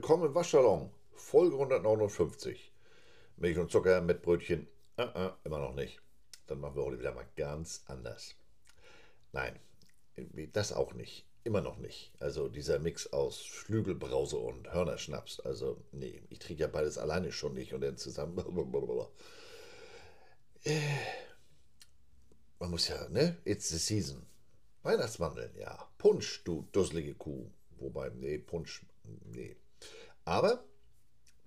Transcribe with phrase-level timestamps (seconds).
[0.00, 2.72] willkommen im Waschsalon, Folge 159.
[3.36, 4.66] Milch und Zucker mit Brötchen,
[4.96, 6.00] äh, äh, immer noch nicht.
[6.46, 8.34] Dann machen wir heute wieder mal ganz anders.
[9.32, 9.58] Nein,
[10.54, 11.26] das auch nicht.
[11.44, 12.12] Immer noch nicht.
[12.18, 15.38] Also dieser Mix aus Flügelbrause und Hörnerschnaps.
[15.40, 18.38] Also, nee, ich trinke ja beides alleine schon nicht und dann zusammen.
[20.64, 20.80] Äh,
[22.58, 23.36] man muss ja, ne?
[23.44, 24.24] It's the season.
[24.82, 25.90] Weihnachtsmandeln, ja.
[25.98, 27.50] Punsch, du dusselige Kuh.
[27.76, 29.56] Wobei, nee, Punsch, nee.
[30.30, 30.62] Aber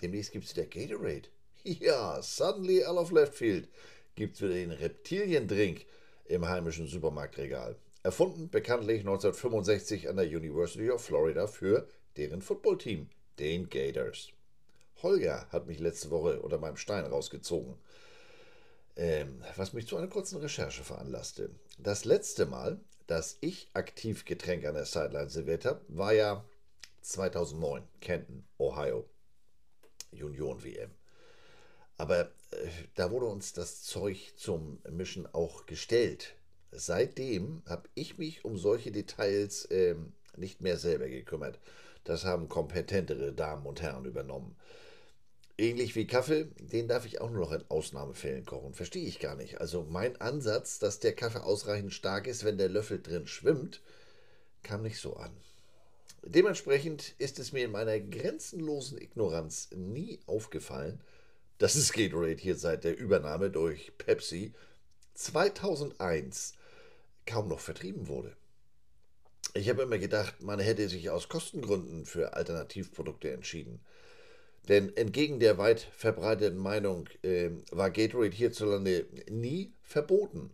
[0.02, 1.30] demnächst gibt es wieder Gatorade.
[1.64, 3.70] Ja, suddenly out of left field
[4.16, 5.86] gibt es wieder den Reptiliendrink
[6.26, 7.78] im heimischen Supermarktregal.
[8.04, 11.88] Erfunden bekanntlich 1965 an der University of Florida für
[12.18, 13.08] deren Footballteam,
[13.40, 14.32] den Gators.
[15.02, 17.76] Holger hat mich letzte Woche unter meinem Stein rausgezogen,
[18.98, 21.52] ähm, was mich zu einer kurzen Recherche veranlasste.
[21.78, 26.44] Das letzte Mal, dass ich aktiv Getränke an der Sideline serviert habe, war ja
[27.04, 29.09] 2009, Kenton, Ohio,
[30.12, 30.92] Union WM.
[31.98, 36.36] Aber äh, da wurde uns das Zeug zum Mischen auch gestellt
[36.76, 39.96] seitdem habe ich mich um solche Details äh,
[40.36, 41.59] nicht mehr selber gekümmert.
[42.04, 44.56] Das haben kompetentere Damen und Herren übernommen.
[45.58, 48.74] Ähnlich wie Kaffee, den darf ich auch nur noch in Ausnahmefällen kochen.
[48.74, 49.62] Verstehe ich gar nicht.
[49.62, 53.81] Also mein Ansatz, dass der Kaffee ausreichend stark ist, wenn der Löffel drin schwimmt,
[54.64, 55.31] kam nicht so an.
[56.25, 61.02] Dementsprechend ist es mir in meiner grenzenlosen Ignoranz nie aufgefallen,
[61.57, 64.53] dass es Gatorade hier seit der Übernahme durch Pepsi
[65.16, 66.53] 2001
[67.25, 68.35] kaum noch vertrieben wurde.
[69.53, 73.81] Ich habe immer gedacht, man hätte sich aus Kostengründen für Alternativprodukte entschieden.
[74.69, 80.51] Denn entgegen der weit verbreiteten Meinung äh, war Gatorade hierzulande nie verboten.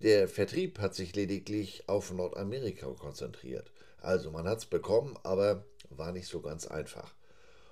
[0.00, 3.71] Der Vertrieb hat sich lediglich auf Nordamerika konzentriert.
[4.02, 7.14] Also man hat es bekommen, aber war nicht so ganz einfach.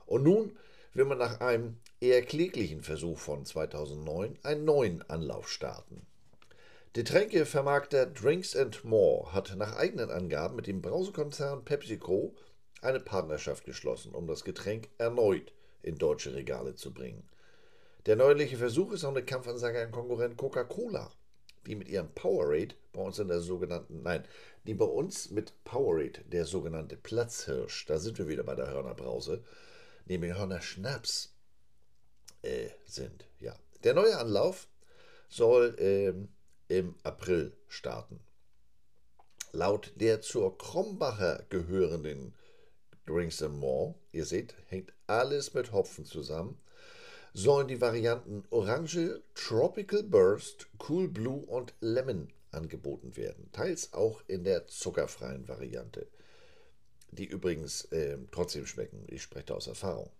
[0.06, 0.56] Und nun
[0.94, 6.06] will man nach einem eher kläglichen Versuch von 2009 einen neuen Anlauf starten.
[6.92, 12.34] Getränkevermarkter Drinks and More hat nach eigenen Angaben mit dem Brausekonzern PepsiCo
[12.82, 15.52] eine Partnerschaft geschlossen, um das Getränk erneut
[15.82, 17.28] in deutsche Regale zu bringen.
[18.06, 21.12] Der neuliche Versuch ist auch eine Kampfansage an Konkurrent Coca-Cola,
[21.66, 24.24] die mit ihrem Powerade bei uns in der sogenannten, nein,
[24.64, 29.42] die bei uns mit Powerade, der sogenannte Platzhirsch, da sind wir wieder bei der Hörnerbrause,
[30.06, 31.34] nämlich Hörner Schnaps
[32.42, 33.26] äh, sind.
[33.38, 34.68] Ja, der neue Anlauf
[35.28, 36.28] soll ähm,
[36.68, 38.20] im April starten.
[39.52, 42.34] Laut der zur Krombacher gehörenden
[43.06, 46.60] Drinks and More, ihr seht, hängt alles mit Hopfen zusammen,
[47.32, 53.50] sollen die Varianten Orange, Tropical Burst, Cool Blue und Lemon angeboten werden.
[53.52, 56.06] Teils auch in der zuckerfreien Variante,
[57.10, 59.04] die übrigens äh, trotzdem schmecken.
[59.08, 60.10] Ich spreche da aus Erfahrung.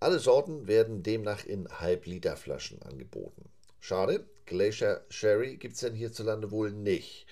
[0.00, 3.48] Alle Sorten werden demnach in Halb-Liter-Flaschen angeboten.
[3.80, 7.26] Schade, Glacier Sherry gibt es denn hierzulande wohl nicht.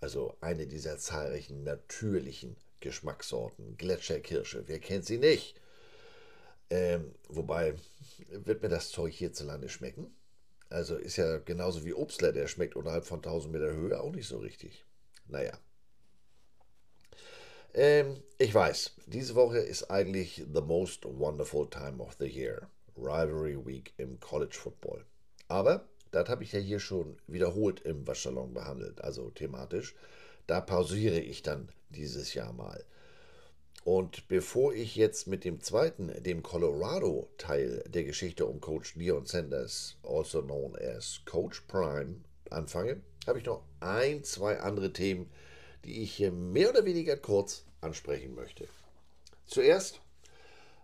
[0.00, 3.76] Also eine dieser zahlreichen natürlichen Geschmackssorten.
[3.76, 5.60] Gletscherkirsche, wer kennt sie nicht?
[6.70, 7.74] Ähm, wobei,
[8.30, 10.14] wird mir das Zeug hierzulande schmecken?
[10.70, 14.28] Also ist ja genauso wie Obstler, der schmeckt unterhalb von 1000 Meter Höhe auch nicht
[14.28, 14.84] so richtig.
[15.26, 15.58] Naja.
[17.74, 22.68] Ähm, ich weiß, diese Woche ist eigentlich the most wonderful time of the year.
[22.96, 25.04] Rivalry Week im College Football.
[25.46, 29.94] Aber das habe ich ja hier schon wiederholt im Waschsalon behandelt, also thematisch.
[30.46, 32.84] Da pausiere ich dann dieses Jahr mal.
[33.90, 39.96] Und bevor ich jetzt mit dem zweiten, dem Colorado-Teil der Geschichte um Coach Leon Sanders,
[40.02, 42.16] also known as Coach Prime,
[42.50, 45.30] anfange, habe ich noch ein, zwei andere Themen,
[45.86, 48.68] die ich hier mehr oder weniger kurz ansprechen möchte.
[49.46, 50.02] Zuerst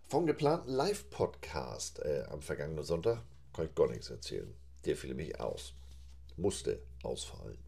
[0.09, 3.21] vom geplanten Live-Podcast äh, am vergangenen Sonntag
[3.53, 4.55] kann ich gar nichts erzählen.
[4.87, 5.75] Der fiel mich aus.
[6.39, 7.59] Musste ausfallen.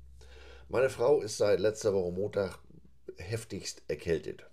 [0.70, 2.58] Meine Frau ist seit letzter Woche Montag
[3.18, 4.46] heftigst erkältet.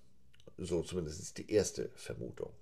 [0.58, 2.54] So zumindest die erste Vermutung.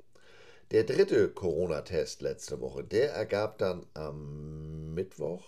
[0.71, 5.43] Der dritte Corona-Test letzte Woche, der ergab dann am Mittwoch,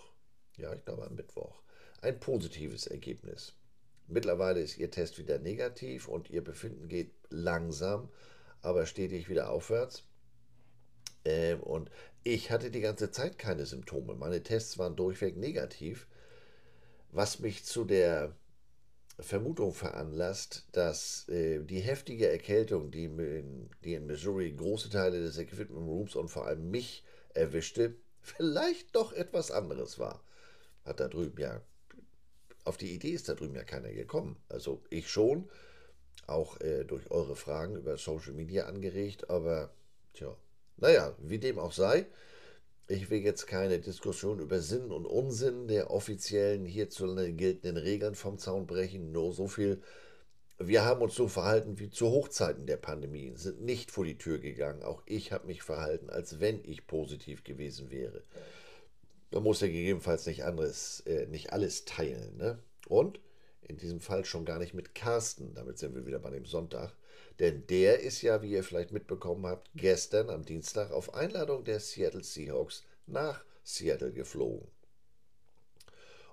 [0.58, 1.62] ja, ich glaube am Mittwoch,
[2.02, 3.54] ein positives Ergebnis.
[4.06, 8.10] Mittlerweile ist ihr Test wieder negativ und ihr Befinden geht langsam,
[8.60, 10.04] aber stetig wieder aufwärts.
[11.24, 11.90] Ähm, und
[12.22, 14.14] ich hatte die ganze Zeit keine Symptome.
[14.14, 16.06] Meine Tests waren durchweg negativ,
[17.12, 18.36] was mich zu der
[19.18, 25.38] Vermutung veranlasst, dass äh, die heftige Erkältung, die in, die in Missouri große Teile des
[25.38, 30.22] Equipment Rooms und vor allem mich erwischte, vielleicht doch etwas anderes war.
[30.84, 31.60] Hat da drüben ja,
[32.64, 34.36] auf die Idee ist da drüben ja keiner gekommen.
[34.48, 35.48] Also ich schon,
[36.26, 39.70] auch äh, durch eure Fragen über Social Media angeregt, aber
[40.14, 40.36] tja,
[40.76, 42.06] naja, wie dem auch sei,
[42.86, 48.38] ich will jetzt keine Diskussion über Sinn und Unsinn der offiziellen hierzulande geltenden Regeln vom
[48.38, 49.80] Zaun brechen, nur so viel.
[50.58, 54.38] Wir haben uns so verhalten wie zu Hochzeiten der Pandemie, sind nicht vor die Tür
[54.38, 54.82] gegangen.
[54.82, 58.22] Auch ich habe mich verhalten, als wenn ich positiv gewesen wäre.
[59.32, 62.36] Man muss ja gegebenenfalls nicht, anderes, äh, nicht alles teilen.
[62.36, 62.58] Ne?
[62.86, 63.18] Und
[63.62, 65.54] in diesem Fall schon gar nicht mit Carsten.
[65.54, 66.94] Damit sind wir wieder bei dem Sonntag.
[67.38, 71.80] Denn der ist ja, wie ihr vielleicht mitbekommen habt, gestern am Dienstag auf Einladung der
[71.80, 74.68] Seattle Seahawks nach Seattle geflogen.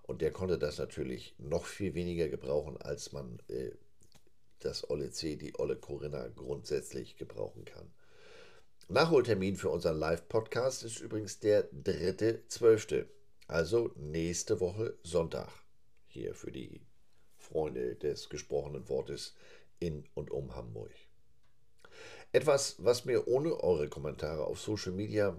[0.03, 3.71] Und der konnte das natürlich noch viel weniger gebrauchen, als man äh,
[4.59, 7.91] das Olle C, die Olle Corinna grundsätzlich gebrauchen kann.
[8.89, 13.05] Nachholtermin für unseren Live-Podcast ist übrigens der 3.12.,
[13.47, 15.49] also nächste Woche Sonntag.
[16.07, 16.81] Hier für die
[17.37, 19.33] Freunde des gesprochenen Wortes
[19.81, 20.91] in und um Hamburg.
[22.31, 25.35] Etwas, was mir ohne eure Kommentare auf Social Media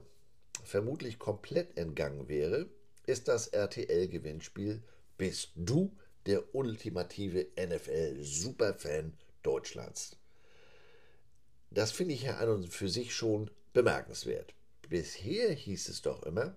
[0.63, 2.67] vermutlich komplett entgangen wäre,
[3.07, 4.83] ist das RTL-Gewinnspiel
[5.17, 5.97] Bist du
[6.27, 10.17] der ultimative NFL-Superfan Deutschlands?
[11.71, 14.55] Das finde ich ja an und für sich schon bemerkenswert.
[14.89, 16.55] Bisher hieß es doch immer,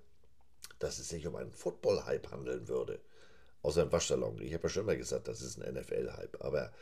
[0.79, 2.99] dass es sich um einen Football-Hype handeln würde.
[3.61, 4.41] Außer im Waschsalon.
[4.41, 6.43] Ich habe ja schon immer gesagt, das ist ein NFL-Hype.
[6.43, 6.73] Aber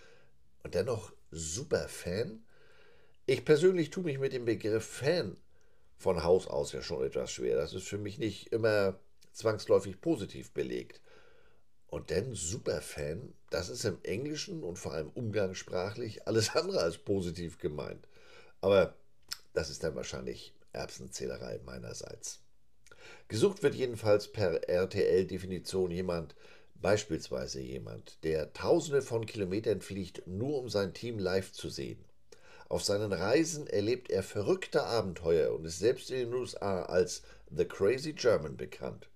[0.64, 2.44] und dennoch super Fan.
[3.26, 5.38] Ich persönlich tue mich mit dem Begriff Fan
[5.98, 7.56] von Haus aus ja schon etwas schwer.
[7.56, 9.00] Das ist für mich nicht immer
[9.32, 11.02] zwangsläufig positiv belegt.
[11.88, 17.60] Und denn Superfan, das ist im Englischen und vor allem umgangssprachlich alles andere als positiv
[17.60, 18.08] gemeint.
[18.62, 18.96] Aber
[19.54, 22.40] das ist dann wahrscheinlich Erbsenzählerei meinerseits.
[23.28, 26.36] Gesucht wird jedenfalls per RTL-Definition jemand,
[26.84, 32.04] Beispielsweise jemand, der Tausende von Kilometern fliegt, nur um sein Team live zu sehen.
[32.68, 37.64] Auf seinen Reisen erlebt er verrückte Abenteuer und ist selbst in den USA als The
[37.64, 39.08] Crazy German bekannt.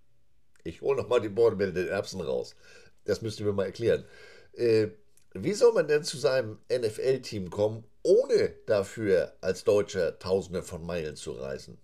[0.63, 2.55] Ich hole nochmal die Borte mit den Erbsen raus.
[3.03, 4.05] Das müsst ihr mir mal erklären.
[4.53, 4.87] Äh,
[5.33, 11.17] wie soll man denn zu seinem NFL-Team kommen, ohne dafür als Deutscher Tausende von Meilen
[11.17, 11.77] zu reisen?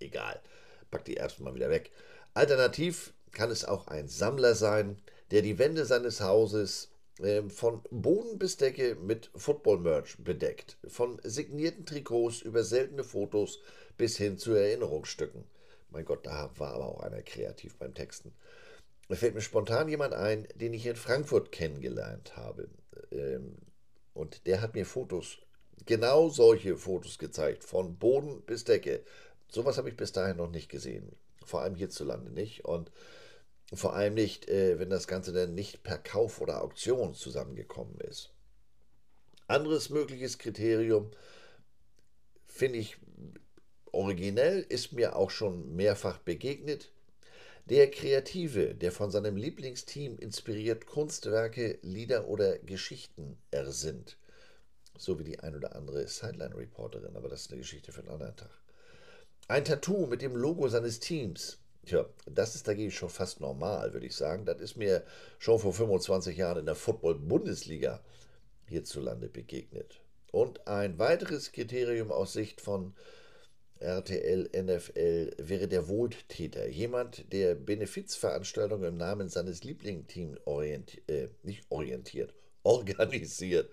[0.00, 0.40] Egal,
[0.90, 1.90] pack die Erbsen mal wieder weg.
[2.32, 4.96] Alternativ kann es auch ein Sammler sein,
[5.30, 6.90] der die Wände seines Hauses
[7.20, 10.78] äh, von Boden bis Decke mit Football-Merch bedeckt.
[10.86, 13.60] Von signierten Trikots über seltene Fotos
[13.96, 15.44] bis hin zu Erinnerungsstücken.
[15.90, 18.32] Mein Gott, da war aber auch einer kreativ beim Texten.
[19.08, 22.68] Da fällt mir spontan jemand ein, den ich in Frankfurt kennengelernt habe.
[23.12, 23.56] Ähm,
[24.12, 25.38] und der hat mir Fotos,
[25.86, 29.04] genau solche Fotos gezeigt, von Boden bis Decke.
[29.48, 31.14] Sowas habe ich bis dahin noch nicht gesehen.
[31.44, 32.64] Vor allem hierzulande nicht.
[32.64, 32.90] Und
[33.72, 38.30] vor allem nicht, äh, wenn das Ganze dann nicht per Kauf oder Auktion zusammengekommen ist.
[39.46, 41.10] Anderes mögliches Kriterium
[42.46, 42.96] finde ich
[43.92, 46.92] originell, ist mir auch schon mehrfach begegnet.
[47.66, 54.18] Der Kreative, der von seinem Lieblingsteam inspiriert Kunstwerke, Lieder oder Geschichten ersinnt.
[54.98, 58.36] So wie die ein oder andere Sideline-Reporterin, aber das ist eine Geschichte für einen anderen
[58.36, 58.50] Tag.
[59.48, 64.06] Ein Tattoo mit dem Logo seines Teams, Tja, das ist dagegen schon fast normal, würde
[64.06, 64.44] ich sagen.
[64.44, 65.04] Das ist mir
[65.38, 68.02] schon vor 25 Jahren in der Football-Bundesliga
[68.68, 70.00] hierzulande begegnet.
[70.32, 72.94] Und ein weiteres Kriterium aus Sicht von
[73.80, 76.68] RTL, NFL wäre der Wohltäter.
[76.68, 83.70] Jemand, der Benefizveranstaltungen im Namen seines Lieblingsteams orientiert, äh, nicht orientiert, organisiert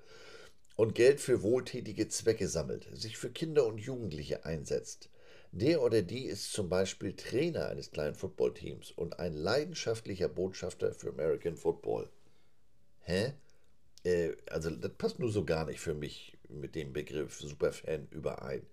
[0.75, 5.10] und Geld für wohltätige Zwecke sammelt, sich für Kinder und Jugendliche einsetzt
[5.51, 11.09] der oder die ist zum Beispiel Trainer eines kleinen Footballteams und ein leidenschaftlicher Botschafter für
[11.09, 12.09] American Football.
[13.01, 13.33] Hä?
[14.03, 18.65] Äh, also das passt nur so gar nicht für mich mit dem Begriff Superfan überein.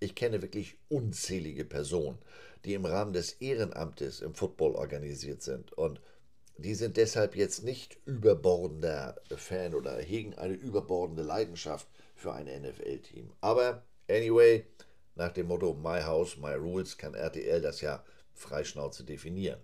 [0.00, 2.18] Ich kenne wirklich unzählige Personen,
[2.64, 6.00] die im Rahmen des Ehrenamtes im Football organisiert sind und
[6.56, 13.32] die sind deshalb jetzt nicht überbordender Fan oder hegen eine überbordende Leidenschaft für ein NFL-Team.
[13.40, 14.64] Aber anyway,
[15.16, 18.04] nach dem Motto My House, My Rules kann RTL das ja
[18.34, 19.60] freischnauze definieren.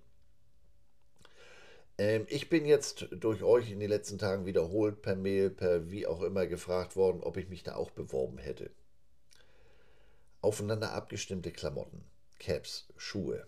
[1.98, 6.06] Ähm, ich bin jetzt durch euch in den letzten Tagen wiederholt per Mail, per wie
[6.06, 8.70] auch immer gefragt worden, ob ich mich da auch beworben hätte.
[10.40, 12.04] Aufeinander abgestimmte Klamotten,
[12.38, 13.46] Caps, Schuhe.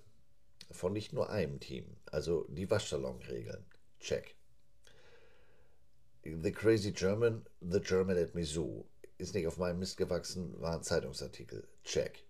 [0.71, 3.65] Von nicht nur einem Team, also die Waschsalonregeln.
[4.01, 4.37] Check.
[6.25, 8.87] The Crazy German, The German at Mizzou
[9.23, 11.67] ist nicht auf meinem Mist gewachsen, war ein Zeitungsartikel.
[11.85, 12.25] Check.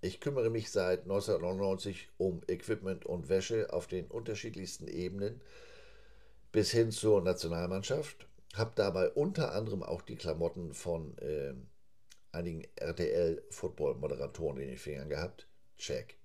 [0.00, 5.40] Ich kümmere mich seit 1999 um Equipment und Wäsche auf den unterschiedlichsten Ebenen
[6.52, 8.28] bis hin zur Nationalmannschaft.
[8.54, 11.54] habe dabei unter anderem auch die Klamotten von äh,
[12.30, 15.48] einigen RTL-Football-Moderatoren in den Fingern gehabt.
[15.78, 16.16] Check.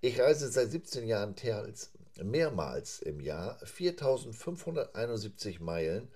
[0.00, 6.08] Ich reise seit 17 Jahren teils mehrmals im Jahr 4571 Meilen.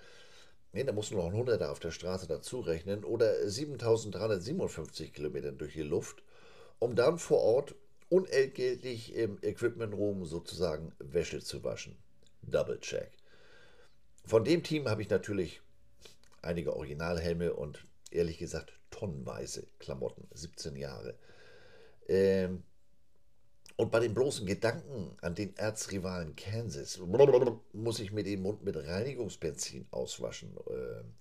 [0.75, 5.75] Nee, da muss noch ein Hunderter auf der Straße dazu rechnen oder 7357 Kilometer durch
[5.75, 6.25] die Luft,
[6.81, 7.76] um dann vor Ort
[8.09, 11.97] unentgeltlich im Equipment Room sozusagen Wäsche zu waschen.
[12.43, 13.12] Double check.
[14.25, 15.62] Von dem Team habe ich natürlich
[16.43, 21.14] einige Originalhelme und ehrlich gesagt tonnenweise Klamotten, 17 Jahre.
[22.09, 22.64] Ähm,
[23.76, 26.99] und bei dem bloßen Gedanken an den Erzrivalen Kansas
[27.73, 30.57] muss ich mir den Mund mit Reinigungsbenzin auswaschen.
[30.71, 31.14] Ähm,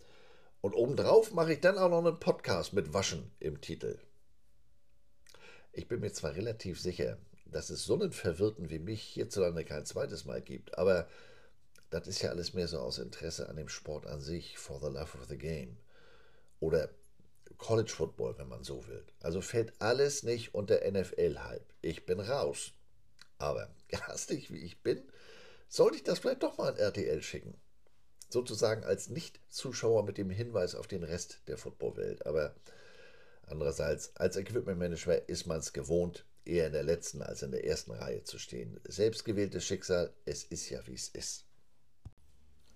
[0.62, 3.98] und obendrauf mache ich dann auch noch einen Podcast mit Waschen im Titel.
[5.72, 9.86] Ich bin mir zwar relativ sicher, dass es so einen Verwirrten wie mich hierzulande kein
[9.86, 11.08] zweites Mal gibt, aber
[11.90, 14.88] das ist ja alles mehr so aus Interesse an dem Sport an sich, for the
[14.88, 15.78] love of the game.
[16.60, 16.90] Oder
[17.58, 19.06] College Football, wenn man so will.
[19.22, 21.74] Also fällt alles nicht unter NFL-Hype.
[21.82, 22.74] Ich bin raus.
[23.38, 25.02] Aber garstig wie ich bin,
[25.68, 27.60] sollte ich das vielleicht doch mal an RTL schicken.
[28.30, 32.26] Sozusagen als Nicht-Zuschauer mit dem Hinweis auf den Rest der Footballwelt.
[32.26, 32.56] Aber
[33.46, 37.92] andererseits, als Equipment-Manager ist man es gewohnt, eher in der letzten als in der ersten
[37.92, 38.80] Reihe zu stehen.
[38.86, 41.46] Selbstgewähltes Schicksal, es ist ja wie es ist.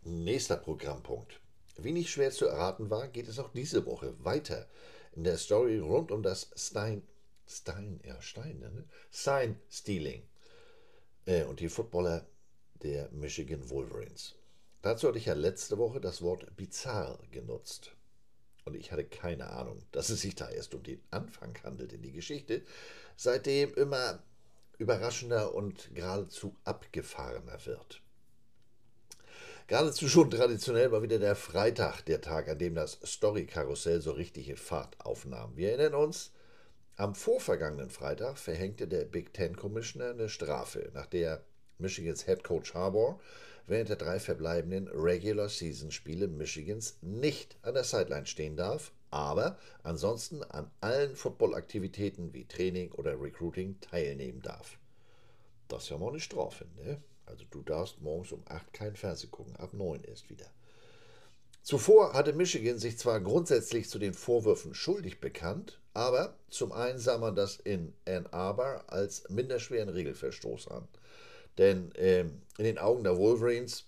[0.04, 1.42] Nächster Programmpunkt.
[1.78, 4.68] Wie nicht schwer zu erraten war, geht es auch diese Woche weiter
[5.16, 7.04] in der Story rund um das Stein,
[7.48, 8.86] Stein, ja Stein, ne?
[9.12, 10.24] Stein Stealing
[11.26, 12.26] äh, und die Footballer
[12.84, 14.36] der Michigan Wolverines.
[14.82, 17.92] Dazu hatte ich ja letzte Woche das Wort bizarr genutzt.
[18.66, 22.02] Und ich hatte keine Ahnung, dass es sich da erst um den Anfang handelt in
[22.02, 22.64] die Geschichte,
[23.16, 24.22] seitdem immer
[24.78, 28.02] überraschender und geradezu abgefahrener wird.
[29.68, 34.56] Geradezu schon traditionell war wieder der Freitag der Tag, an dem das Story-Karussell so richtige
[34.56, 35.58] Fahrt aufnahm.
[35.58, 36.32] Wir erinnern uns,
[36.96, 41.44] am vorvergangenen Freitag verhängte der Big Ten Commissioner eine Strafe, nach der
[41.80, 43.20] Michigans Head Coach Harbour
[43.66, 49.58] während der drei verbleibenden Regular Season Spiele Michigans nicht an der Sideline stehen darf, aber
[49.84, 54.80] ansonsten an allen Football-Aktivitäten wie Training oder Recruiting teilnehmen darf.
[55.68, 57.02] Das ist ja mal eine Strafe, ne?
[57.28, 60.46] Also du darfst morgens um 8 kein Fernsehen gucken, ab 9 erst wieder.
[61.62, 67.18] Zuvor hatte Michigan sich zwar grundsätzlich zu den Vorwürfen schuldig bekannt, aber zum einen sah
[67.18, 70.88] man das in Ann Arbor als minderschweren Regelverstoß an.
[71.58, 73.84] Denn äh, in den Augen der Wolverines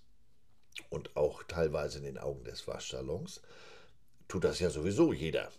[0.89, 3.41] und auch teilweise in den Augen des Waschsalons
[4.27, 5.49] tut das ja sowieso jeder.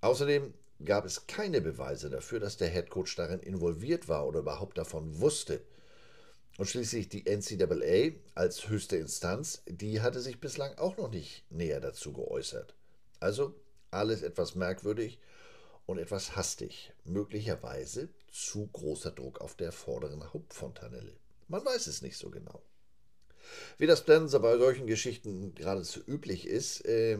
[0.00, 0.52] Außerdem
[0.84, 5.60] gab es keine Beweise dafür, dass der Headcoach darin involviert war oder überhaupt davon wusste.
[6.58, 11.80] Und schließlich die NCAA als höchste Instanz, die hatte sich bislang auch noch nicht näher
[11.80, 12.74] dazu geäußert.
[13.20, 13.54] Also
[13.90, 15.18] alles etwas merkwürdig
[15.84, 16.92] und etwas hastig.
[17.04, 21.16] Möglicherweise zu großer Druck auf der vorderen Hauptfontanelle.
[21.48, 22.62] Man weiß es nicht so genau.
[23.78, 27.18] Wie das dann bei solchen Geschichten geradezu üblich ist, äh,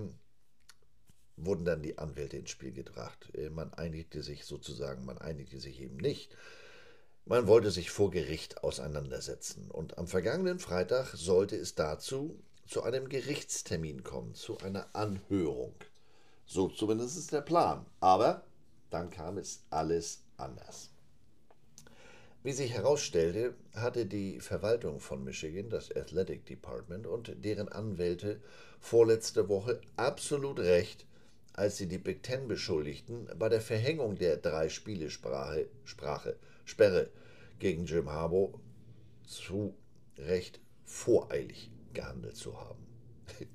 [1.37, 3.31] wurden dann die Anwälte ins Spiel gebracht.
[3.35, 6.35] Äh, man einigte sich sozusagen, man einigte sich eben nicht.
[7.29, 13.09] Man wollte sich vor Gericht auseinandersetzen und am vergangenen Freitag sollte es dazu zu einem
[13.09, 15.75] Gerichtstermin kommen, zu einer Anhörung.
[16.45, 17.85] So zumindest ist der Plan.
[17.99, 18.45] Aber
[18.91, 20.91] dann kam es alles anders.
[22.45, 28.41] Wie sich herausstellte, hatte die Verwaltung von Michigan, das Athletic Department und deren Anwälte
[28.79, 31.07] vorletzte Woche absolut recht,
[31.55, 37.09] als sie die Big Ten beschuldigten, bei der Verhängung der Drei-Spiele-Sprache Sprache, Sperre
[37.59, 38.61] gegen Jim Harbaugh
[39.25, 39.75] zu
[40.19, 42.87] Recht voreilig gehandelt zu haben.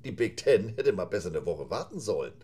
[0.04, 2.34] Die Big Ten hätte mal besser eine Woche warten sollen,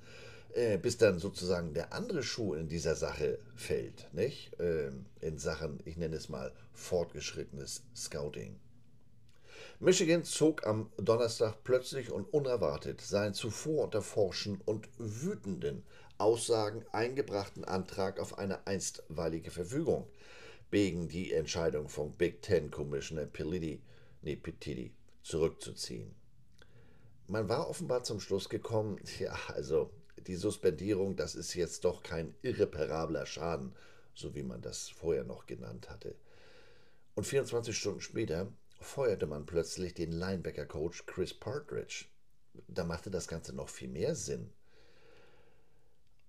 [0.54, 4.52] äh, bis dann sozusagen der andere Schuh in dieser Sache fällt, nicht?
[4.60, 8.60] Ähm, in Sachen, ich nenne es mal, fortgeschrittenes Scouting.
[9.80, 15.84] Michigan zog am Donnerstag plötzlich und unerwartet seinen zuvor unter Forschen und wütenden
[16.18, 20.08] Aussagen eingebrachten Antrag auf eine einstweilige Verfügung
[20.70, 23.82] wegen die Entscheidung vom Big Ten Commissioner Piliti,
[24.22, 24.40] nee,
[25.22, 26.14] zurückzuziehen.
[27.26, 29.90] Man war offenbar zum Schluss gekommen, ja, also
[30.26, 33.74] die Suspendierung, das ist jetzt doch kein irreparabler Schaden,
[34.14, 36.16] so wie man das vorher noch genannt hatte.
[37.14, 42.06] Und 24 Stunden später feuerte man plötzlich den Linebacker-Coach Chris Partridge.
[42.66, 44.52] Da machte das Ganze noch viel mehr Sinn.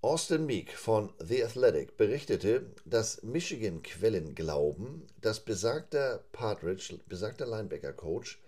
[0.01, 8.41] Austin Meek von The Athletic berichtete, dass Michigan-Quellen glauben, dass besagter Partridge, besagter Linebacker-Coach,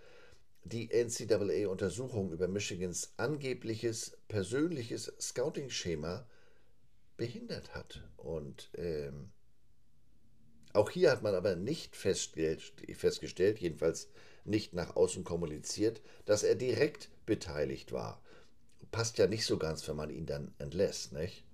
[0.64, 6.26] die NCAA-Untersuchung über Michigans angebliches persönliches Scouting-Schema
[7.18, 8.02] behindert hat.
[8.16, 9.30] Und ähm,
[10.72, 14.08] auch hier hat man aber nicht festgestellt, jedenfalls
[14.46, 18.22] nicht nach außen kommuniziert, dass er direkt beteiligt war.
[18.90, 21.44] Passt ja nicht so ganz, wenn man ihn dann entlässt, nicht?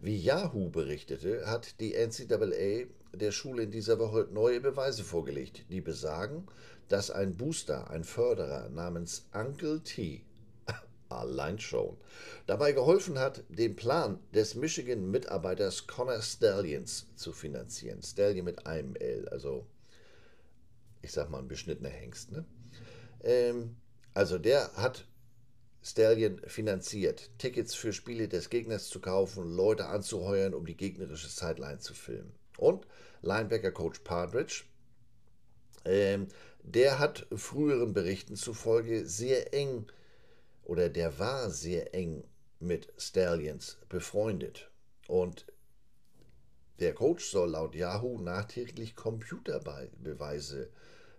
[0.00, 5.80] Wie Yahoo berichtete, hat die NCAA der Schule in dieser Woche neue Beweise vorgelegt, die
[5.80, 6.46] besagen,
[6.88, 10.24] dass ein Booster, ein Förderer namens Uncle T,
[11.08, 11.96] allein schon,
[12.46, 18.00] dabei geholfen hat, den Plan des Michigan-Mitarbeiters Connor Stallions zu finanzieren.
[18.02, 19.66] Stallion mit einem L, also
[21.02, 22.30] ich sag mal ein beschnittener Hengst.
[22.30, 22.44] Ne?
[23.22, 23.76] Ähm,
[24.14, 25.07] also der hat
[25.82, 31.78] Stallion finanziert, Tickets für Spiele des Gegners zu kaufen, Leute anzuheuern, um die gegnerische Sideline
[31.78, 32.34] zu filmen.
[32.56, 32.86] Und
[33.22, 34.64] Linebacker-Coach Partridge,
[35.84, 36.28] ähm,
[36.62, 39.86] der hat früheren Berichten zufolge sehr eng
[40.64, 42.24] oder der war sehr eng
[42.60, 44.70] mit Stallions befreundet.
[45.06, 45.46] Und
[46.80, 50.70] der Coach soll laut Yahoo nachträglich Computerbeweise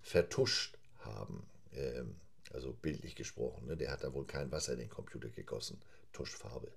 [0.02, 1.48] vertuscht haben.
[1.74, 2.16] Ähm,
[2.50, 3.68] also bildlich gesprochen.
[3.68, 3.78] Ne?
[3.78, 5.82] Der hat da wohl kein Wasser in den Computer gegossen.
[6.14, 6.72] Tuschfarbe.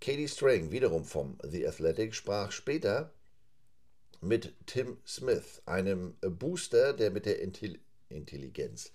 [0.00, 3.12] Katie Strang, wiederum vom The Athletic, sprach später
[4.22, 8.92] mit Tim Smith, einem Booster, der mit der Intelligenz,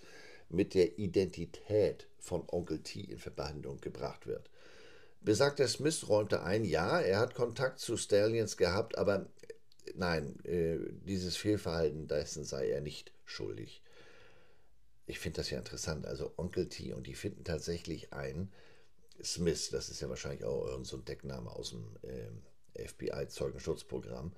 [0.48, 4.50] mit der Identität von Onkel T in Verbindung gebracht wird.
[5.20, 9.26] Besagter Smith räumte ein, ja, er hat Kontakt zu Stallions gehabt, aber
[9.94, 13.82] nein, äh, dieses Fehlverhalten dessen sei er nicht schuldig.
[15.06, 16.06] Ich finde das ja interessant.
[16.06, 18.52] Also Onkel T und die finden tatsächlich ein
[19.22, 24.32] Smith, das ist ja wahrscheinlich auch irgendein so Deckname aus dem äh, FBI-Zeugenschutzprogramm.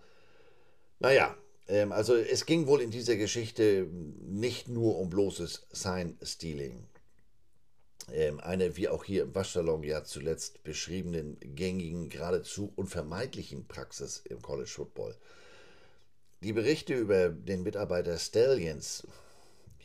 [1.00, 1.36] Naja,
[1.68, 3.88] ähm, also es ging wohl in dieser Geschichte
[4.20, 6.86] nicht nur um bloßes Sign-Stealing.
[8.12, 14.40] Ähm, eine, wie auch hier im Waschsalon ja zuletzt beschriebenen, gängigen, geradezu unvermeidlichen Praxis im
[14.40, 15.14] College Football.
[16.42, 19.06] Die Berichte über den Mitarbeiter Stallions,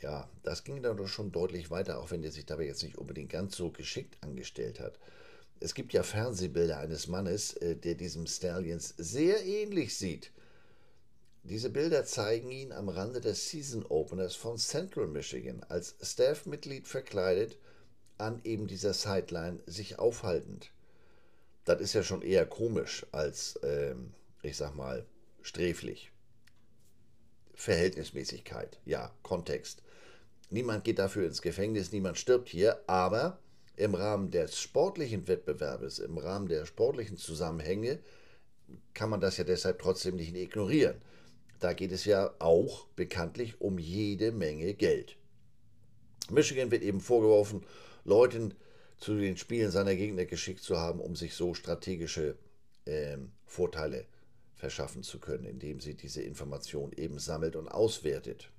[0.04, 2.98] ja, das ging dann doch schon deutlich weiter, auch wenn der sich dabei jetzt nicht
[2.98, 5.00] unbedingt ganz so geschickt angestellt hat.
[5.62, 10.32] Es gibt ja Fernsehbilder eines Mannes, äh, der diesem Stallions sehr ähnlich sieht.
[11.44, 17.58] Diese Bilder zeigen ihn am Rande des Season Openers von Central Michigan als Staff-Mitglied verkleidet
[18.18, 20.72] an eben dieser Sideline sich aufhaltend.
[21.64, 25.06] Das ist ja schon eher komisch als, ähm, ich sag mal,
[25.42, 26.12] sträflich.
[27.56, 29.82] Verhältnismäßigkeit, ja, Kontext.
[30.50, 33.40] Niemand geht dafür ins Gefängnis, niemand stirbt hier, aber
[33.76, 38.00] im Rahmen des sportlichen Wettbewerbes, im Rahmen der sportlichen Zusammenhänge,
[38.94, 41.02] kann man das ja deshalb trotzdem nicht ignorieren.
[41.60, 45.18] Da geht es ja auch bekanntlich um jede Menge Geld.
[46.30, 47.66] Michigan wird eben vorgeworfen,
[48.06, 48.54] Leuten
[48.98, 52.38] zu den Spielen seiner Gegner geschickt zu haben, um sich so strategische
[52.86, 54.06] äh, Vorteile
[54.56, 58.50] verschaffen zu können, indem sie diese Information eben sammelt und auswertet.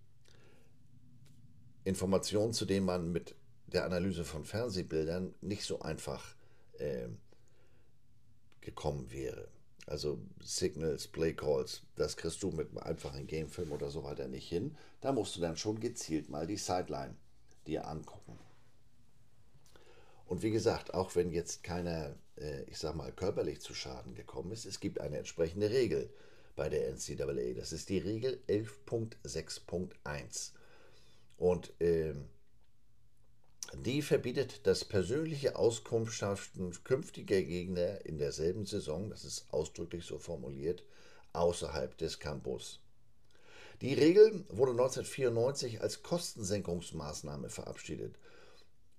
[1.84, 3.34] Informationen, zu denen man mit
[3.66, 6.34] der Analyse von Fernsehbildern nicht so einfach
[6.78, 7.08] äh,
[8.60, 9.48] gekommen wäre.
[9.86, 14.48] Also Signals, Play Calls, das kriegst du mit einem einfachen Gamefilm oder so weiter nicht
[14.48, 14.76] hin.
[15.02, 17.16] Da musst du dann schon gezielt mal die Sideline
[17.66, 18.38] dir angucken.
[20.26, 24.52] Und wie gesagt, auch wenn jetzt keiner, äh, ich sag mal, körperlich zu Schaden gekommen
[24.52, 26.08] ist, es gibt eine entsprechende Regel
[26.56, 27.52] bei der NCAA.
[27.54, 30.52] Das ist die Regel 11.6.1.
[31.36, 32.28] Und ähm,
[33.76, 40.84] die verbietet das persönliche Auskundschaften künftiger Gegner in derselben Saison, das ist ausdrücklich so formuliert,
[41.32, 42.80] außerhalb des Campus.
[43.80, 48.16] Die Regel wurde 1994 als Kostensenkungsmaßnahme verabschiedet.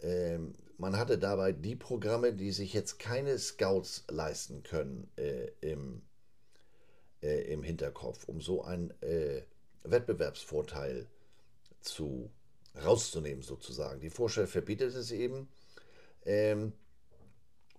[0.01, 6.01] Ähm, man hatte dabei die Programme, die sich jetzt keine Scouts leisten können, äh, im,
[7.21, 9.43] äh, im Hinterkopf, um so einen äh,
[9.83, 11.07] Wettbewerbsvorteil
[11.85, 12.31] zu
[12.83, 14.01] rauszunehmen sozusagen.
[14.01, 15.47] Die Vorschrift verbietet es eben,
[16.25, 16.73] ähm,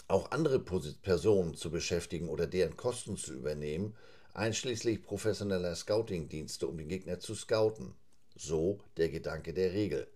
[0.08, 3.94] auch andere Personen zu beschäftigen oder deren Kosten zu übernehmen,
[4.34, 7.94] einschließlich professioneller Scouting-Dienste, um den Gegner zu scouten.
[8.36, 10.06] So der Gedanke der Regel.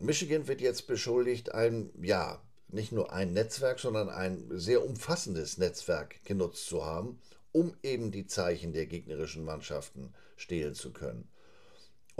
[0.00, 6.24] Michigan wird jetzt beschuldigt, ein, ja, nicht nur ein Netzwerk, sondern ein sehr umfassendes Netzwerk
[6.24, 7.20] genutzt zu haben,
[7.52, 11.28] um eben die Zeichen der gegnerischen Mannschaften stehlen zu können.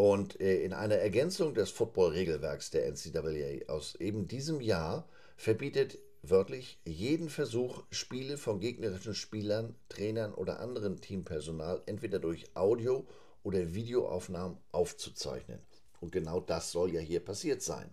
[0.00, 6.80] Und äh, in einer Ergänzung des Football-Regelwerks der NCAA aus eben diesem Jahr verbietet wörtlich
[6.86, 13.06] jeden Versuch, Spiele von gegnerischen Spielern, Trainern oder anderen Teampersonal entweder durch Audio-
[13.42, 15.60] oder Videoaufnahmen aufzuzeichnen
[16.00, 17.90] Und genau das soll ja hier passiert sein.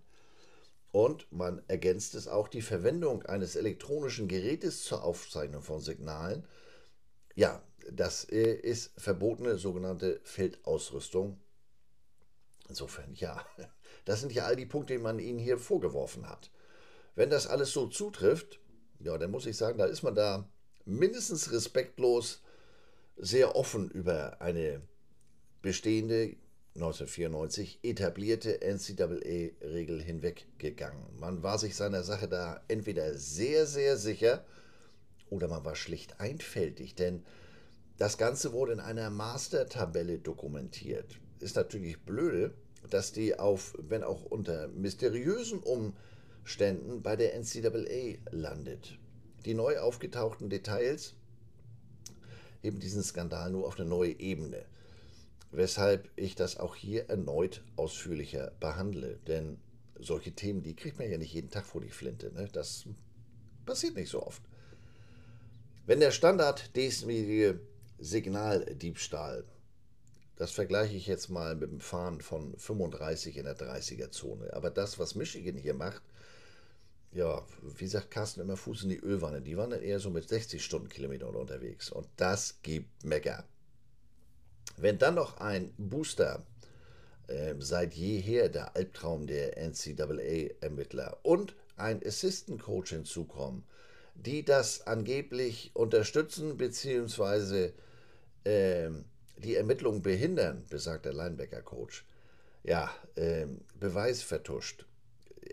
[0.94, 6.46] Und man ergänzt es auch die Verwendung eines elektronischen Gerätes zur Aufzeichnung von Signalen.
[7.36, 11.38] Ja, das äh, ist verbotene sogenannte Feldausrüstung.
[12.70, 13.46] Insofern, ja,
[14.06, 16.52] das sind ja all die Punkte, die man ihnen hier vorgeworfen hat.
[17.16, 18.60] Wenn das alles so zutrifft,
[19.00, 20.50] ja, dann muss ich sagen, da ist man da
[20.86, 22.42] mindestens respektlos
[23.18, 24.82] sehr offen über eine
[25.62, 26.36] bestehende
[26.76, 31.20] 1994 etablierte NCAA-Regel hinweggegangen.
[31.20, 34.46] Man war sich seiner Sache da entweder sehr, sehr sicher
[35.30, 37.26] oder man war schlicht einfältig, denn
[37.98, 41.20] das Ganze wurde in einer Master-Tabelle dokumentiert.
[41.40, 42.54] Ist natürlich blöde,
[42.90, 48.98] dass die auf, wenn auch unter mysteriösen Umständen, bei der NCAA landet.
[49.46, 51.14] Die neu aufgetauchten Details
[52.62, 54.66] heben diesen Skandal nur auf eine neue Ebene
[55.52, 59.20] weshalb ich das auch hier erneut ausführlicher behandle.
[59.28, 59.58] Denn
[60.00, 62.32] solche Themen, die kriegt man ja nicht jeden Tag vor die Flinte.
[62.34, 62.48] Ne?
[62.52, 62.86] Das
[63.66, 64.42] passiert nicht so oft.
[65.86, 67.60] Wenn der Standard diesjährige
[67.98, 69.46] Signaldiebstahl,
[70.38, 75.00] das vergleiche ich jetzt mal mit dem Fahren von 35 in der 30er-Zone, aber das,
[75.00, 76.02] was Michigan hier macht,
[77.12, 77.44] ja,
[77.78, 79.42] wie sagt Carsten immer, Fuß in die Ölwanne.
[79.42, 81.90] Die waren dann eher so mit 60 Stundenkilometern unterwegs.
[81.90, 83.44] Und das gibt Mecker.
[84.78, 86.46] Wenn dann noch ein Booster
[87.28, 93.64] äh, seit jeher der Albtraum der NCAA-Ermittler und ein Assistant Coach hinzukommen,
[94.14, 97.72] die das angeblich unterstützen bzw.
[98.44, 98.90] Äh,
[99.38, 102.06] die Ermittlungen behindern, besagt der Linebacker-Coach,
[102.64, 103.48] ja, äh,
[103.80, 104.86] Beweis vertuscht,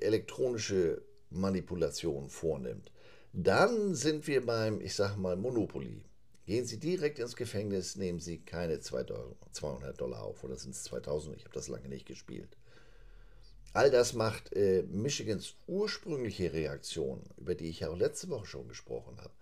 [0.00, 2.90] elektronische Manipulation vornimmt,
[3.32, 6.04] dann sind wir beim, ich sag mal, Monopoly.
[6.46, 11.36] Gehen Sie direkt ins Gefängnis, nehmen Sie keine 200 Dollar auf oder sind es 2000?
[11.36, 12.56] Ich habe das lange nicht gespielt.
[13.72, 18.68] All das macht äh, Michigans ursprüngliche Reaktion, über die ich ja auch letzte Woche schon
[18.68, 19.32] gesprochen habe,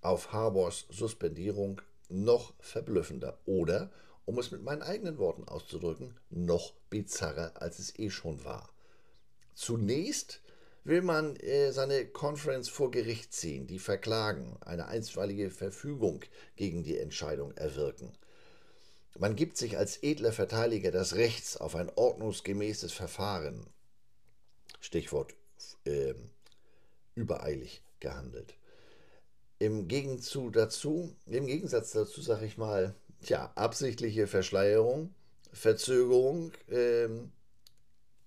[0.00, 3.90] auf Harbors Suspendierung noch verblüffender oder,
[4.24, 8.70] um es mit meinen eigenen Worten auszudrücken, noch bizarrer, als es eh schon war.
[9.54, 10.40] Zunächst
[10.84, 16.24] will man äh, seine Conference vor Gericht ziehen, die verklagen, eine einstweilige Verfügung
[16.56, 18.12] gegen die Entscheidung erwirken.
[19.18, 23.66] Man gibt sich als edler Verteidiger des Rechts auf ein ordnungsgemäßes Verfahren.
[24.80, 25.34] Stichwort
[25.84, 26.14] äh,
[27.14, 28.54] übereilig gehandelt.
[29.58, 35.12] Im, Gegenzug dazu, Im Gegensatz dazu sage ich mal, tja, absichtliche Verschleierung,
[35.52, 37.08] Verzögerung, äh,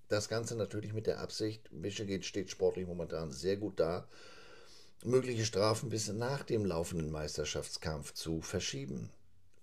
[0.10, 4.08] das Ganze natürlich mit der Absicht, Michigan steht sportlich momentan sehr gut da,
[5.06, 9.10] mögliche Strafen bis nach dem laufenden Meisterschaftskampf zu verschieben.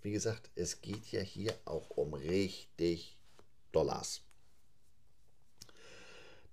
[0.03, 3.19] Wie gesagt, es geht ja hier auch um richtig
[3.73, 4.23] Dollars.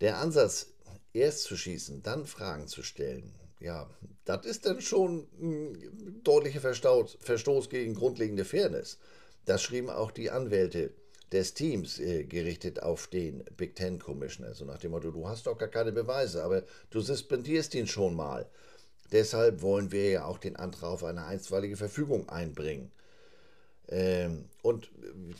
[0.02, 0.68] Der Ansatz,
[1.14, 3.34] erst zu schießen, dann Fragen zu stellen,
[3.66, 3.90] ja,
[4.26, 9.00] das ist dann schon ein deutlicher Verstoß gegen grundlegende Fairness.
[9.46, 10.92] Das schrieben auch die Anwälte
[11.32, 14.54] des Teams äh, gerichtet auf den Big Ten Commissioner.
[14.54, 18.16] So nach dem Motto, du hast doch gar keine Beweise, aber du suspendierst ihn schon
[18.16, 18.48] mal.
[19.12, 22.92] Deshalb wollen wir ja auch den Antrag auf eine einstweilige Verfügung einbringen.
[23.88, 24.92] Ähm, und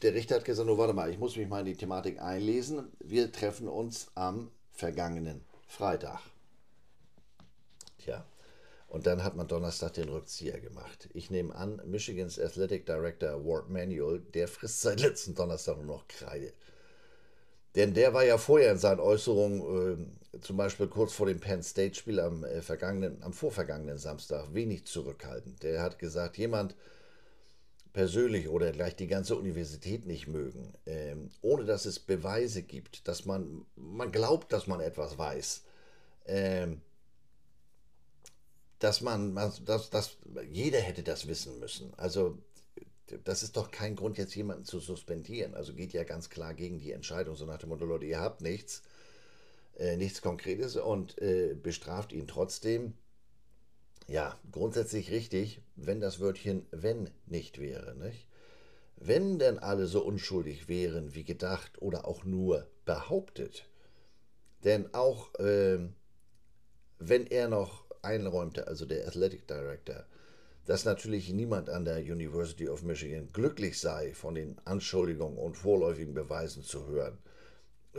[0.02, 2.88] der Richter hat gesagt, nur warte mal, ich muss mich mal in die Thematik einlesen.
[3.00, 6.22] Wir treffen uns am vergangenen Freitag.
[8.06, 8.24] Tja,
[8.88, 11.10] und dann hat man Donnerstag den Rückzieher gemacht.
[11.14, 16.08] Ich nehme an, Michigans Athletic Director Ward Manuel, der frisst seit letzten Donnerstag nur noch
[16.08, 16.54] Kreide.
[17.74, 21.64] Denn der war ja vorher in seinen Äußerungen, äh, zum Beispiel kurz vor dem Penn
[21.64, 22.62] State-Spiel am, äh,
[23.22, 25.64] am vorvergangenen Samstag, wenig zurückhaltend.
[25.64, 26.76] Der hat gesagt, jemand
[27.92, 33.26] persönlich oder gleich die ganze Universität nicht mögen, äh, ohne dass es Beweise gibt, dass
[33.26, 35.64] man, man glaubt, dass man etwas weiß.
[36.28, 36.82] Ähm,
[38.80, 40.18] dass man, dass, dass
[40.52, 41.94] jeder hätte das wissen müssen.
[41.98, 42.38] Also
[43.24, 45.54] das ist doch kein Grund, jetzt jemanden zu suspendieren.
[45.54, 48.42] Also geht ja ganz klar gegen die Entscheidung, so nach dem Motto, Leute, ihr habt
[48.42, 48.82] nichts,
[49.78, 52.94] äh, nichts Konkretes und äh, bestraft ihn trotzdem.
[54.08, 58.28] Ja, grundsätzlich richtig, wenn das Wörtchen wenn nicht wäre, nicht?
[58.98, 63.68] Wenn denn alle so unschuldig wären wie gedacht oder auch nur behauptet.
[64.64, 65.80] Denn auch äh,
[67.00, 70.06] wenn er noch einräumte, also der Athletic Director,
[70.66, 76.14] dass natürlich niemand an der University of Michigan glücklich sei, von den Anschuldigungen und vorläufigen
[76.14, 77.18] Beweisen zu hören,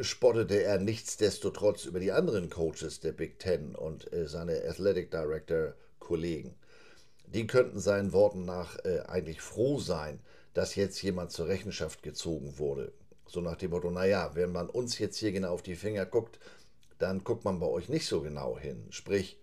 [0.00, 5.74] spottete er nichtsdestotrotz über die anderen Coaches der Big Ten und äh, seine Athletic Director
[5.98, 6.54] Kollegen.
[7.26, 10.20] Die könnten seinen Worten nach äh, eigentlich froh sein,
[10.54, 12.92] dass jetzt jemand zur Rechenschaft gezogen wurde.
[13.26, 16.38] So nach dem Motto, naja, wenn man uns jetzt hier genau auf die Finger guckt,
[16.98, 18.86] dann guckt man bei euch nicht so genau hin.
[18.90, 19.38] Sprich,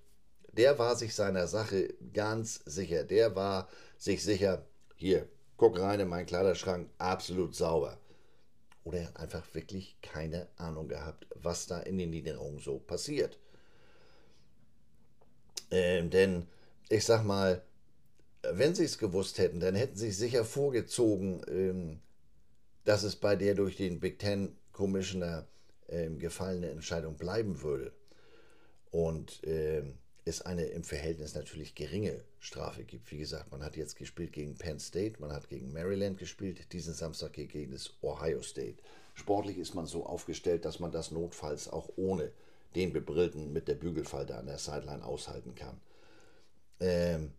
[0.53, 3.03] der war sich seiner Sache ganz sicher.
[3.03, 7.97] Der war sich sicher, hier, guck rein in meinen Kleiderschrank, absolut sauber.
[8.83, 13.39] Oder er hat einfach wirklich keine Ahnung gehabt, was da in den Niederungen so passiert.
[15.71, 16.47] Ähm, denn
[16.89, 17.63] ich sag mal,
[18.43, 22.01] wenn sie es gewusst hätten, dann hätten sie sicher vorgezogen, ähm,
[22.83, 25.47] dass es bei der durch den Big Ten Commissioner
[25.87, 27.93] ähm, gefallene Entscheidung bleiben würde.
[28.91, 33.11] Und ähm, es eine im Verhältnis natürlich geringe Strafe gibt.
[33.11, 36.93] Wie gesagt, man hat jetzt gespielt gegen Penn State, man hat gegen Maryland gespielt, diesen
[36.93, 38.77] Samstag gegen das Ohio State.
[39.15, 42.31] Sportlich ist man so aufgestellt, dass man das notfalls auch ohne
[42.75, 45.79] den Bebrillten mit der Bügelfalte an der Sideline aushalten kann.
[46.79, 47.31] Ähm,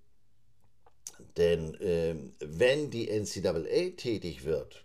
[1.37, 4.85] denn ähm, wenn die NCAA tätig wird,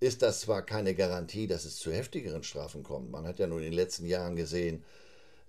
[0.00, 3.10] ist das zwar keine Garantie, dass es zu heftigeren Strafen kommt.
[3.10, 4.84] Man hat ja nur in den letzten Jahren gesehen,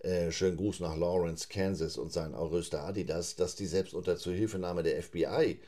[0.06, 4.84] äh, schönen Gruß nach Lawrence, Kansas und sein Auröster Adidas, dass die selbst unter Zuhilfenahme
[4.84, 5.60] der FBI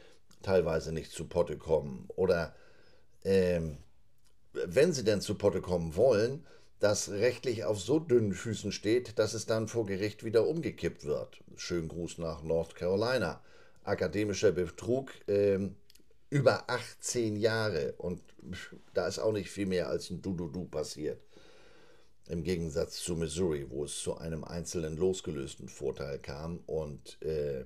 [0.43, 2.05] teilweise nicht zu Potte kommen.
[2.15, 2.55] Oder
[3.23, 3.77] ähm,
[4.53, 6.45] wenn sie denn zu Potte kommen wollen,
[6.79, 11.41] das rechtlich auf so dünnen Füßen steht, dass es dann vor Gericht wieder umgekippt wird.
[11.55, 13.41] Schönen Gruß nach North Carolina.
[13.83, 15.75] Akademischer Betrug ähm,
[16.29, 18.21] über 18 Jahre und
[18.93, 21.21] da ist auch nicht viel mehr als ein Du-Du-Du passiert.
[22.27, 27.63] Im Gegensatz zu Missouri, wo es zu einem einzelnen losgelösten Vorteil kam und äh,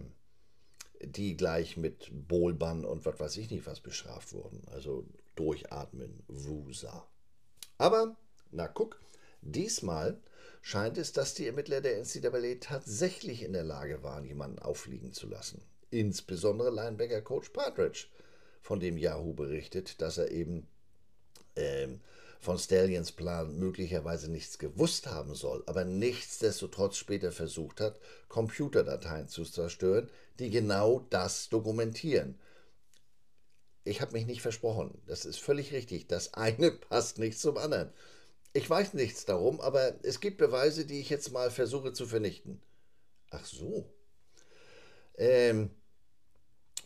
[1.03, 4.61] die gleich mit Bohlbann und was weiß ich nicht was bestraft wurden.
[4.71, 7.07] Also durchatmen, Wusa.
[7.77, 8.15] Aber,
[8.51, 9.01] na guck,
[9.41, 10.19] diesmal
[10.61, 15.27] scheint es, dass die Ermittler der NCAA tatsächlich in der Lage waren, jemanden auffliegen zu
[15.27, 15.63] lassen.
[15.89, 18.05] Insbesondere Linebacker-Coach Partridge,
[18.61, 20.67] von dem Yahoo berichtet, dass er eben
[21.55, 22.01] ähm,
[22.41, 27.99] von Stallions Plan möglicherweise nichts gewusst haben soll, aber nichtsdestotrotz später versucht hat,
[28.29, 32.39] Computerdateien zu zerstören, die genau das dokumentieren.
[33.83, 37.93] Ich habe mich nicht versprochen, das ist völlig richtig, das eine passt nicht zum anderen.
[38.53, 42.59] Ich weiß nichts darum, aber es gibt Beweise, die ich jetzt mal versuche zu vernichten.
[43.29, 43.85] Ach so.
[45.15, 45.69] Ähm,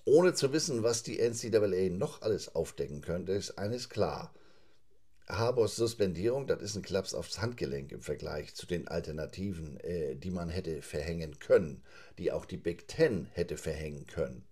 [0.04, 4.34] ohne zu wissen, was die NCAA noch alles aufdecken könnte, ist eines klar.
[5.28, 10.30] Harbors Suspendierung, das ist ein Klaps aufs Handgelenk im Vergleich zu den Alternativen, äh, die
[10.30, 11.84] man hätte verhängen können,
[12.20, 14.46] die auch die Big Ten hätte verhängen können.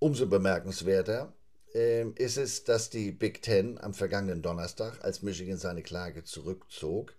[0.00, 1.32] Umso bemerkenswerter
[1.74, 7.14] äh, ist es, dass die Big Ten am vergangenen Donnerstag, als Michigan seine Klage zurückzog,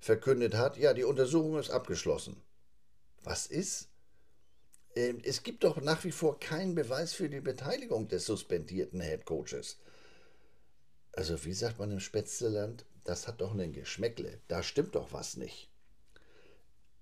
[0.00, 2.40] verkündet hat, ja, die Untersuchung ist abgeschlossen.
[3.22, 3.88] Was ist?
[4.94, 9.26] Äh, es gibt doch nach wie vor keinen Beweis für die Beteiligung des suspendierten Head
[9.26, 9.78] Coaches.
[11.12, 15.36] Also wie sagt man im Spätzleland, das hat doch einen Geschmäckle, da stimmt doch was
[15.36, 15.68] nicht.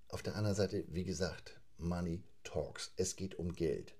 [0.07, 3.93] Auf der anderen Seite, wie gesagt, Money Talks, es geht um Geld.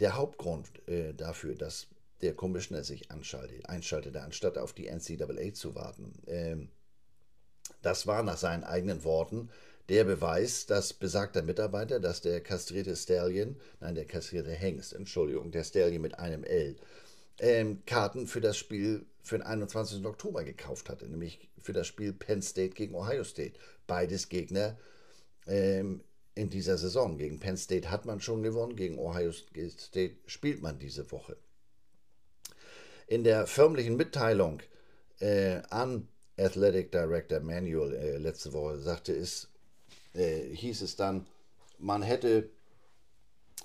[0.00, 1.86] Der Hauptgrund äh, dafür, dass
[2.20, 6.68] der Commissioner sich einschaltete, anstatt auf die NCAA zu warten, ähm,
[7.82, 9.50] das war nach seinen eigenen Worten
[9.88, 15.64] der Beweis, dass besagter Mitarbeiter, dass der kastrierte Stallion, nein, der kastrierte Hengst, Entschuldigung, der
[15.64, 16.76] Stallion mit einem L,
[17.40, 20.04] ähm, Karten für das Spiel für den 21.
[20.04, 23.58] Oktober gekauft hatte, nämlich für das Spiel Penn State gegen Ohio State.
[23.86, 24.78] Beides Gegner
[25.46, 26.02] ähm,
[26.34, 27.18] in dieser Saison.
[27.18, 31.36] Gegen Penn State hat man schon gewonnen, gegen Ohio State spielt man diese Woche.
[33.06, 34.62] In der förmlichen Mitteilung
[35.20, 39.48] äh, an Athletic Director Manuel äh, letzte Woche sagte es,
[40.14, 41.26] äh, hieß es dann,
[41.78, 42.50] man hätte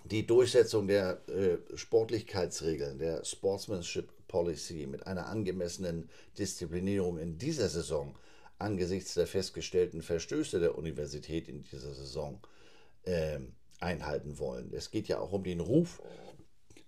[0.05, 8.17] die Durchsetzung der äh, Sportlichkeitsregeln, der Sportsmanship Policy mit einer angemessenen Disziplinierung in dieser Saison
[8.57, 12.39] angesichts der festgestellten Verstöße der Universität in dieser Saison
[13.03, 13.39] äh,
[13.79, 14.73] einhalten wollen.
[14.73, 16.01] Es geht ja auch um den Ruf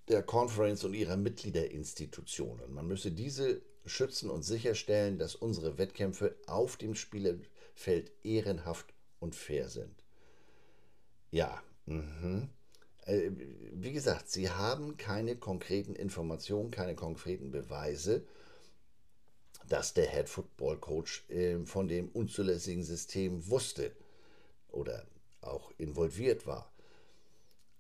[0.07, 2.73] der Conference und ihrer Mitgliederinstitutionen.
[2.73, 9.69] Man müsse diese schützen und sicherstellen, dass unsere Wettkämpfe auf dem Spielfeld ehrenhaft und fair
[9.69, 10.03] sind.
[11.31, 12.49] Ja, mhm.
[13.05, 13.31] Äh,
[13.71, 18.25] wie gesagt, sie haben keine konkreten Informationen, keine konkreten Beweise,
[19.69, 23.91] dass der Head Football Coach ähm, von dem unzulässigen System wusste
[24.69, 25.05] oder
[25.41, 26.71] auch involviert war.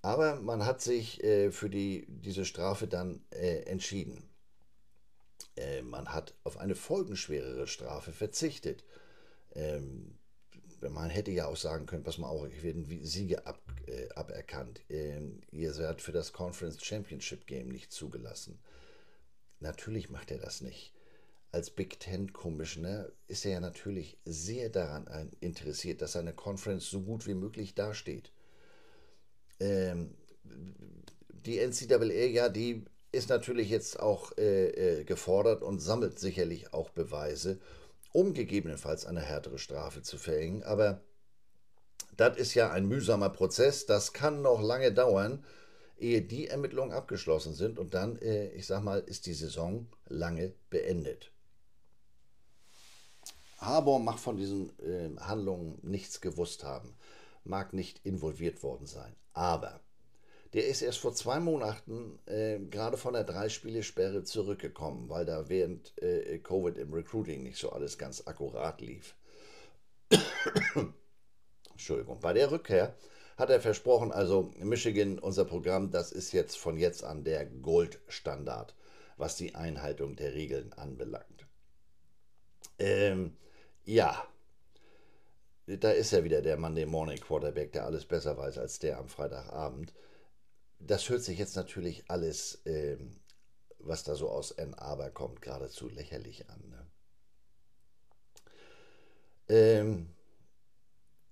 [0.01, 4.29] Aber man hat sich äh, für die, diese Strafe dann äh, entschieden.
[5.83, 8.83] man hat auf eine folgenschwerere Strafe verzichtet.
[10.89, 14.81] Man hätte ja auch sagen können, pass mal auf, hier werden Siege ab, äh, aberkannt.
[14.89, 18.59] Ähm, ihr seid für das Conference Championship Game nicht zugelassen.
[19.59, 20.93] Natürlich macht er das nicht.
[21.51, 27.01] als Big Ten Commissioner ist er ja natürlich sehr daran interessiert, dass seine Conference so
[27.01, 28.31] gut wie möglich dasteht.
[29.61, 30.15] Ähm,
[31.29, 36.89] die NCAA, ja, die ist natürlich jetzt auch äh, äh, gefordert und sammelt sicherlich auch
[36.89, 37.59] Beweise,
[38.15, 40.63] um gegebenenfalls eine härtere Strafe zu verhängen.
[40.63, 41.01] Aber
[42.15, 45.43] das ist ja ein mühsamer Prozess, das kann noch lange dauern,
[45.97, 50.53] ehe die Ermittlungen abgeschlossen sind und dann, äh, ich sag mal, ist die Saison lange
[50.69, 51.33] beendet.
[53.57, 56.95] Harbour mag von diesen äh, Handlungen nichts gewusst haben,
[57.43, 59.13] mag nicht involviert worden sein.
[59.33, 59.81] Aber
[60.55, 66.01] der ist erst vor zwei Monaten äh, gerade von der Drei-Spiele-Sperre zurückgekommen, weil da während
[66.01, 69.15] äh, Covid im Recruiting nicht so alles ganz akkurat lief.
[71.71, 72.21] Entschuldigung.
[72.21, 72.95] Bei der Rückkehr
[73.37, 78.75] hat er versprochen, also Michigan, unser Programm, das ist jetzt von jetzt an der Goldstandard,
[79.17, 81.45] was die Einhaltung der Regeln anbelangt.
[82.79, 83.35] Ähm,
[83.83, 84.25] ja,
[85.67, 89.09] da ist er wieder der Monday Morning Quarterback, der alles besser weiß als der am
[89.09, 89.91] Freitagabend.
[90.79, 93.19] Das hört sich jetzt natürlich alles, ähm,
[93.79, 96.69] was da so aus Ann Arbor kommt, geradezu lächerlich an.
[96.69, 96.87] Ne?
[99.47, 100.09] Ähm,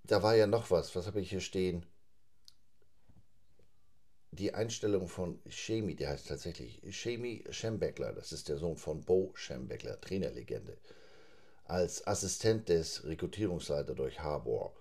[0.03, 1.85] da war ja noch was, was habe ich hier stehen?
[4.31, 9.31] Die Einstellung von Shemi, der heißt tatsächlich Shemi Schembeckler, das ist der Sohn von Bo
[9.35, 10.77] Schembeckler, Trainerlegende
[11.65, 14.75] als Assistent des Rekrutierungsleiters durch Harbour.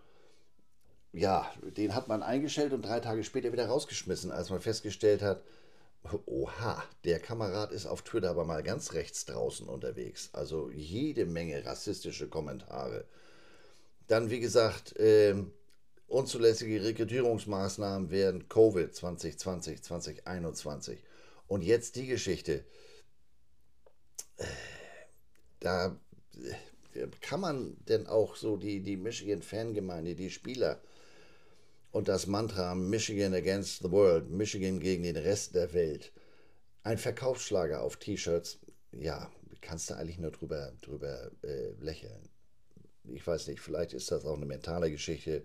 [1.13, 5.43] Ja, den hat man eingestellt und drei Tage später wieder rausgeschmissen, als man festgestellt hat,
[6.27, 10.31] oha, der Kamerad ist auf Twitter aber mal ganz rechts draußen unterwegs.
[10.33, 13.05] Also jede Menge rassistische Kommentare.
[14.09, 15.35] Dann, wie gesagt, äh,
[16.09, 20.99] unzulässige Rekrutierungsmaßnahmen während Covid 2020, 2021.
[21.47, 22.65] Und jetzt die Geschichte.
[24.39, 24.45] Äh,
[25.61, 25.97] da
[27.21, 30.81] kann man denn auch so die, die Michigan-Fangemeinde, die Spieler
[31.93, 36.13] und das Mantra Michigan against the world, Michigan gegen den Rest der Welt,
[36.83, 38.59] ein Verkaufsschlager auf T-Shirts,
[38.93, 42.29] ja, kannst du eigentlich nur drüber, drüber äh, lächeln.
[43.05, 45.45] Ich weiß nicht, vielleicht ist das auch eine mentale Geschichte.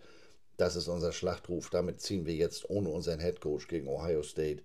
[0.58, 1.70] Das ist unser Schlachtruf.
[1.70, 4.64] Damit ziehen wir jetzt ohne unseren Headcoach gegen Ohio State.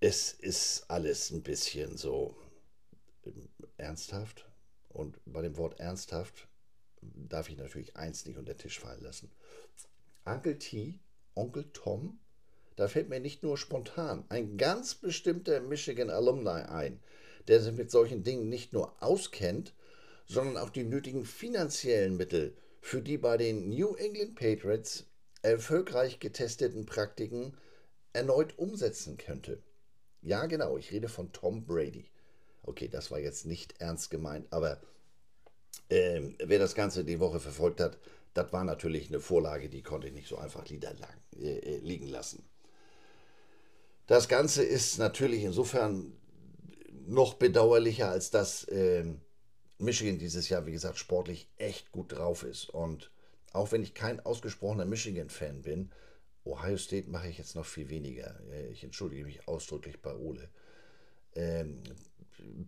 [0.00, 2.36] Es ist alles ein bisschen so
[3.24, 4.46] ähm, ernsthaft.
[4.88, 6.48] Und bei dem Wort ernsthaft
[7.02, 9.30] darf ich natürlich eins nicht unter den Tisch fallen lassen.
[10.30, 11.00] Uncle T,
[11.34, 12.20] Onkel Tom,
[12.76, 17.02] da fällt mir nicht nur spontan ein ganz bestimmter Michigan Alumni ein,
[17.48, 19.74] der sich mit solchen Dingen nicht nur auskennt,
[20.26, 25.06] sondern auch die nötigen finanziellen Mittel für die bei den New England Patriots
[25.42, 27.56] erfolgreich getesteten Praktiken
[28.12, 29.60] erneut umsetzen könnte.
[30.22, 32.08] Ja, genau, ich rede von Tom Brady.
[32.62, 34.80] Okay, das war jetzt nicht ernst gemeint, aber
[35.88, 37.98] ähm, wer das Ganze die Woche verfolgt hat,
[38.34, 42.44] das war natürlich eine Vorlage, die konnte ich nicht so einfach äh, äh, liegen lassen.
[44.06, 46.12] Das Ganze ist natürlich insofern
[47.06, 49.04] noch bedauerlicher, als dass äh,
[49.78, 52.68] Michigan dieses Jahr, wie gesagt, sportlich echt gut drauf ist.
[52.70, 53.10] Und
[53.52, 55.90] auch wenn ich kein ausgesprochener Michigan-Fan bin,
[56.44, 58.38] Ohio State mache ich jetzt noch viel weniger.
[58.50, 60.48] Äh, ich entschuldige mich ausdrücklich bei Ole.
[61.34, 61.82] Ähm,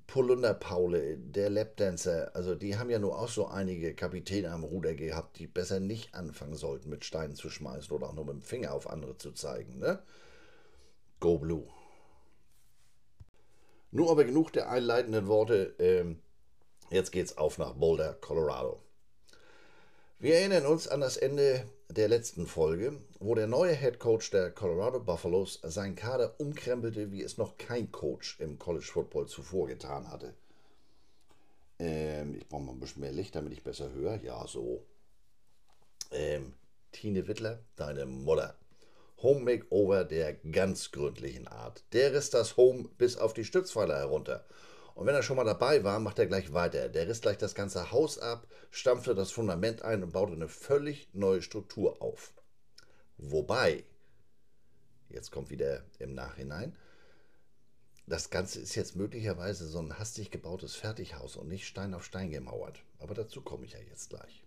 [0.07, 4.95] Polunder Paule, der Lapdancer, also die haben ja nur auch so einige Kapitäne am Ruder
[4.95, 8.43] gehabt, die besser nicht anfangen sollten, mit Steinen zu schmeißen oder auch nur mit dem
[8.43, 10.03] Finger auf andere zu zeigen, ne?
[11.21, 11.67] Go Blue.
[13.91, 15.75] Nur aber genug der einleitenden Worte.
[15.79, 16.21] Ähm,
[16.91, 18.83] jetzt geht's auf nach Boulder, Colorado.
[20.19, 24.51] Wir erinnern uns an das Ende der letzten Folge, wo der neue Head Coach der
[24.51, 30.11] Colorado Buffaloes seinen Kader umkrempelte, wie es noch kein Coach im College Football zuvor getan
[30.11, 30.35] hatte.
[31.79, 34.17] Ähm, ich brauche mal ein bisschen mehr Licht, damit ich besser höre.
[34.23, 34.85] Ja, so.
[36.11, 36.55] Ähm,
[36.93, 38.57] Tine Wittler, deine Mutter.
[39.23, 41.85] Home Makeover der ganz gründlichen Art.
[41.93, 44.45] Der riss das Home bis auf die Stützpfeiler herunter.
[44.95, 46.89] Und wenn er schon mal dabei war, macht er gleich weiter.
[46.89, 51.09] Der riss gleich das ganze Haus ab, stampfte das Fundament ein und baute eine völlig
[51.13, 52.33] neue Struktur auf.
[53.17, 53.85] Wobei,
[55.09, 56.77] jetzt kommt wieder im Nachhinein,
[58.07, 62.31] das Ganze ist jetzt möglicherweise so ein hastig gebautes Fertighaus und nicht Stein auf Stein
[62.31, 62.83] gemauert.
[62.99, 64.45] Aber dazu komme ich ja jetzt gleich.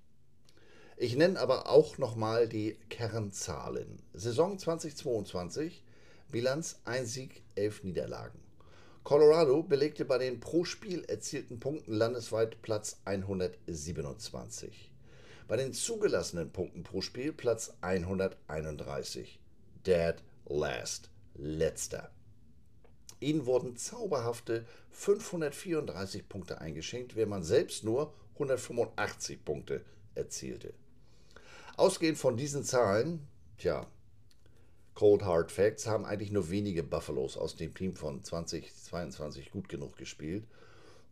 [0.97, 4.01] Ich nenne aber auch nochmal die Kernzahlen.
[4.13, 5.83] Saison 2022,
[6.31, 8.44] Bilanz 1 Sieg, 11 Niederlagen.
[9.05, 14.91] Colorado belegte bei den pro Spiel erzielten Punkten landesweit Platz 127.
[15.47, 19.39] Bei den zugelassenen Punkten pro Spiel Platz 131.
[19.85, 20.15] Dead
[20.47, 21.11] last.
[21.35, 22.09] Letzter.
[23.19, 29.85] Ihnen wurden zauberhafte 534 Punkte eingeschenkt, während man selbst nur 185 Punkte
[30.15, 30.73] erzielte.
[31.77, 33.27] Ausgehend von diesen Zahlen,
[33.59, 33.85] tja,
[34.95, 39.97] Cold Hard Facts, haben eigentlich nur wenige Buffaloes aus dem Team von 2022 gut genug
[39.97, 40.47] gespielt,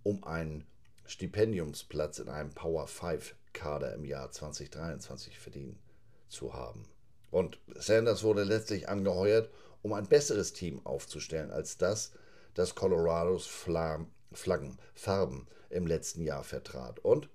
[0.03, 0.65] um einen
[1.05, 5.77] Stipendiumsplatz in einem Power 5 Kader im Jahr 2023 verdient
[6.29, 6.85] zu haben.
[7.29, 9.49] Und Sanders wurde letztlich angeheuert,
[9.81, 12.13] um ein besseres Team aufzustellen als das,
[12.53, 13.47] das Colorados
[14.31, 16.99] Flaggenfarben im letzten Jahr vertrat.
[16.99, 17.27] Und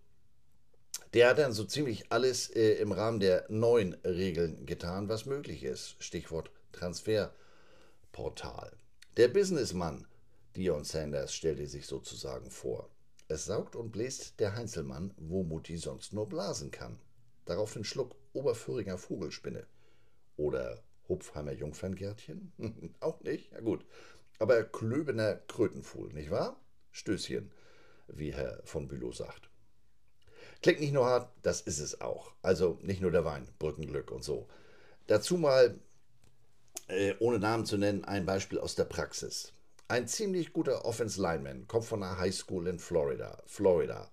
[1.14, 5.64] der hat dann so ziemlich alles äh, im Rahmen der neuen Regeln getan, was möglich
[5.64, 5.96] ist.
[5.98, 8.76] Stichwort Transferportal.
[9.16, 10.06] Der Businessmann
[10.56, 12.90] Dion Sanders stellte sich sozusagen vor.
[13.28, 16.98] Es saugt und bläst der Heinzelmann, wo Mutti sonst nur blasen kann.
[17.44, 19.66] Darauf den Schluck Oberföhringer Vogelspinne.
[20.36, 22.52] Oder Hupfheimer Jungferngärtchen?
[23.00, 23.52] Auch nicht?
[23.52, 23.84] Ja gut.
[24.38, 26.60] Aber Klöbener Krötenfuhl, nicht wahr?
[26.90, 27.50] Stößchen,
[28.08, 29.50] wie Herr von Bülow sagt.
[30.62, 32.32] Klingt nicht nur hart, das ist es auch.
[32.42, 34.48] Also nicht nur der Wein, Brückenglück und so.
[35.06, 35.78] Dazu mal,
[36.88, 39.52] äh, ohne Namen zu nennen, ein Beispiel aus der Praxis.
[39.86, 43.42] Ein ziemlich guter Offense Lineman kommt von einer High School in Florida.
[43.46, 44.10] Florida.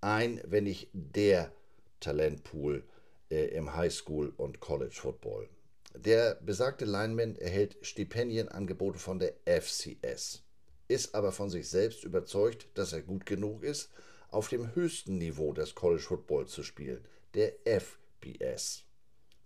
[0.00, 1.52] Ein, wenn nicht der
[2.00, 2.82] Talentpool
[3.30, 5.48] äh, im High School und College Football.
[5.94, 10.42] Der besagte Lineman erhält Stipendienangebote von der FCS,
[10.88, 13.90] ist aber von sich selbst überzeugt, dass er gut genug ist,
[14.30, 17.04] auf dem höchsten Niveau des College Football zu spielen,
[17.34, 18.84] der FBS.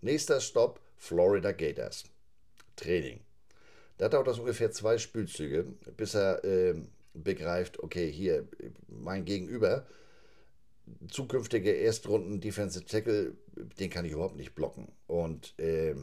[0.01, 2.05] Nächster Stopp Florida Gators.
[2.75, 3.21] Training.
[3.97, 5.63] Da dauert das ungefähr zwei Spielzüge,
[5.95, 6.75] bis er äh,
[7.13, 8.47] begreift, okay, hier
[8.87, 9.87] mein Gegenüber,
[11.09, 13.35] zukünftige Erstrunden Defensive Tackle,
[13.79, 14.91] den kann ich überhaupt nicht blocken.
[15.07, 15.95] Und äh,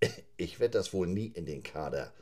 [0.36, 2.12] ich werde das wohl nie in den Kader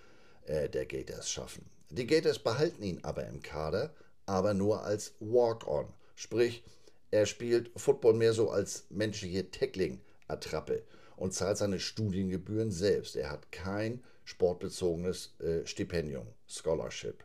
[0.46, 1.66] äh, der Gators schaffen.
[1.90, 3.94] Die Gators behalten ihn aber im Kader
[4.26, 5.92] aber nur als Walk-on.
[6.14, 6.64] Sprich,
[7.10, 10.82] er spielt Football mehr so als menschliche Tackling-Attrappe
[11.16, 13.16] und zahlt seine Studiengebühren selbst.
[13.16, 17.24] Er hat kein sportbezogenes äh, Stipendium, Scholarship.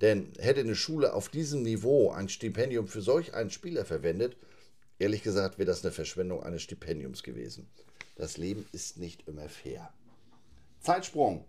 [0.00, 4.36] Denn hätte eine Schule auf diesem Niveau ein Stipendium für solch einen Spieler verwendet,
[4.98, 7.68] ehrlich gesagt wäre das eine Verschwendung eines Stipendiums gewesen.
[8.16, 9.92] Das Leben ist nicht immer fair.
[10.80, 11.44] Zeitsprung.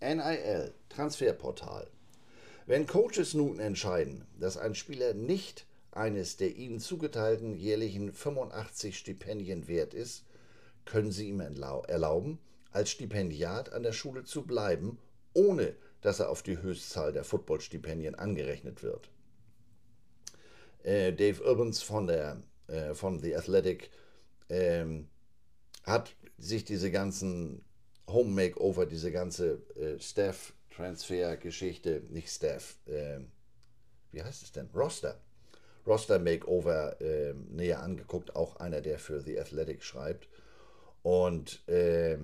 [0.00, 1.88] NIL, Transferportal.
[2.66, 9.68] Wenn Coaches nun entscheiden, dass ein Spieler nicht eines der ihnen zugeteilten jährlichen 85 Stipendien
[9.68, 10.24] wert ist,
[10.84, 12.38] können sie ihm erlauben,
[12.70, 14.98] als Stipendiat an der Schule zu bleiben,
[15.34, 19.10] ohne dass er auf die Höchstzahl der Footballstipendien angerechnet wird.
[20.82, 23.90] Äh, Dave Urbans von, der, äh, von The Athletic
[24.48, 25.08] ähm,
[25.84, 27.64] hat sich diese ganzen
[28.08, 33.20] Home Makeover, diese ganze äh, Staff Transfer-Geschichte, nicht Staff, äh,
[34.12, 34.68] wie heißt es denn?
[34.74, 35.20] Roster.
[35.86, 40.28] Roster Makeover äh, näher angeguckt, auch einer, der für The Athletic schreibt.
[41.02, 42.18] Und äh,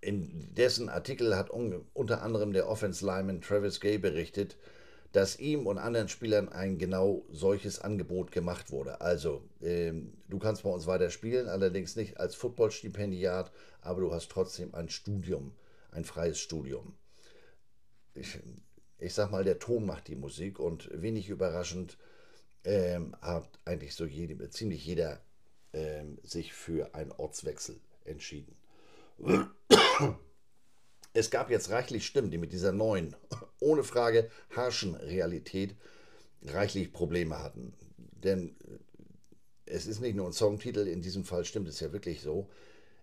[0.00, 4.56] in dessen Artikel hat un unter anderem der Offense Lineman Travis Gay berichtet,
[5.12, 9.02] dass ihm und anderen Spielern ein genau solches Angebot gemacht wurde.
[9.02, 13.52] Also, ähm, du kannst bei uns weiter spielen, allerdings nicht als Footballstipendiat,
[13.82, 15.52] aber du hast trotzdem ein Studium,
[15.90, 16.96] ein freies Studium
[18.14, 18.38] ich,
[18.98, 21.98] ich sag mal, der Ton macht die Musik und wenig überraschend
[22.64, 25.20] ähm, hat eigentlich so jede, ziemlich jeder
[25.72, 28.54] ähm, sich für einen Ortswechsel entschieden.
[31.14, 33.14] Es gab jetzt reichlich Stimmen, die mit dieser neuen,
[33.60, 35.76] ohne Frage harschen Realität
[36.42, 37.74] reichlich Probleme hatten.
[37.96, 38.56] Denn
[39.66, 42.48] es ist nicht nur ein Songtitel, in diesem Fall stimmt es ja wirklich so,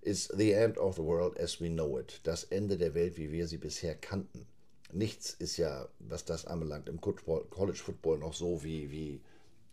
[0.02, 3.32] ist The End of the World as We Know It, das Ende der Welt, wie
[3.32, 4.48] wir sie bisher kannten
[4.92, 9.22] nichts ist ja, was das anbelangt, im College Football noch so wie, wie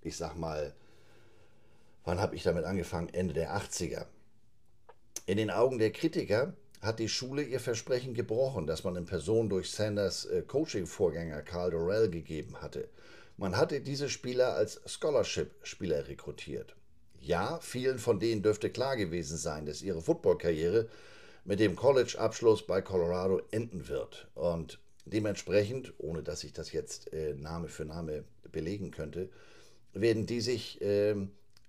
[0.03, 0.75] ich sag mal,
[2.05, 3.09] wann habe ich damit angefangen?
[3.13, 4.07] Ende der 80er.
[5.27, 9.49] In den Augen der Kritiker hat die Schule ihr Versprechen gebrochen, das man in Person
[9.49, 12.89] durch Sanders äh, Coaching-Vorgänger Carl Dorrell gegeben hatte.
[13.37, 16.77] Man hatte diese Spieler als Scholarship-Spieler rekrutiert.
[17.21, 20.89] Ja, vielen von denen dürfte klar gewesen sein, dass ihre Footballkarriere
[21.45, 24.29] mit dem College-Abschluss bei Colorado enden wird.
[24.35, 29.31] Und Dementsprechend, ohne dass ich das jetzt äh, Name für Name belegen könnte,
[29.93, 31.15] werden die sich äh,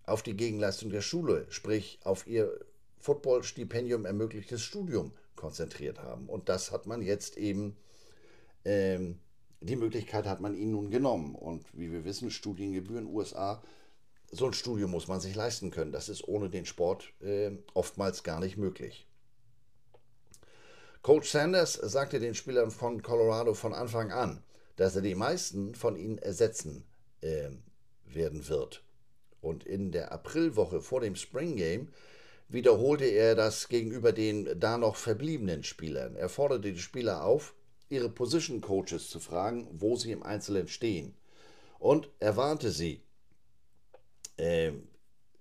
[0.05, 2.59] auf die Gegenleistung der Schule, sprich auf ihr
[2.99, 6.27] Football-Stipendium ermöglichtes Studium konzentriert haben.
[6.27, 7.77] Und das hat man jetzt eben,
[8.65, 9.19] ähm,
[9.61, 11.35] die Möglichkeit hat man ihnen nun genommen.
[11.35, 13.61] Und wie wir wissen, Studiengebühren USA,
[14.31, 15.91] so ein Studium muss man sich leisten können.
[15.91, 19.06] Das ist ohne den Sport äh, oftmals gar nicht möglich.
[21.07, 24.43] Coach Sanders sagte den Spielern von Colorado von Anfang an,
[24.75, 26.83] dass er die meisten von ihnen ersetzen
[27.21, 27.47] äh,
[28.03, 28.83] werden wird.
[29.39, 31.93] Und in der Aprilwoche vor dem Spring Game
[32.49, 36.17] wiederholte er das gegenüber den da noch verbliebenen Spielern.
[36.17, 37.53] Er forderte die Spieler auf,
[37.87, 41.15] ihre Position Coaches zu fragen, wo sie im Einzelnen stehen.
[41.79, 43.01] Und er warnte sie,
[44.35, 44.73] äh,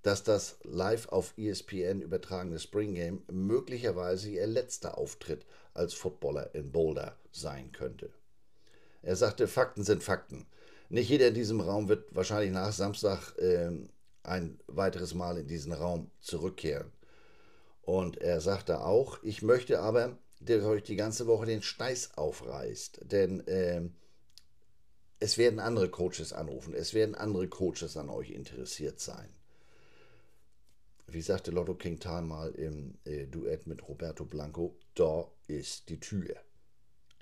[0.06, 5.44] dass das live auf ESPN übertragene Spring Game möglicherweise ihr letzter Auftritt
[5.74, 8.10] als Footballer in Boulder sein könnte.
[9.02, 10.46] Er sagte, Fakten sind Fakten.
[10.90, 13.72] Nicht jeder in diesem Raum wird wahrscheinlich nach Samstag äh,
[14.22, 16.92] ein weiteres Mal in diesen Raum zurückkehren.
[17.82, 23.00] Und er sagte auch, ich möchte aber, dass euch die ganze Woche den Steiß aufreißt,
[23.10, 23.82] denn äh,
[25.18, 29.35] es werden andere Coaches anrufen, es werden andere Coaches an euch interessiert sein.
[31.08, 36.00] Wie sagte Lotto King Tal mal im äh, Duett mit Roberto Blanco, da ist die
[36.00, 36.36] Tür.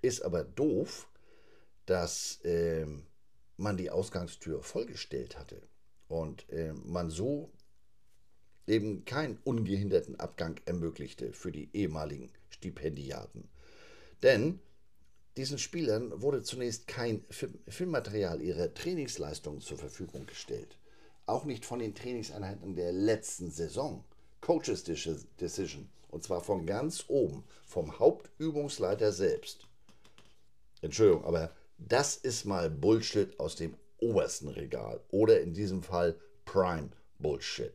[0.00, 1.08] Ist aber doof,
[1.86, 2.86] dass äh,
[3.56, 5.62] man die Ausgangstür vollgestellt hatte
[6.08, 7.52] und äh, man so
[8.66, 13.48] eben keinen ungehinderten Abgang ermöglichte für die ehemaligen Stipendiaten.
[14.22, 14.60] Denn
[15.36, 17.24] diesen Spielern wurde zunächst kein
[17.68, 20.78] Filmmaterial ihrer Trainingsleistungen zur Verfügung gestellt.
[21.26, 24.04] Auch nicht von den Trainingseinheiten der letzten Saison.
[24.40, 25.88] Coaches Decision.
[26.08, 29.66] Und zwar von ganz oben, vom Hauptübungsleiter selbst.
[30.82, 35.00] Entschuldigung, aber das ist mal Bullshit aus dem obersten Regal.
[35.08, 37.72] Oder in diesem Fall Prime Bullshit.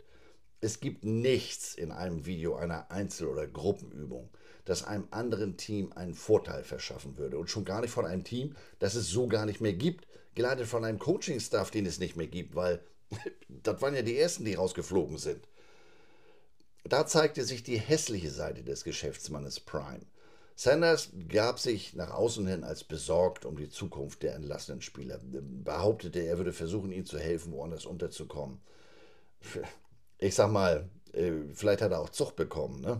[0.61, 4.29] Es gibt nichts in einem Video einer Einzel- oder Gruppenübung,
[4.65, 7.39] das einem anderen Team einen Vorteil verschaffen würde.
[7.39, 10.67] Und schon gar nicht von einem Team, das es so gar nicht mehr gibt, geleitet
[10.67, 12.81] von einem Coaching-Staff, den es nicht mehr gibt, weil
[13.47, 15.47] das waren ja die ersten, die rausgeflogen sind.
[16.83, 20.05] Da zeigte sich die hässliche Seite des Geschäftsmannes Prime.
[20.55, 26.19] Sanders gab sich nach außen hin als besorgt um die Zukunft der entlassenen Spieler, behauptete,
[26.19, 28.59] er würde versuchen, ihnen zu helfen, woanders unterzukommen.
[30.17, 32.99] Ich sag mal, äh, vielleicht hat er auch Zucht bekommen, ne?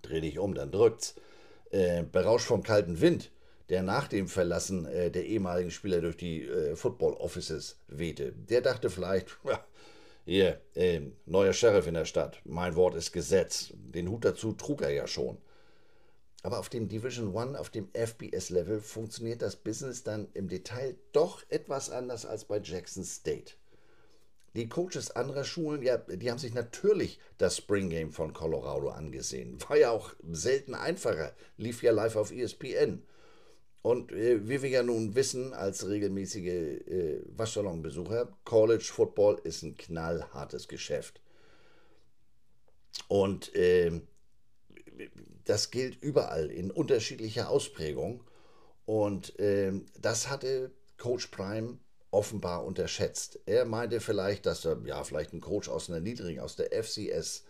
[0.00, 1.16] Dreh dich um, dann drückt's.
[1.70, 3.30] Äh, berauscht vom kalten Wind,
[3.68, 8.32] der nach dem Verlassen äh, der ehemaligen Spieler durch die Football Offices wehte.
[8.32, 9.28] Der dachte vielleicht,
[10.26, 10.60] hier,
[11.26, 13.72] neuer Sheriff in der Stadt, mein Wort ist Gesetz.
[13.74, 15.38] Den Hut dazu trug er ja schon.
[16.44, 21.42] Aber auf dem Division One, auf dem FBS-Level, funktioniert das Business dann im Detail doch
[21.48, 23.54] etwas anders als bei Jackson State.
[24.54, 29.58] Die Coaches anderer Schulen, ja, die haben sich natürlich das Spring Game von Colorado angesehen.
[29.68, 33.02] War ja auch selten einfacher, lief ja live auf ESPN.
[33.84, 39.76] Und äh, wie wir ja nun wissen, als regelmäßige äh, Waschsalonbesucher, College Football ist ein
[39.76, 41.20] knallhartes Geschäft.
[43.08, 44.00] Und äh,
[45.44, 48.24] das gilt überall in unterschiedlicher Ausprägung.
[48.86, 51.76] Und äh, das hatte Coach Prime
[52.10, 53.38] offenbar unterschätzt.
[53.44, 57.44] Er meinte vielleicht, dass er ja vielleicht einen Coach aus einer niedrigen, aus der FCS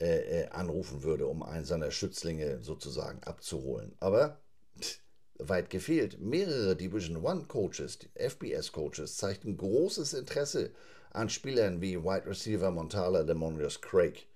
[0.00, 3.96] äh, äh, anrufen würde, um einen seiner Schützlinge sozusagen abzuholen.
[4.00, 4.38] Aber
[4.78, 5.00] pff,
[5.48, 6.20] weit gefehlt.
[6.20, 10.70] Mehrere Division One Coaches, FBS Coaches, zeigten großes Interesse
[11.10, 14.26] an Spielern wie Wide Receiver Montala Demonius Craig.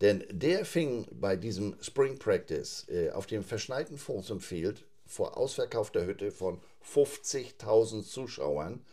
[0.00, 6.04] Denn der fing bei diesem Spring Practice äh, auf dem verschneiten Folsom Field vor ausverkaufter
[6.04, 8.84] Hütte von 50.000 Zuschauern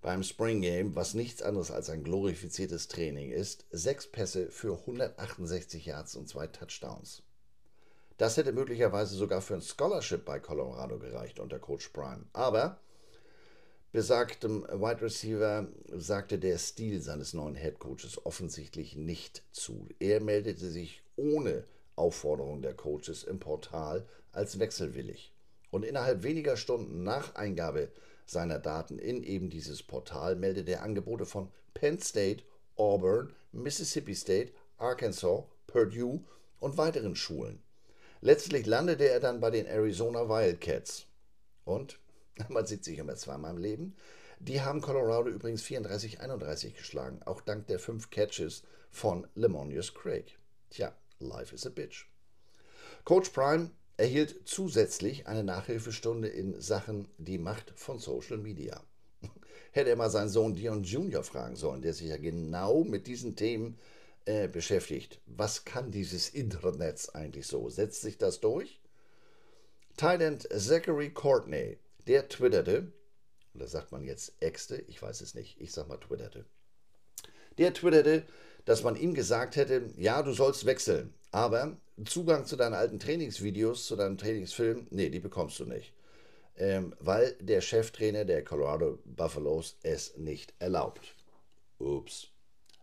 [0.00, 5.86] beim Spring Game, was nichts anderes als ein glorifiziertes Training ist, sechs Pässe für 168
[5.86, 7.22] Yards und zwei Touchdowns.
[8.22, 12.24] Das hätte möglicherweise sogar für ein Scholarship bei Colorado gereicht unter Coach Prime.
[12.32, 12.78] Aber
[13.90, 19.88] besagtem Wide Receiver sagte der Stil seines neuen Head Coaches offensichtlich nicht zu.
[19.98, 21.64] Er meldete sich ohne
[21.96, 25.34] Aufforderung der Coaches im Portal als wechselwillig.
[25.72, 27.90] Und innerhalb weniger Stunden nach Eingabe
[28.24, 32.44] seiner Daten in eben dieses Portal meldete er Angebote von Penn State,
[32.76, 36.22] Auburn, Mississippi State, Arkansas, Purdue
[36.60, 37.60] und weiteren Schulen.
[38.24, 41.06] Letztlich landete er dann bei den Arizona Wildcats.
[41.64, 41.98] Und
[42.48, 43.96] man sieht sich immer zweimal im Leben.
[44.38, 48.62] Die haben Colorado übrigens 34-31 geschlagen, auch dank der fünf Catches
[48.92, 50.38] von Lemonius Craig.
[50.70, 52.06] Tja, life is a bitch.
[53.04, 58.84] Coach Prime erhielt zusätzlich eine Nachhilfestunde in Sachen die Macht von Social Media.
[59.72, 61.24] Hätte er mal seinen Sohn Dion Jr.
[61.24, 63.78] fragen sollen, der sich ja genau mit diesen Themen
[64.26, 65.20] äh, beschäftigt.
[65.26, 67.68] Was kann dieses Internet eigentlich so?
[67.68, 68.80] Setzt sich das durch?
[69.96, 72.92] Thailand Zachary Courtney, der twitterte,
[73.54, 76.44] oder sagt man jetzt exte, ich weiß es nicht, ich sag mal twitterte.
[77.58, 78.24] Der twitterte,
[78.64, 83.86] dass man ihm gesagt hätte, ja, du sollst wechseln, aber Zugang zu deinen alten Trainingsvideos,
[83.86, 85.92] zu deinem Trainingsfilm, nee, die bekommst du nicht.
[86.56, 91.14] Ähm, weil der Cheftrainer der Colorado Buffaloes es nicht erlaubt.
[91.78, 92.31] Ups.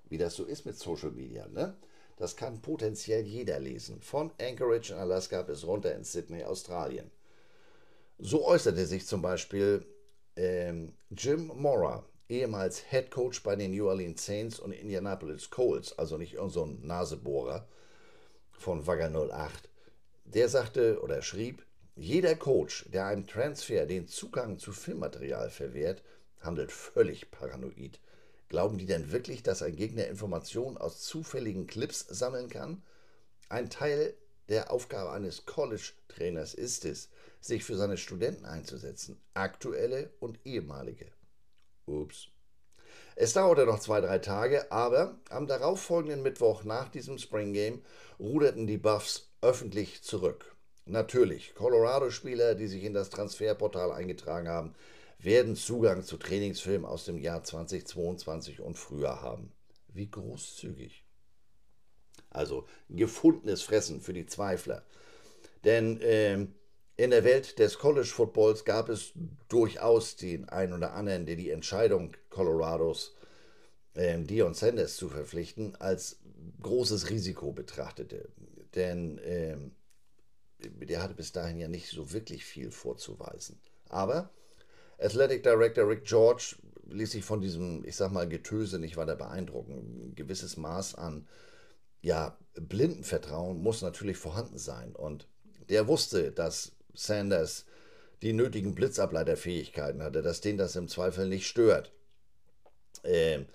[0.09, 1.75] Wie das so ist mit Social Media, ne?
[2.17, 4.01] Das kann potenziell jeder lesen.
[4.01, 7.09] Von Anchorage in Alaska bis runter in Sydney, Australien.
[8.17, 9.85] So äußerte sich zum Beispiel
[10.35, 16.17] ähm, Jim Mora, ehemals Head Coach bei den New Orleans Saints und Indianapolis Colts, also
[16.17, 17.67] nicht irgendein so Nasebohrer
[18.51, 19.69] von Wagger 08.
[20.25, 26.03] Der sagte oder schrieb, jeder Coach, der einem Transfer den Zugang zu Filmmaterial verwehrt,
[26.39, 27.99] handelt völlig paranoid.
[28.49, 32.83] Glauben die denn wirklich, dass ein Gegner Informationen aus zufälligen Clips sammeln kann?
[33.47, 34.15] Ein Teil
[34.49, 41.05] der Aufgabe eines College-Trainers ist es, sich für seine Studenten einzusetzen, aktuelle und ehemalige.
[41.85, 42.27] Ups.
[43.15, 47.83] Es dauerte noch zwei, drei Tage, aber am darauffolgenden Mittwoch nach diesem Spring Game
[48.19, 50.55] ruderten die Buffs öffentlich zurück.
[50.85, 54.73] Natürlich, Colorado-Spieler, die sich in das Transferportal eingetragen haben,
[55.19, 59.51] werden Zugang zu Trainingsfilmen aus dem Jahr 2022 und früher haben.
[59.89, 61.03] Wie großzügig.
[62.29, 64.83] Also gefundenes Fressen für die Zweifler.
[65.65, 66.47] Denn äh,
[66.95, 69.13] in der Welt des College Footballs gab es
[69.49, 73.15] durchaus den einen oder anderen, der die Entscheidung Colorados,
[73.95, 76.19] äh, Dion Sanders zu verpflichten, als
[76.61, 78.29] großes Risiko betrachtete.
[78.75, 79.57] Denn äh,
[80.59, 83.59] der hatte bis dahin ja nicht so wirklich viel vorzuweisen.
[83.87, 84.29] Aber
[84.99, 86.55] Athletic Director Rick George
[86.89, 90.09] ließ sich von diesem, ich sag mal, Getöse nicht weiter beeindrucken.
[90.09, 91.27] Ein gewisses Maß an
[92.01, 94.95] ja, Blindenvertrauen muss natürlich vorhanden sein.
[94.95, 95.27] Und
[95.69, 97.65] der wusste, dass Sanders
[98.21, 101.91] die nötigen Blitzableiterfähigkeiten hatte, dass den das im Zweifel nicht stört.
[103.03, 103.45] Äh,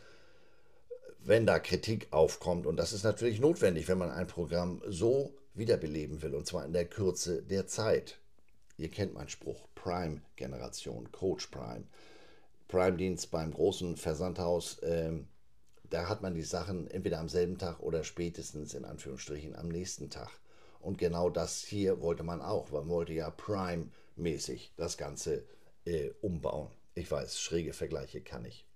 [1.24, 2.66] wenn da Kritik aufkommt.
[2.66, 6.72] Und das ist natürlich notwendig, wenn man ein Programm so wiederbeleben will, und zwar in
[6.72, 8.18] der Kürze der Zeit.
[8.76, 11.84] Ihr kennt meinen Spruch, Prime-Generation, Coach Prime.
[12.68, 15.28] Prime-Dienst beim großen Versandhaus, ähm,
[15.90, 20.10] da hat man die Sachen entweder am selben Tag oder spätestens in Anführungsstrichen am nächsten
[20.10, 20.30] Tag.
[20.80, 22.70] Und genau das hier wollte man auch.
[22.72, 25.44] Man wollte ja Prime-mäßig das Ganze
[25.84, 26.68] äh, umbauen.
[26.94, 28.66] Ich weiß, schräge Vergleiche kann ich.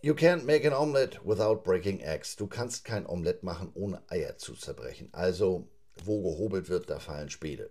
[0.00, 2.34] You can't make an omelette without breaking eggs.
[2.34, 5.08] Du kannst kein Omelett machen, ohne Eier zu zerbrechen.
[5.12, 5.68] Also
[6.04, 7.70] wo gehobelt wird, da fallen Späne.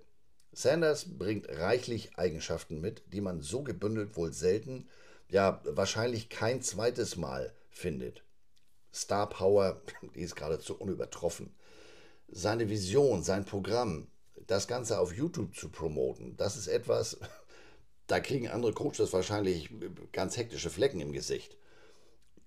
[0.54, 4.88] Sanders bringt reichlich Eigenschaften mit, die man so gebündelt wohl selten,
[5.30, 8.24] ja wahrscheinlich kein zweites Mal findet.
[8.94, 9.82] Star Power,
[10.16, 11.56] die ist geradezu unübertroffen.
[12.28, 14.08] Seine Vision, sein Programm,
[14.48, 17.18] das Ganze auf YouTube zu promoten, das ist etwas,
[18.08, 19.70] da kriegen andere Coaches wahrscheinlich
[20.12, 21.58] ganz hektische Flecken im Gesicht.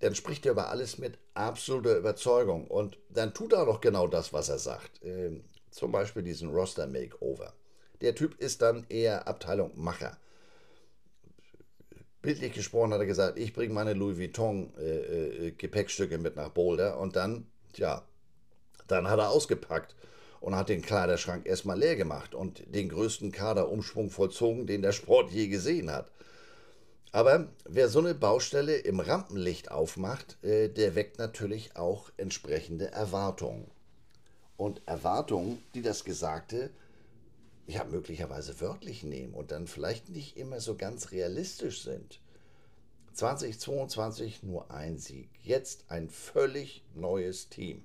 [0.01, 4.07] Dann spricht er über alles mit absoluter Überzeugung und dann tut er auch noch genau
[4.07, 5.01] das, was er sagt.
[5.75, 7.53] Zum Beispiel diesen Roster Makeover.
[8.01, 10.17] Der Typ ist dann eher Abteilung Macher.
[12.23, 16.51] Bildlich gesprochen hat er gesagt, ich bringe meine Louis Vuitton äh, äh, Gepäckstücke mit nach
[16.51, 18.05] Boulder und dann, tja,
[18.87, 19.97] dann hat er ausgepackt
[20.41, 25.33] und hat den Kleiderschrank erstmal leer gemacht und den größten Kaderumschwung vollzogen, den der Sport
[25.33, 26.13] je gesehen hat.
[27.11, 33.74] Aber wer so eine Baustelle im Rampenlicht aufmacht, äh, der weckt natürlich auch entsprechende Erwartungen
[34.57, 36.71] und Erwartungen, die das Gesagte
[37.67, 42.21] ja möglicherweise wörtlich nehmen und dann vielleicht nicht immer so ganz realistisch sind.
[43.15, 47.85] 2022 nur ein Sieg, jetzt ein völlig neues Team.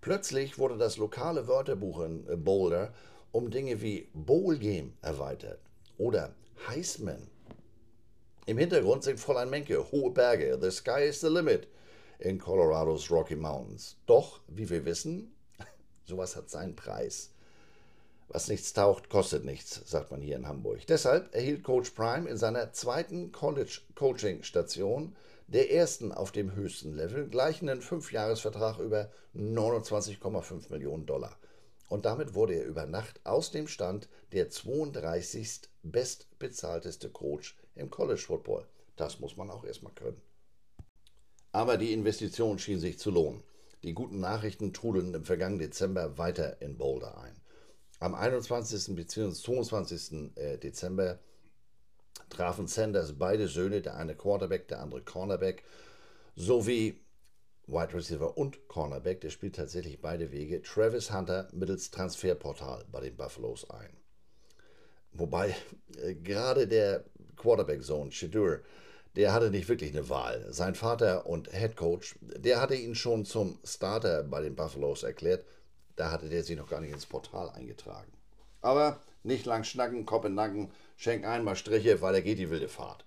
[0.00, 2.92] Plötzlich wurde das lokale Wörterbuch in äh, Boulder
[3.30, 5.60] um Dinge wie Bowl Game erweitert
[5.96, 6.34] oder
[6.66, 7.28] Heisman.
[8.46, 11.68] Im Hintergrund singt Fräulein Menke hohe Berge, The Sky is the Limit
[12.18, 13.96] in Colorados Rocky Mountains.
[14.06, 15.30] Doch, wie wir wissen,
[16.08, 17.32] Sowas hat seinen Preis.
[18.28, 20.86] Was nichts taucht, kostet nichts, sagt man hier in Hamburg.
[20.86, 25.14] Deshalb erhielt Coach Prime in seiner zweiten College-Coaching-Station,
[25.48, 31.36] der ersten auf dem höchsten Level, gleich einen Fünfjahresvertrag über 29,5 Millionen Dollar.
[31.90, 35.68] Und damit wurde er über Nacht aus dem Stand der 32.
[35.82, 38.66] bestbezahlteste Coach im College Football.
[38.96, 40.22] Das muss man auch erstmal können.
[41.52, 43.42] Aber die Investition schien sich zu lohnen.
[43.82, 47.40] Die guten Nachrichten trudeln im vergangenen Dezember weiter in Boulder ein.
[48.00, 48.96] Am 21.
[48.96, 49.32] bzw.
[49.32, 50.36] 22.
[50.36, 51.18] Äh, Dezember
[52.28, 55.62] trafen Sanders beide Söhne, der eine Quarterback, der andere Cornerback,
[56.34, 57.00] sowie
[57.66, 63.16] Wide Receiver und Cornerback, der spielt tatsächlich beide Wege, Travis Hunter mittels Transferportal bei den
[63.16, 63.90] Buffaloes ein.
[65.12, 65.54] Wobei
[66.02, 67.04] äh, gerade der
[67.36, 68.60] Quarterback-Sohn, Shadur,
[69.16, 70.46] der hatte nicht wirklich eine Wahl.
[70.50, 75.44] Sein Vater und Head Coach, der hatte ihn schon zum Starter bei den Buffaloes erklärt.
[75.96, 78.12] Da hatte der sich noch gar nicht ins Portal eingetragen.
[78.60, 82.68] Aber nicht lang schnacken, Kopf in Nacken, schenk einmal Striche, weil er geht die wilde
[82.68, 83.04] Fahrt.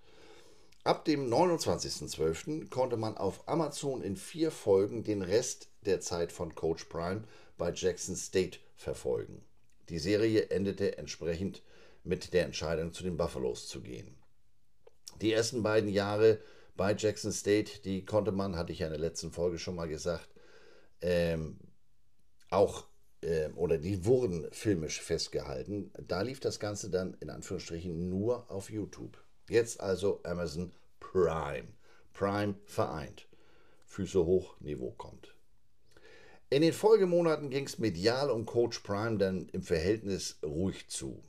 [0.84, 2.70] Ab dem 29.12.
[2.70, 7.24] konnte man auf Amazon in vier Folgen den Rest der Zeit von Coach Prime
[7.58, 9.44] bei Jackson State verfolgen.
[9.90, 11.62] Die Serie endete entsprechend
[12.04, 14.16] mit der Entscheidung, zu den Buffaloes zu gehen.
[15.22, 16.40] Die ersten beiden Jahre
[16.76, 19.88] bei Jackson State, die konnte man, hatte ich ja in der letzten Folge schon mal
[19.88, 20.30] gesagt,
[21.02, 21.60] ähm,
[22.50, 22.88] auch
[23.22, 25.92] äh, oder die wurden filmisch festgehalten.
[26.08, 29.18] Da lief das Ganze dann in Anführungsstrichen nur auf YouTube.
[29.50, 31.68] Jetzt also Amazon Prime.
[32.14, 33.28] Prime vereint.
[33.86, 35.36] Füße hoch, Niveau kommt.
[36.50, 41.22] In den Folgemonaten ging es medial um Coach Prime dann im Verhältnis ruhig zu.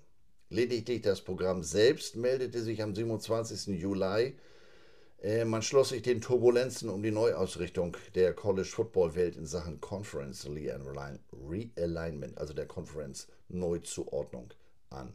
[0.53, 3.69] Lediglich das Programm selbst meldete sich am 27.
[3.81, 4.37] Juli.
[5.23, 9.81] Äh, man schloss sich den Turbulenzen um die Neuausrichtung der College Football Welt in Sachen
[9.81, 14.53] Conference Realignment, also der Conference Neuzuordnung,
[14.91, 15.15] an.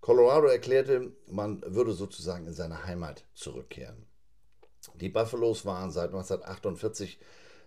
[0.00, 4.06] Colorado erklärte, man würde sozusagen in seine Heimat zurückkehren.
[4.96, 7.20] Die Buffaloes waren seit 1948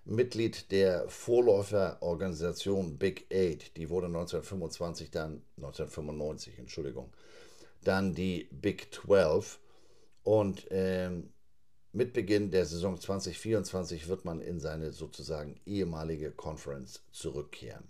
[0.04, 3.78] Mitglied der Vorläuferorganisation Big Eight.
[3.78, 7.14] Die wurde 1925 dann, 1995, Entschuldigung,
[7.84, 9.60] dann die Big 12.
[10.24, 11.32] Und ähm,
[11.94, 17.88] mit Beginn der Saison 2024 wird man in seine sozusagen ehemalige Conference zurückkehren.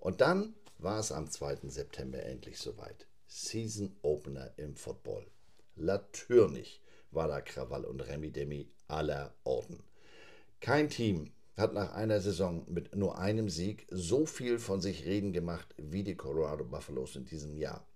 [0.00, 1.68] Und dann war es am 2.
[1.68, 3.06] September endlich soweit.
[3.26, 5.26] Season Opener im Football.
[5.74, 6.80] Natürlich
[7.10, 9.82] war da Krawall und Remi Demi aller Orden.
[10.60, 15.32] Kein Team hat nach einer Saison mit nur einem Sieg so viel von sich reden
[15.32, 17.86] gemacht wie die Colorado Buffaloes in diesem Jahr.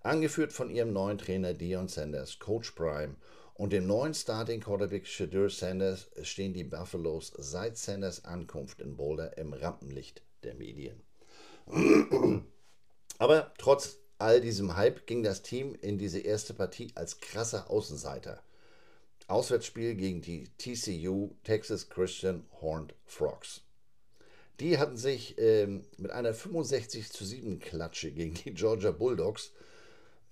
[0.00, 3.16] Angeführt von ihrem neuen Trainer Dion Sanders, Coach Prime
[3.54, 9.38] und dem neuen Starting Quarterback Shadur Sanders stehen die Buffaloes seit Sanders Ankunft in Boulder
[9.38, 11.00] im Rampenlicht der Medien.
[13.18, 18.42] Aber trotz all diesem Hype ging das Team in diese erste Partie als krasser Außenseiter–
[19.26, 23.62] Auswärtsspiel gegen die TCU Texas Christian Horned Frogs.
[24.60, 29.52] Die hatten sich ähm, mit einer 65 zu 7 Klatsche gegen die Georgia Bulldogs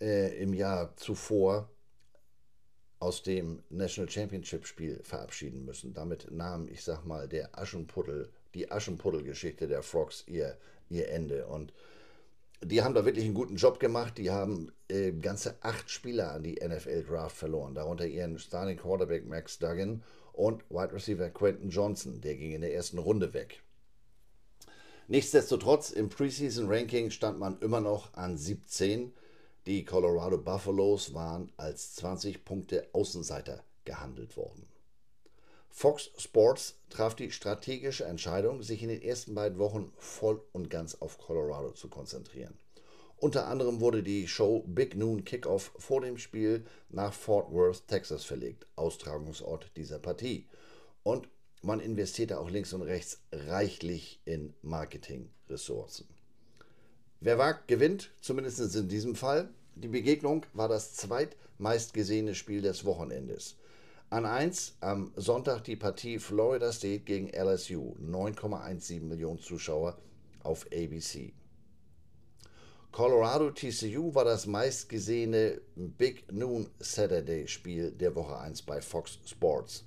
[0.01, 1.71] äh, im Jahr zuvor
[3.01, 5.93] aus dem National Championship Spiel verabschieden müssen.
[5.93, 10.57] Damit nahm, ich sag mal, der Aschenputtel, die Aschenputtel-Geschichte der Frogs ihr,
[10.89, 11.47] ihr Ende.
[11.47, 11.73] Und
[12.65, 14.19] die haben da wirklich einen guten Job gemacht.
[14.19, 19.27] Die haben äh, ganze acht Spieler an die NFL Draft verloren, darunter ihren Starting Quarterback
[19.27, 20.03] Max Duggan
[20.33, 23.63] und Wide Receiver Quentin Johnson, der ging in der ersten Runde weg.
[25.09, 29.13] Nichtsdestotrotz, im Preseason Ranking stand man immer noch an 17.
[29.67, 34.67] Die Colorado Buffaloes waren als 20 Punkte Außenseiter gehandelt worden.
[35.75, 40.97] Fox Sports traf die strategische Entscheidung, sich in den ersten beiden Wochen voll und ganz
[40.97, 42.55] auf Colorado zu konzentrieren.
[43.17, 48.23] Unter anderem wurde die Show Big Noon Kickoff vor dem Spiel nach Fort Worth, Texas
[48.25, 50.47] verlegt, Austragungsort dieser Partie.
[51.05, 51.29] Und
[51.63, 56.07] man investierte auch links und rechts reichlich in Marketingressourcen.
[57.21, 59.49] Wer wagt, gewinnt, zumindest in diesem Fall.
[59.75, 63.57] Die Begegnung war das zweitmeistgesehene Spiel des Wochenendes.
[64.13, 67.97] An 1 am Sonntag die Partie Florida State gegen LSU.
[67.99, 69.97] 9,17 Millionen Zuschauer
[70.43, 71.33] auf ABC.
[72.91, 79.87] Colorado TCU war das meistgesehene Big Noon Saturday Spiel der Woche 1 bei Fox Sports.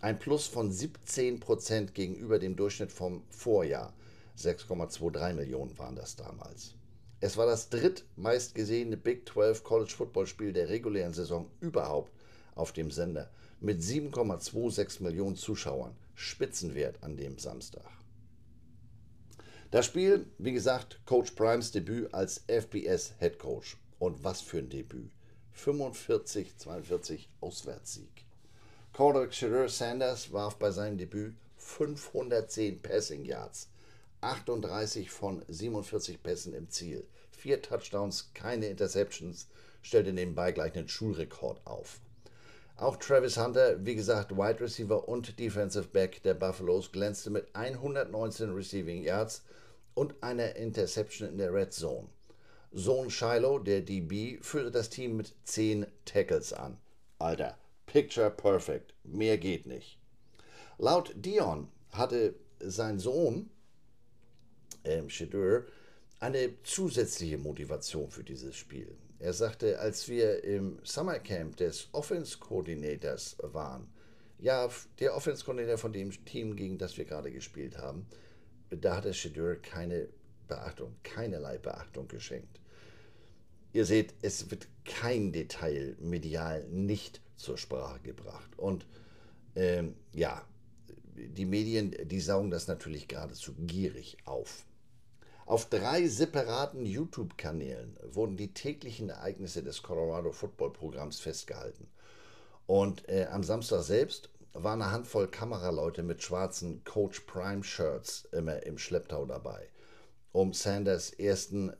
[0.00, 3.92] Ein Plus von 17% gegenüber dem Durchschnitt vom Vorjahr.
[4.38, 6.76] 6,23 Millionen waren das damals.
[7.18, 12.12] Es war das drittmeistgesehene Big 12 College Football Spiel der regulären Saison überhaupt
[12.54, 13.28] auf dem Sender
[13.60, 15.96] mit 7,26 Millionen Zuschauern.
[16.14, 17.84] Spitzenwert an dem Samstag.
[19.70, 23.76] Das Spiel, wie gesagt, Coach Primes Debüt als FBS Head Coach.
[23.98, 25.10] Und was für ein Debüt.
[25.56, 28.26] 45-42 Auswärtssieg.
[28.92, 33.68] Quarterback Shadur Sanders warf bei seinem Debüt 510 Passing Yards,
[34.20, 39.48] 38 von 47 Pässen im Ziel, vier Touchdowns, keine Interceptions,
[39.82, 42.00] stellte nebenbei gleich einen Schulrekord auf.
[42.78, 48.52] Auch Travis Hunter, wie gesagt, Wide Receiver und Defensive Back der Buffaloes, glänzte mit 119
[48.52, 49.44] Receiving Yards
[49.94, 52.08] und einer Interception in der Red Zone.
[52.72, 56.76] Sohn Shiloh, der DB, führte das Team mit 10 Tackles an.
[57.18, 57.56] Alter,
[57.86, 58.92] picture perfect.
[59.04, 59.98] Mehr geht nicht.
[60.76, 63.48] Laut Dion hatte sein Sohn,
[64.84, 65.64] ähm, Shadur,
[66.20, 68.94] eine zusätzliche Motivation für dieses Spiel.
[69.18, 73.88] Er sagte, als wir im Summercamp des Offense Coordinators waren,
[74.38, 74.68] ja,
[75.00, 78.06] der Offense Coordinator von dem Team, gegen das wir gerade gespielt haben,
[78.70, 80.08] da hat der Shadur keine
[80.48, 82.60] Beachtung, keinerlei Beachtung geschenkt.
[83.72, 88.58] Ihr seht, es wird kein Detail medial nicht zur Sprache gebracht.
[88.58, 88.86] Und
[89.54, 90.46] ähm, ja,
[91.14, 94.65] die Medien, die saugen das natürlich geradezu gierig auf.
[95.46, 101.86] Auf drei separaten YouTube-Kanälen wurden die täglichen Ereignisse des Colorado Football Programms festgehalten.
[102.66, 108.64] Und äh, am Samstag selbst war eine Handvoll Kameraleute mit schwarzen Coach Prime Shirts immer
[108.64, 109.68] im Schlepptau dabei,
[110.32, 111.72] um Sanders ersten,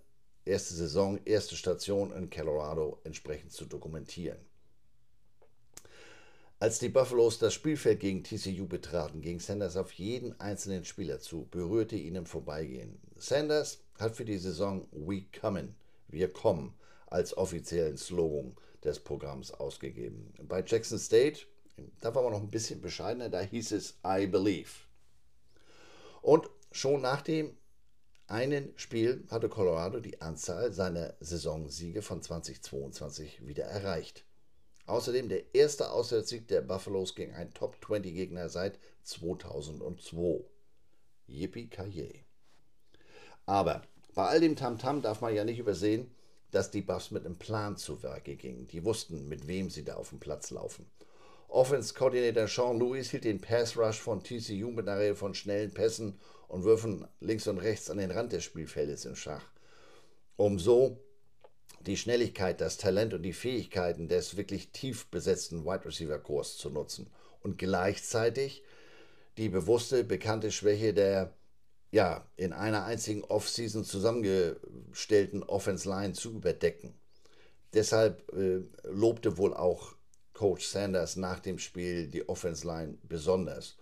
[0.44, 4.38] erste Saison, erste Station in Colorado entsprechend zu dokumentieren.
[6.60, 11.48] Als die Buffaloes das Spielfeld gegen TCU betraten, ging Sanders auf jeden einzelnen Spieler zu,
[11.50, 13.00] berührte ihn im Vorbeigehen.
[13.18, 15.74] Sanders hat für die Saison We Comin',
[16.08, 16.74] wir kommen,
[17.06, 20.32] als offiziellen Slogan des Programms ausgegeben.
[20.42, 21.46] Bei Jackson State,
[22.00, 24.70] da war man noch ein bisschen bescheidener, da hieß es I Believe.
[26.22, 27.56] Und schon nach dem
[28.26, 34.24] einen Spiel hatte Colorado die Anzahl seiner Saisonsiege von 2022 wieder erreicht.
[34.86, 40.44] Außerdem der erste Auswärtssieg der Buffaloes gegen einen Top-20-Gegner seit 2002.
[41.26, 42.25] Yippie Kaye.
[43.47, 43.82] Aber
[44.14, 46.11] bei all dem Tamtam -Tam darf man ja nicht übersehen,
[46.51, 48.66] dass die Buffs mit einem Plan zu Werke gingen.
[48.68, 50.86] Die wussten, mit wem sie da auf dem Platz laufen.
[51.49, 56.18] Offense-Koordinator Sean Lewis hielt den Pass-Rush von TCU mit einer Reihe von schnellen Pässen
[56.49, 59.44] und Würfen links und rechts an den Rand des Spielfeldes im Schach,
[60.36, 60.99] um so
[61.80, 66.68] die Schnelligkeit, das Talent und die Fähigkeiten des wirklich tief besetzten Wide Receiver Kurs zu
[66.70, 67.11] nutzen
[67.42, 68.62] und gleichzeitig
[69.38, 71.32] die bewusste, bekannte Schwäche der
[71.91, 76.95] ja, in einer einzigen Offseason zusammengestellten Offense Line zu überdecken.
[77.72, 79.95] Deshalb äh, lobte wohl auch
[80.32, 83.76] Coach Sanders nach dem Spiel die Offense Line besonders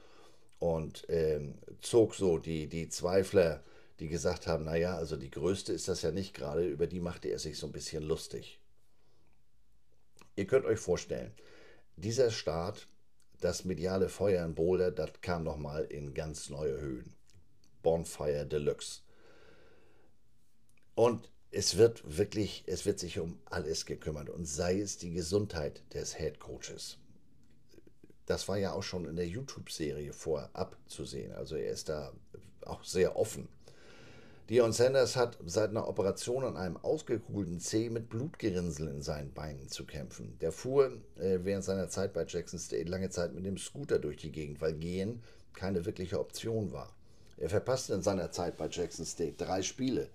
[0.58, 3.62] und ähm, zog so die, die Zweifler
[4.00, 7.28] die gesagt haben, naja, also die größte ist das ja nicht gerade, über die machte
[7.28, 8.60] er sich so ein bisschen lustig.
[10.36, 11.32] Ihr könnt euch vorstellen,
[11.96, 12.88] dieser Start,
[13.40, 17.14] das mediale Feuer in Boulder, das kam nochmal in ganz neue Höhen.
[17.84, 19.02] Bonfire Deluxe.
[20.96, 25.82] Und es wird wirklich, es wird sich um alles gekümmert und sei es die Gesundheit
[25.94, 26.98] des Head Coaches.
[28.26, 31.32] Das war ja auch schon in der YouTube-Serie vorab zu sehen.
[31.32, 32.12] Also er ist da
[32.62, 33.48] auch sehr offen.
[34.50, 39.68] Dion Sanders hat seit einer Operation an einem ausgekugelten Zeh mit Blutgerinnsel in seinen Beinen
[39.68, 40.36] zu kämpfen.
[40.40, 44.18] Der fuhr äh, während seiner Zeit bei Jackson State lange Zeit mit dem Scooter durch
[44.18, 45.22] die Gegend, weil Gehen
[45.54, 46.94] keine wirkliche Option war.
[47.36, 50.08] Er verpasste in seiner Zeit bei Jackson State drei Spiele,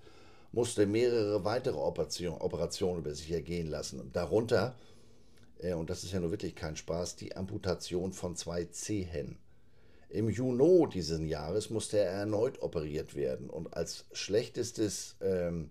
[0.52, 4.12] musste mehrere weitere Operation, Operationen über sich ergehen lassen.
[4.14, 4.76] Darunter,
[5.60, 9.38] äh, und das ist ja nur wirklich kein Spaß, die Amputation von zwei Zehen.
[10.10, 15.70] Im Juni dieses Jahres musste er erneut operiert werden und als schlechtestes ähm,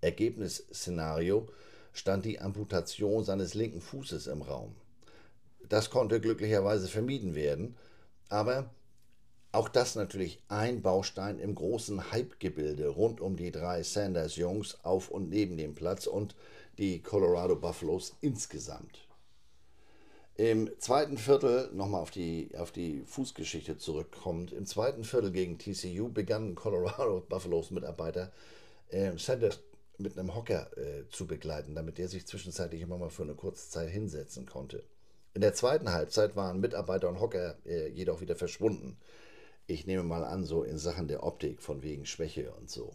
[0.00, 1.48] Ergebnisszenario
[1.92, 4.76] stand die Amputation seines linken Fußes im Raum.
[5.68, 7.76] Das konnte glücklicherweise vermieden werden,
[8.28, 8.70] aber
[9.56, 15.30] auch das natürlich ein Baustein im großen Hype-Gebilde rund um die drei Sanders-Jungs auf und
[15.30, 16.36] neben dem Platz und
[16.76, 19.08] die Colorado Buffaloes insgesamt.
[20.34, 26.10] Im zweiten Viertel, nochmal auf die, auf die Fußgeschichte zurückkommt, im zweiten Viertel gegen TCU
[26.10, 28.30] begannen Colorado Buffaloes Mitarbeiter
[28.90, 29.60] äh, Sanders
[29.96, 33.70] mit einem Hocker äh, zu begleiten, damit er sich zwischenzeitlich immer mal für eine kurze
[33.70, 34.84] Zeit hinsetzen konnte.
[35.32, 38.98] In der zweiten Halbzeit waren Mitarbeiter und Hocker äh, jedoch wieder verschwunden.
[39.66, 42.92] Ich nehme mal an, so in Sachen der Optik, von wegen Schwäche und so.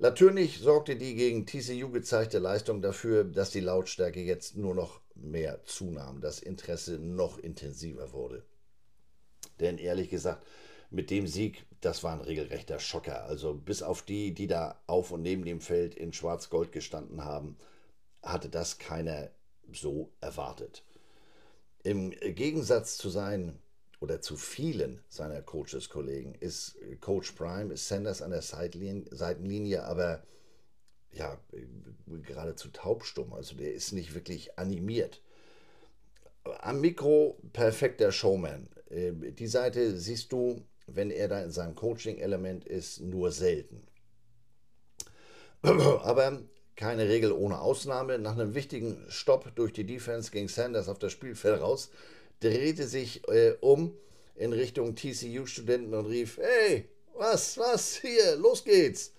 [0.00, 5.64] Natürlich sorgte die gegen TCU gezeigte Leistung dafür, dass die Lautstärke jetzt nur noch mehr
[5.64, 8.44] zunahm, das Interesse noch intensiver wurde.
[9.58, 10.46] Denn ehrlich gesagt,
[10.90, 13.24] mit dem Sieg, das war ein regelrechter Schocker.
[13.24, 17.56] Also bis auf die, die da auf und neben dem Feld in Schwarz-Gold gestanden haben,
[18.22, 19.30] hatte das keiner
[19.72, 20.84] so erwartet.
[21.82, 23.58] Im Gegensatz zu seinen
[24.00, 30.22] oder zu vielen seiner Coaches-Kollegen ist Coach Prime, ist Sanders an der Seitenlinie, aber
[31.12, 31.38] ja,
[32.26, 33.32] geradezu taubstumm.
[33.32, 35.20] Also der ist nicht wirklich animiert.
[36.60, 38.68] Am Mikro perfekter Showman.
[38.90, 43.86] Ähm, die Seite siehst du, wenn er da in seinem Coaching-Element ist, nur selten.
[45.62, 46.42] Aber
[46.76, 48.18] keine Regel ohne Ausnahme.
[48.18, 51.90] Nach einem wichtigen Stopp durch die Defense ging Sanders auf das Spielfeld raus
[52.40, 53.96] drehte sich äh, um
[54.34, 59.12] in Richtung TCU-Studenten und rief, hey, was, was, hier, los geht's.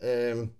[0.00, 0.54] Ähm,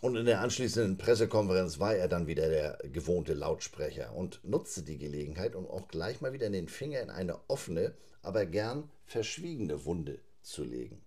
[0.00, 4.98] und in der anschließenden Pressekonferenz war er dann wieder der gewohnte Lautsprecher und nutzte die
[4.98, 10.20] Gelegenheit, um auch gleich mal wieder den Finger in eine offene, aber gern verschwiegene Wunde
[10.42, 11.02] zu legen.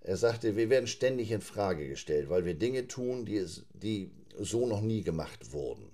[0.00, 4.66] Er sagte, wir werden ständig in Frage gestellt, weil wir Dinge tun, die, die so
[4.66, 5.91] noch nie gemacht wurden.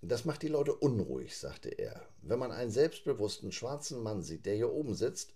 [0.00, 2.06] Das macht die Leute unruhig, sagte er.
[2.22, 5.34] Wenn man einen selbstbewussten schwarzen Mann sieht, der hier oben sitzt,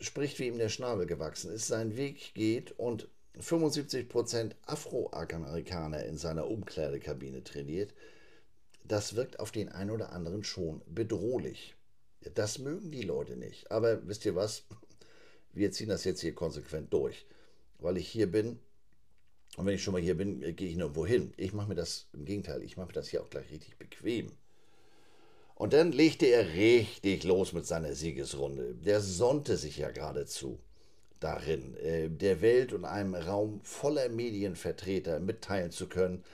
[0.00, 3.08] spricht, wie ihm der Schnabel gewachsen ist, seinen Weg geht und
[3.40, 7.94] 75% Afroamerikaner in seiner Umkleidekabine trainiert,
[8.84, 11.74] das wirkt auf den einen oder anderen schon bedrohlich.
[12.34, 13.70] Das mögen die Leute nicht.
[13.70, 14.64] Aber wisst ihr was?
[15.52, 17.26] Wir ziehen das jetzt hier konsequent durch.
[17.78, 18.58] Weil ich hier bin,
[19.56, 21.32] und wenn ich schon mal hier bin, gehe ich nur wohin.
[21.36, 24.32] Ich mache mir das, im Gegenteil, ich mache mir das hier auch gleich richtig bequem.
[25.54, 28.74] Und dann legte er richtig los mit seiner Siegesrunde.
[28.74, 30.58] Der sonnte sich ja geradezu
[31.20, 36.24] darin, äh, der Welt und einem Raum voller Medienvertreter mitteilen zu können,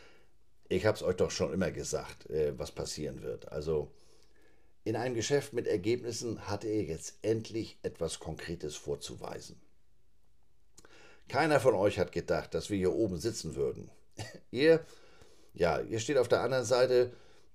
[0.70, 3.50] ich habe es euch doch schon immer gesagt, äh, was passieren wird.
[3.50, 3.90] Also
[4.84, 9.60] in einem Geschäft mit Ergebnissen hatte er jetzt endlich etwas Konkretes vorzuweisen.
[11.30, 13.88] Keiner von euch hat gedacht, dass wir hier oben sitzen würden.
[14.50, 14.84] ihr,
[15.54, 17.12] ja, ihr steht auf der anderen Seite,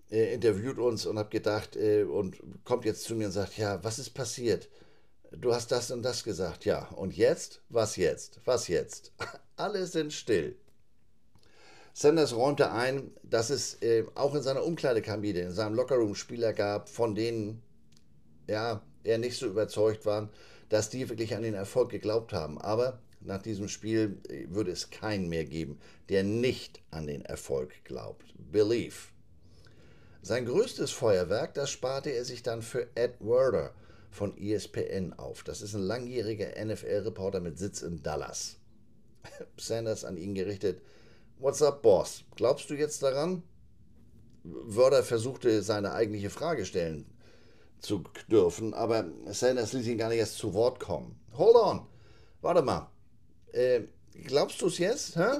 [0.10, 3.84] äh, interviewt uns und habt gedacht äh, und kommt jetzt zu mir und sagt, ja,
[3.84, 4.70] was ist passiert?
[5.32, 6.88] Du hast das und das gesagt, ja.
[6.96, 7.64] Und jetzt?
[7.68, 8.40] Was jetzt?
[8.46, 9.12] Was jetzt?
[9.58, 10.56] Alle sind still.
[11.94, 16.88] Sanders räumte ein, dass es äh, auch in seiner Umkleidekabine, in seinem Lockerroom Spieler gab,
[16.88, 17.62] von denen
[18.48, 20.30] ja, er nicht so überzeugt war,
[20.70, 22.58] dass die wirklich an den Erfolg geglaubt haben.
[22.58, 27.84] Aber nach diesem Spiel äh, würde es keinen mehr geben, der nicht an den Erfolg
[27.84, 28.34] glaubt.
[28.52, 29.12] Belief.
[30.22, 33.74] Sein größtes Feuerwerk, das sparte er sich dann für Ed Werder
[34.10, 35.44] von ESPN auf.
[35.44, 38.58] Das ist ein langjähriger NFL-Reporter mit Sitz in Dallas.
[39.58, 40.82] Sanders an ihn gerichtet,
[41.38, 42.24] What's up, Boss?
[42.38, 43.44] Glaubst du jetzt daran?
[44.44, 47.06] Wörder versuchte seine eigentliche Frage stellen
[47.80, 51.20] zu dürfen, aber Sanders ließ ihn gar nicht erst zu Wort kommen.
[51.34, 51.88] Hold on,
[52.42, 52.90] warte mal.
[53.56, 53.88] Äh,
[54.26, 55.16] glaubst du es jetzt?
[55.16, 55.40] Hä?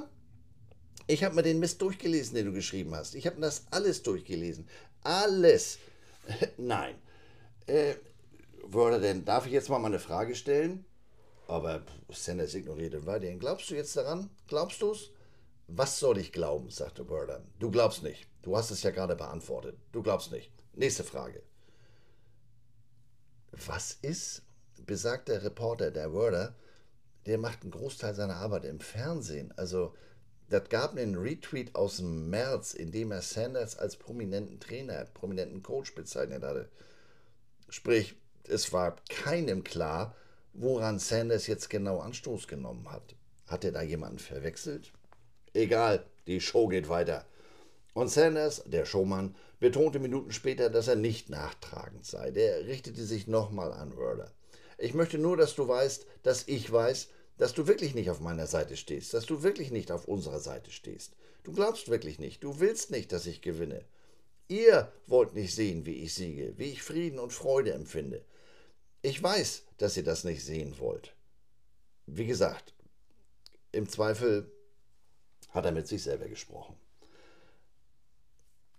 [1.06, 3.14] Ich habe mir den Mist durchgelesen, den du geschrieben hast.
[3.14, 4.66] Ich habe das alles durchgelesen.
[5.02, 5.78] Alles.
[6.56, 6.96] Nein.
[7.66, 7.94] Äh,
[8.64, 10.84] Wörter, denn darf ich jetzt mal eine Frage stellen?
[11.46, 13.38] Aber Sanders ignorierte weiterhin.
[13.38, 14.30] Glaubst du jetzt daran?
[14.48, 15.10] Glaubst du es?
[15.68, 16.70] Was soll ich glauben?
[16.70, 17.44] sagte Werder.
[17.58, 18.26] Du glaubst nicht.
[18.42, 19.76] Du hast es ja gerade beantwortet.
[19.92, 20.50] Du glaubst nicht.
[20.74, 21.42] Nächste Frage.
[23.66, 24.42] Was ist,
[24.86, 26.54] besagt der Reporter, der Werder,
[27.26, 29.52] der macht einen Großteil seiner Arbeit im Fernsehen.
[29.56, 29.94] Also,
[30.48, 35.62] das gab einen Retweet aus dem März, in dem er Sanders als prominenten Trainer, prominenten
[35.62, 36.68] Coach bezeichnet hatte.
[37.68, 38.14] Sprich,
[38.44, 40.14] es war keinem klar,
[40.52, 43.16] woran Sanders jetzt genau Anstoß genommen hat.
[43.46, 44.92] Hat er da jemanden verwechselt?
[45.52, 47.26] Egal, die Show geht weiter.
[47.92, 52.30] Und Sanders, der Showmann, betonte Minuten später, dass er nicht nachtragend sei.
[52.30, 54.30] Der richtete sich nochmal an Wörler.
[54.78, 57.08] Ich möchte nur, dass du weißt, dass ich weiß,
[57.38, 60.70] dass du wirklich nicht auf meiner Seite stehst, dass du wirklich nicht auf unserer Seite
[60.70, 61.12] stehst.
[61.42, 63.84] Du glaubst wirklich nicht, du willst nicht, dass ich gewinne.
[64.48, 68.24] Ihr wollt nicht sehen, wie ich siege, wie ich Frieden und Freude empfinde.
[69.02, 71.14] Ich weiß, dass ihr das nicht sehen wollt.
[72.06, 72.74] Wie gesagt,
[73.72, 74.50] im Zweifel
[75.50, 76.76] hat er mit sich selber gesprochen.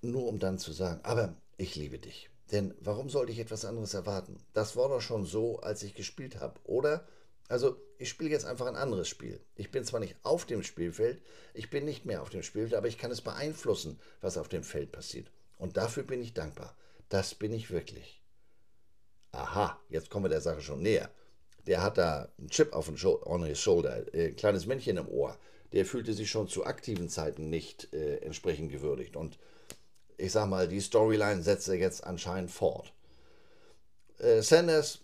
[0.02, 2.30] Nur um dann zu sagen, aber ich liebe dich.
[2.52, 4.38] Denn warum sollte ich etwas anderes erwarten?
[4.54, 7.06] Das war doch schon so, als ich gespielt habe, oder?
[7.48, 9.40] Also, ich spiele jetzt einfach ein anderes Spiel.
[9.56, 11.22] Ich bin zwar nicht auf dem Spielfeld,
[11.54, 14.64] ich bin nicht mehr auf dem Spielfeld, aber ich kann es beeinflussen, was auf dem
[14.64, 15.32] Feld passiert.
[15.58, 16.76] Und dafür bin ich dankbar.
[17.10, 18.22] Das bin ich wirklich.
[19.32, 21.10] Aha, jetzt kommen wir der Sache schon näher.
[21.66, 25.38] Der hat da einen Chip auf den on his shoulder, ein kleines Männchen im Ohr
[25.74, 29.16] der fühlte sich schon zu aktiven Zeiten nicht äh, entsprechend gewürdigt.
[29.16, 29.38] Und
[30.18, 32.94] ich sag mal, die Storyline setzt er jetzt anscheinend fort.
[34.20, 35.02] Äh, Sanders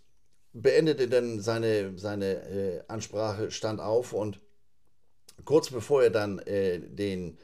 [0.53, 4.39] beendete dann seine, seine äh, Ansprache, stand auf und
[5.45, 7.37] kurz bevor er dann äh, den,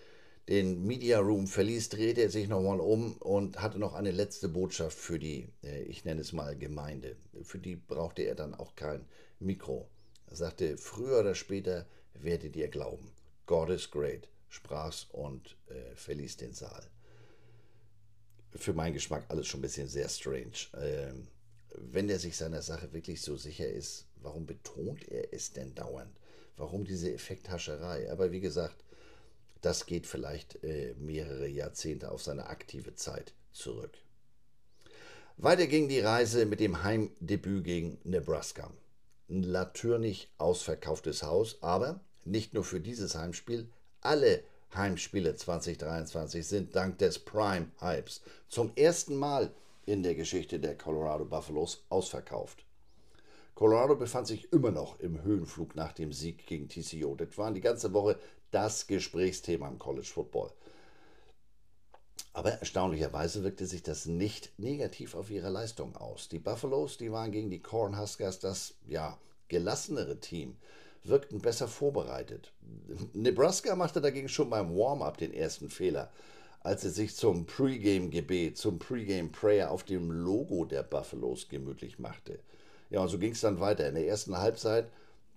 [0.48, 4.98] den Media Room verließ, drehte er sich nochmal um und hatte noch eine letzte Botschaft
[4.98, 7.18] für die, äh, ich nenne es mal Gemeinde.
[7.44, 9.06] Für die brauchte er dann auch kein
[9.40, 9.90] Mikro.
[10.28, 13.12] Er sagte, früher oder später werdet ihr glauben.
[13.48, 16.84] God is great, sprach's und äh, verließ den Saal.
[18.52, 20.70] Für meinen Geschmack alles schon ein bisschen sehr strange.
[20.80, 21.28] Ähm,
[21.76, 26.20] wenn er sich seiner Sache wirklich so sicher ist, warum betont er es denn dauernd?
[26.58, 28.12] Warum diese Effekthascherei?
[28.12, 28.84] Aber wie gesagt,
[29.62, 33.98] das geht vielleicht äh, mehrere Jahrzehnte auf seine aktive Zeit zurück.
[35.38, 38.72] Weiter ging die Reise mit dem Heimdebüt gegen Nebraska
[39.30, 43.70] ein natürlich ausverkauftes Haus, aber nicht nur für dieses Heimspiel,
[44.02, 44.44] alle
[44.74, 49.52] Heimspiele 2023 sind dank des Prime-Hypes zum ersten Mal
[49.90, 52.64] in der Geschichte der Colorado Buffaloes ausverkauft.
[53.56, 57.16] Colorado befand sich immer noch im Höhenflug nach dem Sieg gegen TCO.
[57.16, 58.20] Das war die ganze Woche
[58.52, 60.52] das Gesprächsthema im College Football.
[62.34, 66.30] Aber erstaunlicherweise wirkte sich das nicht negativ auf ihre Leistung aus.
[66.30, 69.18] Die Buffaloes, die waren gegen die Cornhuskers das ja
[69.48, 70.56] gelassenere Team,
[71.04, 72.54] wirkten besser vorbereitet.
[73.14, 76.12] Nebraska machte dagegen schon beim Warm-up den ersten Fehler,
[76.62, 82.40] als es sich zum Pre-Game-Gebet, zum Pre-Game-Prayer auf dem Logo der Buffaloes gemütlich machte.
[82.90, 83.88] Ja, und so ging es dann weiter.
[83.88, 84.90] In der ersten Halbzeit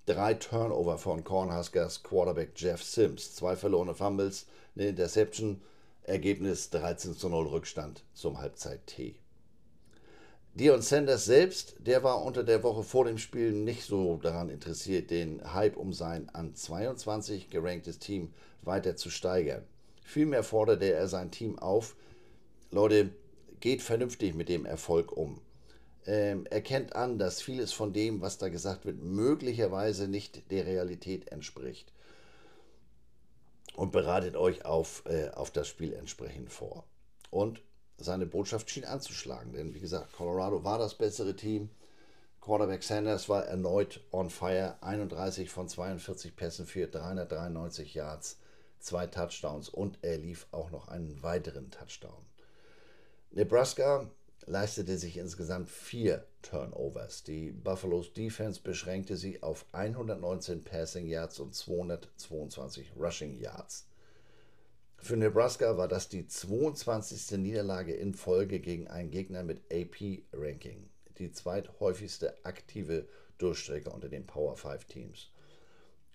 [0.07, 5.63] drei Turnover von Cornhuskers Quarterback Jeff Sims, zwei verlorene Fumbles, eine Interception,
[6.05, 9.15] Ergebnis 13 zu 0 Rückstand zum Halbzeit T.
[10.55, 15.11] Dion Sanders selbst, der war unter der Woche vor dem Spiel nicht so daran interessiert,
[15.11, 19.65] den Hype um sein an 22 geranktes Team weiter zu steigern.
[20.03, 21.97] Vielmehr forderte er sein Team auf,
[22.71, 23.11] Leute,
[23.61, 25.41] geht vernünftig mit dem Erfolg um
[26.07, 31.31] ähm, erkennt an, dass vieles von dem, was da gesagt wird, möglicherweise nicht der Realität
[31.31, 31.93] entspricht.
[33.75, 36.85] Und bereitet euch auf, äh, auf das Spiel entsprechend vor.
[37.31, 37.63] Und
[37.97, 41.71] seine Botschaft schien anzuschlagen, denn wie gesagt, Colorado war das bessere Team.
[42.41, 48.39] Quarterback Sanders war erneut on fire, 31 von 42 Pässen für 393 Yards,
[48.83, 52.25] zwei Touchdowns und er lief auch noch einen weiteren Touchdown.
[53.31, 54.11] Nebraska
[54.47, 57.23] leistete sich insgesamt vier Turnovers.
[57.23, 63.87] Die Buffaloes Defense beschränkte sie auf 119 Passing Yards und 222 Rushing Yards.
[64.99, 67.39] Für Nebraska war das die 22.
[67.39, 73.09] Niederlage in Folge gegen einen Gegner mit AP-Ranking, die zweithäufigste aktive
[73.39, 75.32] Durchstrecke unter den Power 5 Teams.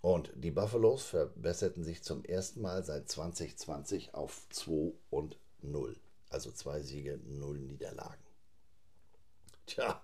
[0.02, 5.96] Und die Buffaloes verbesserten sich zum ersten Mal seit 2020 auf 2 und 0.
[6.30, 8.24] Also zwei Siege, null Niederlagen.
[9.66, 10.02] Tja,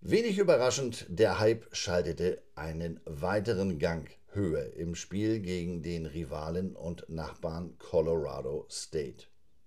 [0.00, 7.08] wenig überraschend, der Hype schaltete einen weiteren Gang höher im Spiel gegen den Rivalen und
[7.08, 9.26] Nachbarn Colorado State.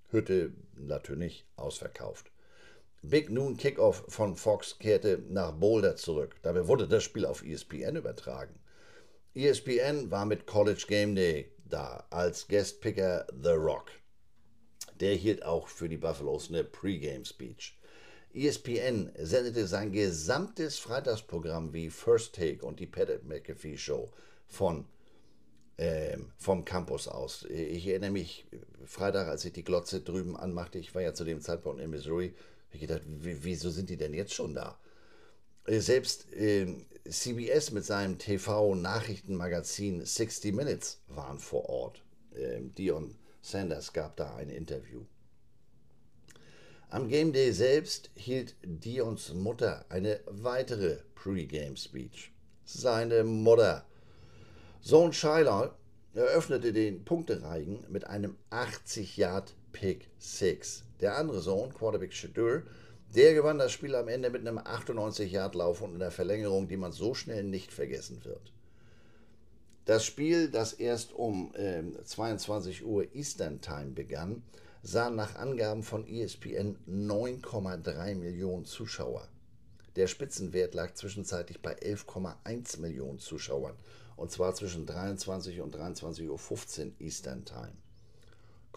[0.09, 2.31] Hütte natürlich ausverkauft.
[3.01, 6.35] Big Noon Kickoff von Fox kehrte nach Boulder zurück.
[6.41, 8.59] Dabei wurde das Spiel auf ESPN übertragen.
[9.35, 13.91] ESPN war mit College Game Day da als Guestpicker The Rock.
[14.99, 17.77] Der hielt auch für die Buffaloes eine Pre-Game-Speech.
[18.33, 24.11] ESPN sendete sein gesamtes Freitagsprogramm wie First Take und die Pat McAfee Show
[24.47, 24.85] von,
[25.77, 27.45] ähm, vom Campus aus.
[27.45, 28.47] Ich erinnere mich,
[28.85, 32.33] Freitag, als ich die Glotze drüben anmachte, ich war ja zu dem Zeitpunkt in Missouri,
[32.71, 34.79] ich gedacht, wieso sind die denn jetzt schon da?
[35.69, 36.65] Äh, selbst äh,
[37.07, 42.01] CBS mit seinem TV-Nachrichtenmagazin 60 Minutes waren vor Ort.
[42.35, 45.05] Ähm, Dion Sanders gab da ein Interview.
[46.89, 52.31] Am Game Day selbst hielt Dions Mutter eine weitere Pre-Game-Speech.
[52.65, 53.85] Seine Mutter.
[54.81, 55.69] Sohn Shiloh
[56.15, 60.85] eröffnete den Punktereigen mit einem 80-Yard-Pick 6.
[60.99, 62.63] Der andere Sohn, Quarterback Shadur,
[63.15, 67.13] der gewann das Spiel am Ende mit einem 98-Yard-Lauf und einer Verlängerung, die man so
[67.13, 68.53] schnell nicht vergessen wird.
[69.85, 74.43] Das Spiel, das erst um äh, 22 Uhr Eastern Time begann,
[74.83, 79.27] sah nach Angaben von ESPN 9,3 Millionen Zuschauer.
[79.95, 83.75] Der Spitzenwert lag zwischenzeitlich bei 11,1 Millionen Zuschauern
[84.15, 87.73] und zwar zwischen 23 und 23.15 Uhr Eastern Time.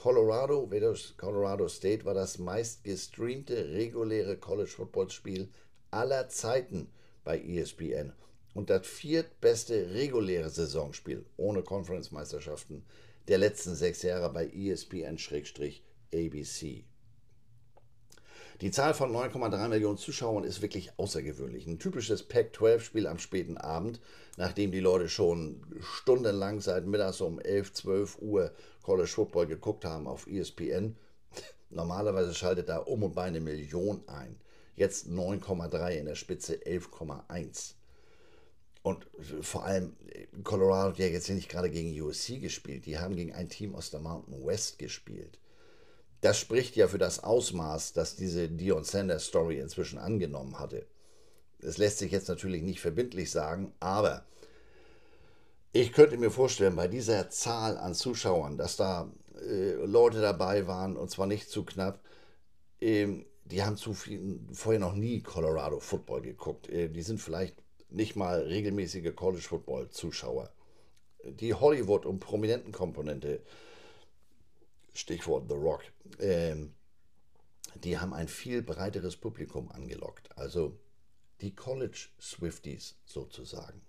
[0.03, 0.69] Colorado,
[1.17, 5.49] Colorado State war das meistgestreamte reguläre College Football Spiel
[5.93, 6.89] aller Zeiten
[7.23, 8.13] bei ESPN
[8.53, 12.85] und das viertbeste reguläre Saisonspiel ohne Conference-Meisterschaften
[13.29, 15.23] der letzten sechs Jahre bei ESPN-ABC.
[18.61, 21.67] Die Zahl von 9,3 Millionen Zuschauern ist wirklich außergewöhnlich.
[21.67, 24.01] Ein typisches Pac-12-Spiel am späten Abend,
[24.37, 28.53] nachdem die Leute schon stundenlang seit mittags um 11, 12 Uhr
[28.83, 30.97] College Football geguckt haben auf ESPN.
[31.71, 34.37] Normalerweise schaltet da um und bei eine Million ein.
[34.77, 37.75] Jetzt 9,3 in der Spitze 11,1.
[38.83, 39.07] Und
[39.43, 39.95] vor allem,
[40.43, 43.91] Colorado hat ja jetzt nicht gerade gegen USC gespielt, die haben gegen ein Team aus
[43.91, 45.39] der Mountain West gespielt.
[46.23, 50.87] Das spricht ja für das Ausmaß, das diese Dion Sanders Story inzwischen angenommen hatte.
[51.61, 54.25] Es lässt sich jetzt natürlich nicht verbindlich sagen, aber
[55.73, 59.11] ich könnte mir vorstellen, bei dieser Zahl an Zuschauern, dass da
[59.49, 62.01] äh, Leute dabei waren, und zwar nicht zu knapp,
[62.81, 66.69] äh, die haben zu viel, vorher noch nie Colorado Football geguckt.
[66.69, 67.57] Äh, die sind vielleicht
[67.91, 70.51] nicht mal regelmäßige College Football Zuschauer.
[71.25, 73.41] die Hollywood- und Prominentenkomponente,
[74.95, 75.83] Stichwort The Rock,
[76.21, 76.75] ähm,
[77.77, 80.37] die haben ein viel breiteres Publikum angelockt.
[80.37, 80.79] Also
[81.41, 83.81] die College Swifties sozusagen.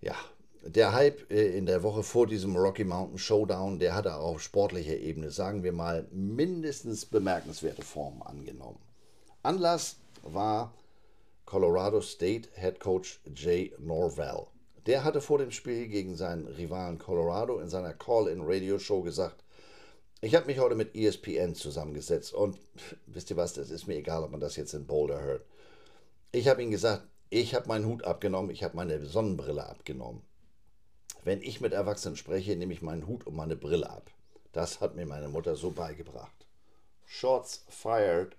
[0.00, 0.16] Ja,
[0.64, 4.96] der Hype äh, in der Woche vor diesem Rocky Mountain Showdown, der hatte auf sportlicher
[4.96, 8.80] Ebene, sagen wir mal, mindestens bemerkenswerte Formen angenommen.
[9.42, 10.72] Anlass war
[11.44, 14.46] Colorado State Head Coach Jay Norvell.
[14.86, 19.41] Der hatte vor dem Spiel gegen seinen Rivalen Colorado in seiner Call-in-Radio-Show gesagt,
[20.22, 22.56] ich habe mich heute mit ESPN zusammengesetzt und
[23.06, 25.44] wisst ihr was, das ist mir egal, ob man das jetzt in Boulder hört.
[26.30, 30.22] Ich habe ihm gesagt, ich habe meinen Hut abgenommen, ich habe meine Sonnenbrille abgenommen.
[31.24, 34.10] Wenn ich mit Erwachsenen spreche, nehme ich meinen Hut und meine Brille ab.
[34.52, 36.46] Das hat mir meine Mutter so beigebracht.
[37.04, 38.36] Shots fired.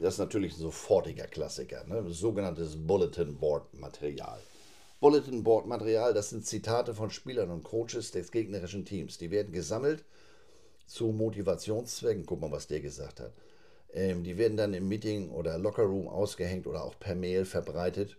[0.00, 2.04] Das ist natürlich ein sofortiger Klassiker, ne?
[2.10, 4.40] sogenanntes Bulletin Board Material.
[5.00, 9.16] Bulletin Board Material, das sind Zitate von Spielern und Coaches des gegnerischen Teams.
[9.16, 10.04] Die werden gesammelt
[10.86, 12.26] zu Motivationszwecken.
[12.26, 13.32] Guck mal, was der gesagt hat.
[13.94, 18.18] Ähm, die werden dann im Meeting oder Lockerroom ausgehängt oder auch per Mail verbreitet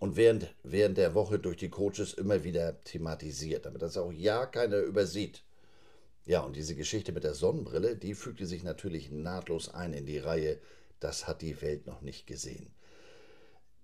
[0.00, 4.46] und während, während der Woche durch die Coaches immer wieder thematisiert, damit das auch ja
[4.46, 5.44] keiner übersieht.
[6.26, 10.18] Ja, und diese Geschichte mit der Sonnenbrille, die fügte sich natürlich nahtlos ein in die
[10.18, 10.58] Reihe,
[10.98, 12.70] das hat die Welt noch nicht gesehen.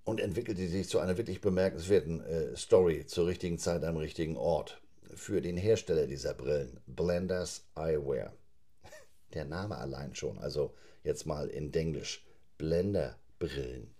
[0.04, 4.80] Und entwickelte sich zu einer wirklich bemerkenswerten äh, Story zur richtigen Zeit am richtigen Ort.
[5.14, 8.34] Für den Hersteller dieser Brillen, Blenders Eyewear.
[9.34, 10.74] Der Name allein schon, also
[11.04, 12.26] jetzt mal in Denglisch,
[12.58, 13.94] Blender Brillen.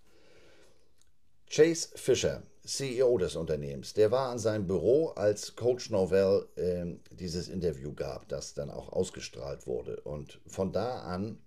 [1.47, 7.47] Chase Fisher, CEO des Unternehmens, der war an seinem Büro, als Coach Novell äh, dieses
[7.47, 10.01] Interview gab, das dann auch ausgestrahlt wurde.
[10.01, 11.37] Und von da an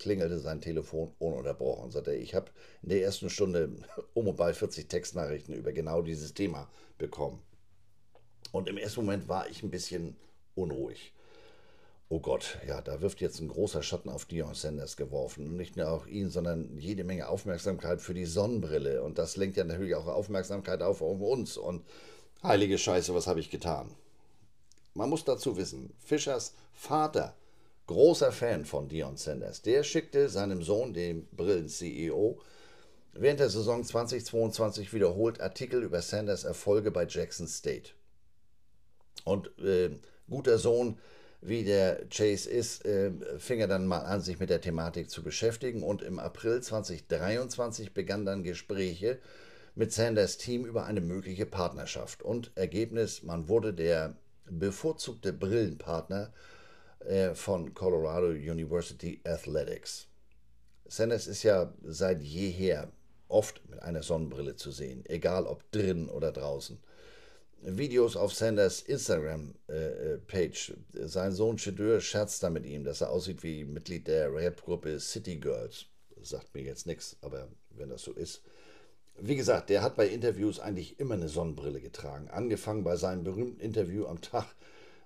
[0.00, 2.50] klingelte sein Telefon ununterbrochen und sagte, ich habe
[2.82, 3.70] in der ersten Stunde
[4.14, 6.68] um und bei 40 Textnachrichten über genau dieses Thema
[6.98, 7.40] bekommen.
[8.50, 10.16] Und im ersten Moment war ich ein bisschen
[10.56, 11.12] unruhig.
[12.08, 15.46] Oh Gott, ja, da wirft jetzt ein großer Schatten auf Dion Sanders geworfen.
[15.46, 19.04] Und nicht nur auch ihn, sondern jede Menge Aufmerksamkeit für die Sonnenbrille.
[19.04, 21.56] Und das lenkt ja natürlich auch Aufmerksamkeit auf, auf uns.
[21.56, 21.84] Und
[22.42, 23.94] heilige Scheiße, was habe ich getan?
[24.94, 27.36] Man muss dazu wissen, Fischers Vater,
[27.90, 32.40] großer Fan von Dion Sanders, der schickte seinem Sohn, dem Brillen-CEO,
[33.14, 37.90] während der Saison 2022 wiederholt Artikel über Sanders Erfolge bei Jackson State.
[39.24, 39.90] Und äh,
[40.28, 40.98] guter Sohn
[41.40, 45.24] wie der Chase ist, äh, fing er dann mal an, sich mit der Thematik zu
[45.24, 49.18] beschäftigen und im April 2023 begannen dann Gespräche
[49.74, 52.22] mit Sanders Team über eine mögliche Partnerschaft.
[52.22, 54.14] Und Ergebnis, man wurde der
[54.48, 56.32] bevorzugte Brillenpartner
[57.00, 60.06] äh, von Colorado University Athletics.
[60.86, 62.90] Sanders ist ja seit jeher
[63.28, 66.78] oft mit einer Sonnenbrille zu sehen, egal ob drin oder draußen.
[67.62, 70.74] Videos auf Sanders Instagram-Page.
[70.94, 74.98] Äh, Sein Sohn Chedeur scherzt da mit ihm, dass er aussieht wie Mitglied der Rap-Gruppe
[74.98, 75.86] City Girls.
[76.22, 78.42] sagt mir jetzt nichts, aber wenn das so ist.
[79.18, 82.28] Wie gesagt, der hat bei Interviews eigentlich immer eine Sonnenbrille getragen.
[82.28, 84.46] Angefangen bei seinem berühmten Interview am Tag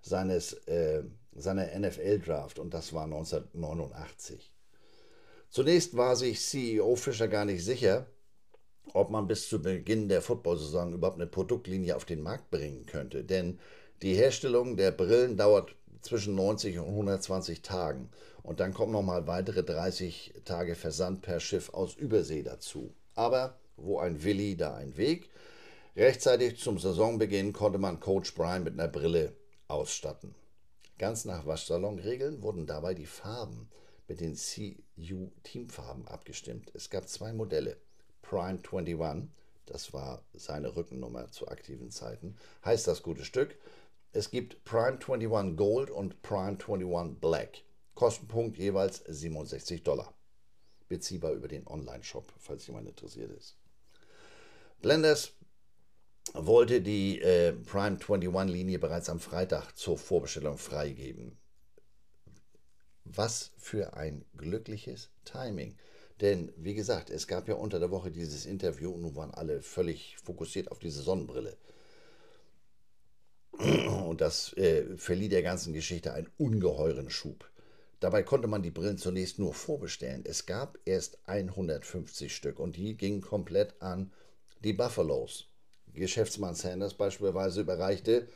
[0.02, 1.02] seines, äh,
[1.36, 4.52] seiner NFL-Draft und das war 1989.
[5.50, 8.06] Zunächst war sich CEO Fischer gar nicht sicher,
[8.92, 13.24] ob man bis zu Beginn der Football-Saison überhaupt eine Produktlinie auf den Markt bringen könnte.
[13.24, 13.58] Denn
[14.02, 18.10] die Herstellung der Brillen dauert zwischen 90 und 120 Tagen.
[18.42, 22.92] Und dann kommen nochmal weitere 30 Tage Versand per Schiff aus Übersee dazu.
[23.14, 25.30] Aber wo ein Willi, da ein Weg.
[25.96, 29.32] Rechtzeitig zum Saisonbeginn konnte man Coach Brian mit einer Brille
[29.68, 30.34] ausstatten.
[30.98, 33.68] Ganz nach Waschsalonregeln wurden dabei die Farben
[34.06, 36.70] mit den CU-Teamfarben abgestimmt.
[36.74, 37.76] Es gab zwei Modelle.
[38.22, 39.28] Prime 21,
[39.66, 43.58] das war seine Rückennummer zu aktiven Zeiten, heißt das gute Stück.
[44.12, 47.62] Es gibt Prime 21 Gold und Prime 21 Black.
[47.94, 50.14] Kostenpunkt jeweils 67 Dollar.
[50.88, 53.56] Beziehbar über den Online-Shop, falls jemand interessiert ist.
[54.80, 55.32] Blenders
[56.32, 61.36] wollte die äh, Prime 21-Linie bereits am Freitag zur Vorbestellung freigeben.
[63.04, 65.76] Was für ein glückliches Timing.
[66.20, 69.62] Denn, wie gesagt, es gab ja unter der Woche dieses Interview und nun waren alle
[69.62, 71.56] völlig fokussiert auf diese Sonnenbrille.
[74.06, 77.48] Und das äh, verlieh der ganzen Geschichte einen ungeheuren Schub.
[78.00, 80.24] Dabei konnte man die Brillen zunächst nur vorbestellen.
[80.24, 84.12] Es gab erst 150 Stück und die gingen komplett an
[84.62, 85.46] die Buffalos.
[85.94, 88.28] Geschäftsmann Sanders beispielsweise überreichte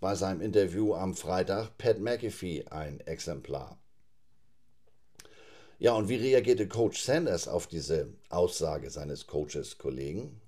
[0.00, 3.78] bei seinem Interview am Freitag Pat McAfee ein Exemplar.
[5.78, 10.40] Ja, und wie reagierte Coach Sanders auf diese Aussage seines Coaches-Kollegen?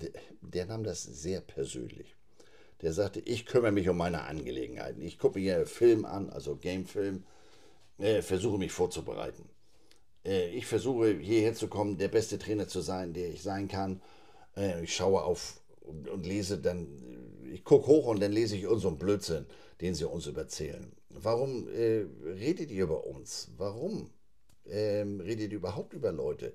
[0.00, 0.10] der,
[0.40, 2.14] der nahm das sehr persönlich.
[2.82, 5.00] Der sagte, ich kümmere mich um meine Angelegenheiten.
[5.00, 7.24] Ich gucke mir Film an, also Gamefilm,
[7.98, 9.48] äh, versuche mich vorzubereiten.
[10.24, 14.02] Äh, ich versuche hierher zu kommen, der beste Trainer zu sein, der ich sein kann.
[14.56, 16.86] Äh, ich schaue auf und, und lese dann,
[17.52, 19.46] ich gucke hoch und dann lese ich unseren Blödsinn,
[19.80, 20.92] den sie uns überzählen.
[21.08, 23.50] Warum äh, redet ihr über uns?
[23.56, 24.10] Warum
[24.66, 26.54] ähm, redet ihr überhaupt über Leute?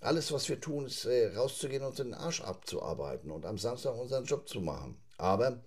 [0.00, 4.24] Alles, was wir tun, ist äh, rauszugehen und den Arsch abzuarbeiten und am Samstag unseren
[4.24, 4.96] Job zu machen.
[5.16, 5.60] Aber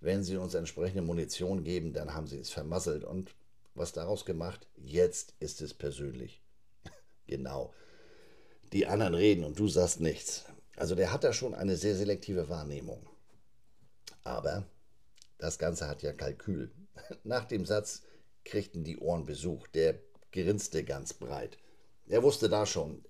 [0.00, 3.04] wenn sie uns entsprechende Munition geben, dann haben sie es vermasselt.
[3.04, 3.34] Und
[3.74, 4.66] was daraus gemacht?
[4.76, 6.40] Jetzt ist es persönlich.
[7.26, 7.74] genau.
[8.72, 10.46] Die anderen reden und du sagst nichts.
[10.76, 13.08] Also der hat da schon eine sehr selektive Wahrnehmung.
[14.24, 14.66] Aber
[15.38, 16.70] das Ganze hat ja Kalkül.
[17.24, 18.02] Nach dem Satz
[18.44, 19.66] kriegten die Ohren Besuch.
[19.68, 19.98] Der
[20.32, 21.58] grinste ganz breit.
[22.08, 23.04] Er wusste da schon,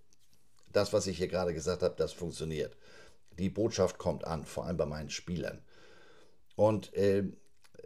[0.73, 2.77] das, was ich hier gerade gesagt habe, das funktioniert.
[3.39, 5.63] Die Botschaft kommt an, vor allem bei meinen Spielern.
[6.55, 7.25] Und äh,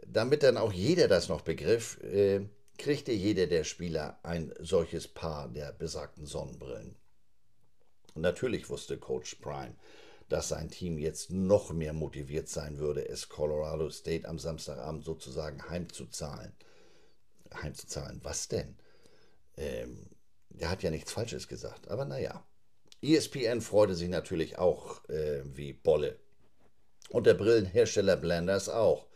[0.05, 2.47] damit dann auch jeder das noch begriff, äh,
[2.77, 6.95] kriegte jeder der Spieler ein solches Paar der besagten Sonnenbrillen.
[8.15, 9.75] Natürlich wusste Coach Prime,
[10.29, 15.69] dass sein Team jetzt noch mehr motiviert sein würde, es Colorado State am Samstagabend sozusagen
[15.69, 16.53] heimzuzahlen.
[17.53, 18.77] Heimzuzahlen, was denn?
[19.57, 20.09] Ähm,
[20.57, 22.45] er hat ja nichts Falsches gesagt, aber naja.
[23.01, 26.19] ESPN freute sich natürlich auch äh, wie Bolle.
[27.09, 29.07] Und der Brillenhersteller Blenders auch.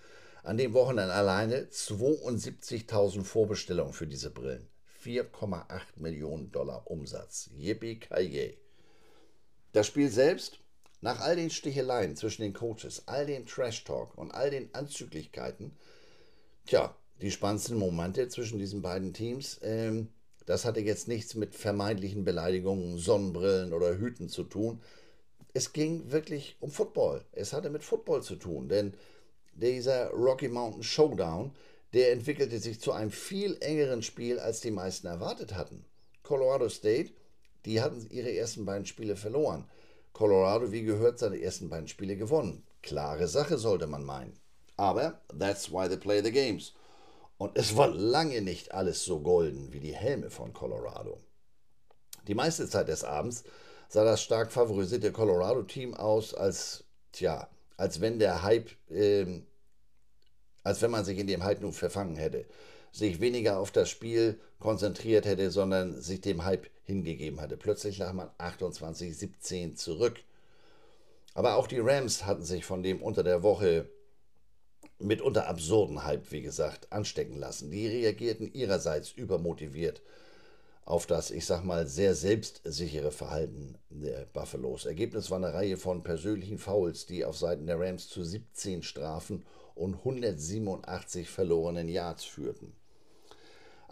[0.44, 4.68] An dem Wochenende alleine 72.000 Vorbestellungen für diese Brillen.
[5.04, 7.50] 4,8 Millionen Dollar Umsatz.
[7.56, 8.58] Yippie ki
[9.76, 10.60] Das Spiel selbst,
[11.02, 15.76] nach all den Sticheleien zwischen den Coaches, all den Trash-Talk und all den Anzüglichkeiten,
[16.66, 20.08] tja, die spannendsten Momente zwischen diesen beiden Teams, ähm,
[20.46, 24.82] das hatte jetzt nichts mit vermeintlichen Beleidigungen, Sonnenbrillen oder Hüten zu tun.
[25.54, 27.26] Es ging wirklich um Football.
[27.34, 28.94] Es hatte mit Football zu tun, denn
[29.56, 31.52] dieser Rocky Mountain Showdown,
[31.92, 35.84] der entwickelte sich zu einem viel engeren Spiel, als die meisten erwartet hatten.
[36.24, 37.12] Colorado State,
[37.66, 39.66] die hatten ihre ersten beiden Spiele verloren.
[40.14, 42.66] Colorado, wie gehört, seine ersten beiden Spiele gewonnen.
[42.82, 44.40] Klare Sache, sollte man meinen.
[44.78, 46.74] Aber that's why they play the games.
[47.38, 51.20] Und es war lange nicht alles so golden wie die Helme von Colorado.
[52.28, 53.44] Die meiste Zeit des Abends
[53.90, 59.42] sah das stark favorisierte Colorado-Team aus, als, tja, als wenn der Hype, äh,
[60.64, 62.46] als wenn man sich in dem Hype nun verfangen hätte,
[62.92, 67.58] sich weniger auf das Spiel konzentriert hätte, sondern sich dem Hype hingegeben hatte.
[67.58, 70.20] Plötzlich lag man 28-17 zurück.
[71.34, 73.90] Aber auch die Rams hatten sich von dem unter der Woche
[75.00, 77.72] mitunter absurden Hype, wie gesagt, anstecken lassen.
[77.72, 80.02] Die reagierten ihrerseits übermotiviert
[80.86, 84.86] auf das, ich sag mal, sehr selbstsichere Verhalten der Buffaloes.
[84.86, 89.44] Ergebnis war eine Reihe von persönlichen Fouls, die auf Seiten der Rams zu 17 Strafen
[89.74, 92.74] und 187 verlorenen Yards führten.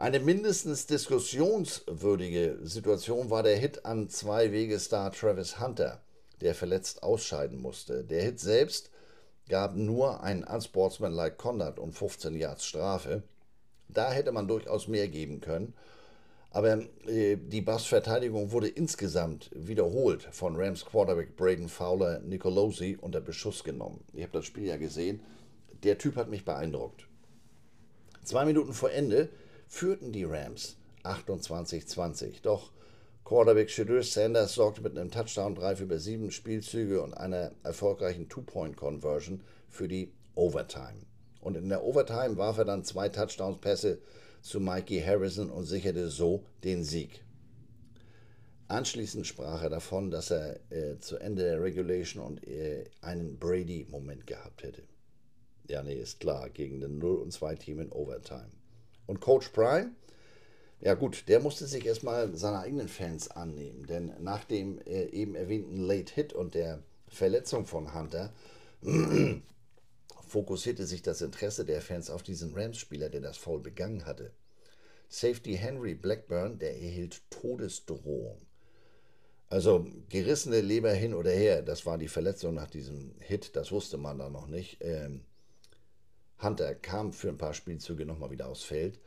[0.04, 6.02] Eine mindestens diskussionswürdige Situation war der Hit an zwei Wegestar Travis Hunter,
[6.42, 8.04] der verletzt ausscheiden musste.
[8.04, 8.92] Der Hit selbst
[9.48, 13.24] gab nur einen unsportsmanlike Conduct und 15 Yards Strafe.
[13.88, 15.74] Da hätte man durchaus mehr geben können.
[16.52, 23.64] Aber äh, die Bass-Verteidigung wurde insgesamt wiederholt von Rams Quarterback Braden Fowler Nicolosi unter Beschuss
[23.64, 24.04] genommen.
[24.12, 25.22] Ich habe das Spiel ja gesehen.
[25.84, 27.08] Der Typ hat mich beeindruckt.
[28.26, 29.30] Zwei Minuten vor Ende
[29.74, 32.44] führten die Rams 28-20.
[32.44, 32.72] Doch
[33.26, 39.88] Quarterback Shadur Sanders sorgte mit einem Touchdown-Drive über sieben Spielzüge und einer erfolgreichen Two-Point-Conversion für
[39.88, 41.00] die Overtime.
[41.42, 43.98] Und in der Overtime warf er dann zwei Touchdowns-Pässe
[44.44, 47.24] zu Mikey Harrison und sicherte so den Sieg.
[48.68, 54.28] Anschließend sprach er davon, dass er äh, zu Ende der Regulation und äh, einen Brady-Moment
[54.28, 54.84] gehabt hätte.
[55.68, 58.52] Ja, nee, ist klar, gegen den 0 und 2 Team in Overtime.
[59.06, 59.92] Und Coach Prime,
[60.80, 65.36] ja gut, der musste sich erstmal seiner eigenen Fans annehmen, denn nach dem äh, eben
[65.36, 68.34] erwähnten Late Hit und der Verletzung von Hunter
[70.28, 74.32] fokussierte sich das Interesse der Fans auf diesen Rams-Spieler, der das Foul begangen hatte.
[75.08, 78.42] Safety Henry Blackburn, der erhielt Todesdrohung.
[79.50, 83.98] Also gerissene Leber hin oder her, das war die Verletzung nach diesem Hit, das wusste
[83.98, 84.78] man da noch nicht.
[84.82, 85.22] Ähm,
[86.42, 89.00] Hunter kam für ein paar Spielzüge nochmal wieder aufs Feld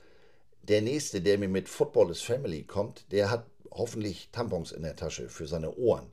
[0.69, 4.97] der nächste, der mir mit Football is Family kommt, der hat hoffentlich Tampons in der
[4.97, 6.11] Tasche für seine Ohren.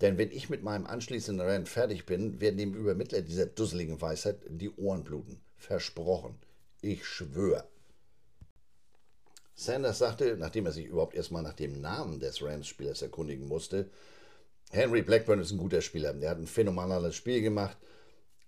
[0.00, 4.38] Denn wenn ich mit meinem anschließenden Rennen fertig bin, werden dem Übermittler dieser dusseligen Weisheit
[4.48, 5.40] die Ohren bluten.
[5.56, 6.38] Versprochen.
[6.80, 7.68] Ich schwöre.
[9.54, 13.90] Sanders sagte, nachdem er sich überhaupt erstmal nach dem Namen des Rams-Spielers erkundigen musste,
[14.70, 16.14] Henry Blackburn ist ein guter Spieler.
[16.14, 17.76] Der hat ein phänomenales Spiel gemacht.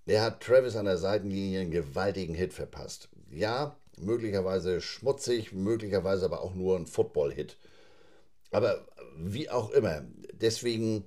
[0.07, 3.09] Der hat Travis an der Seitenlinie einen gewaltigen Hit verpasst.
[3.31, 7.57] Ja, möglicherweise schmutzig, möglicherweise aber auch nur ein Football-Hit.
[8.51, 10.03] Aber wie auch immer,
[10.33, 11.05] deswegen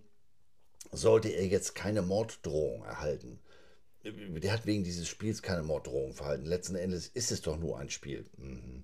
[0.91, 3.39] sollte er jetzt keine Morddrohung erhalten.
[4.03, 6.45] Der hat wegen dieses Spiels keine Morddrohung verhalten.
[6.45, 8.25] Letzten Endes ist es doch nur ein Spiel.
[8.37, 8.83] Mhm.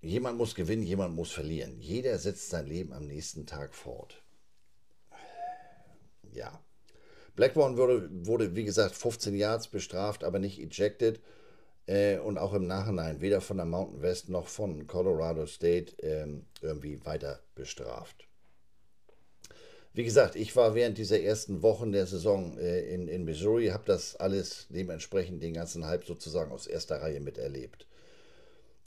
[0.00, 1.78] Jemand muss gewinnen, jemand muss verlieren.
[1.80, 4.22] Jeder setzt sein Leben am nächsten Tag fort.
[6.32, 6.60] Ja.
[7.34, 11.20] Blackburn wurde, wurde wie gesagt, 15 Yards bestraft, aber nicht ejected.
[11.86, 16.46] Äh, und auch im Nachhinein weder von der Mountain West noch von Colorado State ähm,
[16.60, 18.28] irgendwie weiter bestraft.
[19.94, 23.82] Wie gesagt, ich war während dieser ersten Wochen der Saison äh, in, in Missouri, habe
[23.84, 27.86] das alles dementsprechend den ganzen Hype sozusagen aus erster Reihe miterlebt.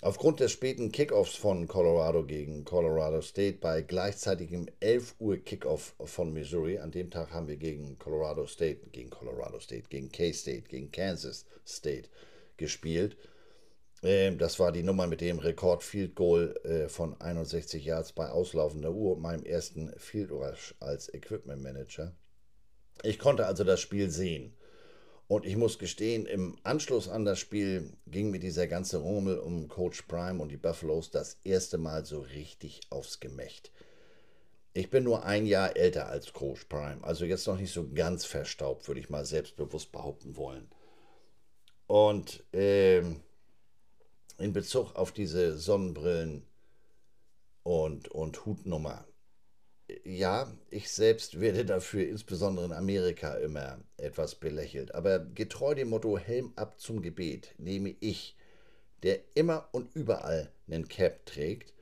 [0.06, 6.32] Aufgrund des späten Kickoffs von Colorado gegen Colorado State bei gleichzeitigem 11 Uhr Kickoff von
[6.32, 10.92] Missouri, an dem Tag haben wir gegen Colorado State, gegen Colorado State, gegen K-State, gegen
[10.92, 12.10] Kansas State
[12.56, 13.18] gespielt
[14.04, 18.30] ähm, das war die Nummer mit dem Rekord Field Goal äh, von 61 Yards bei
[18.30, 22.16] auslaufender Uhr, meinem ersten Field Rush als Equipment Manager.
[23.02, 24.54] Ich konnte also das Spiel sehen.
[25.28, 29.68] Und ich muss gestehen, im Anschluss an das Spiel ging mir dieser ganze Rummel um
[29.68, 33.72] Coach Prime und die Buffaloes das erste Mal so richtig aufs Gemächt.
[34.74, 38.26] Ich bin nur ein Jahr älter als Coach Prime, also jetzt noch nicht so ganz
[38.26, 40.70] verstaubt, würde ich mal selbstbewusst behaupten wollen.
[41.88, 43.22] Und ähm,
[44.38, 46.46] in Bezug auf diese Sonnenbrillen
[47.64, 49.06] und, und Hutnummer.
[50.04, 56.18] Ja, ich selbst werde dafür insbesondere in Amerika immer etwas belächelt, aber getreu dem Motto
[56.18, 58.36] Helm ab zum Gebet nehme ich,
[59.04, 61.74] der immer und überall einen Cap trägt,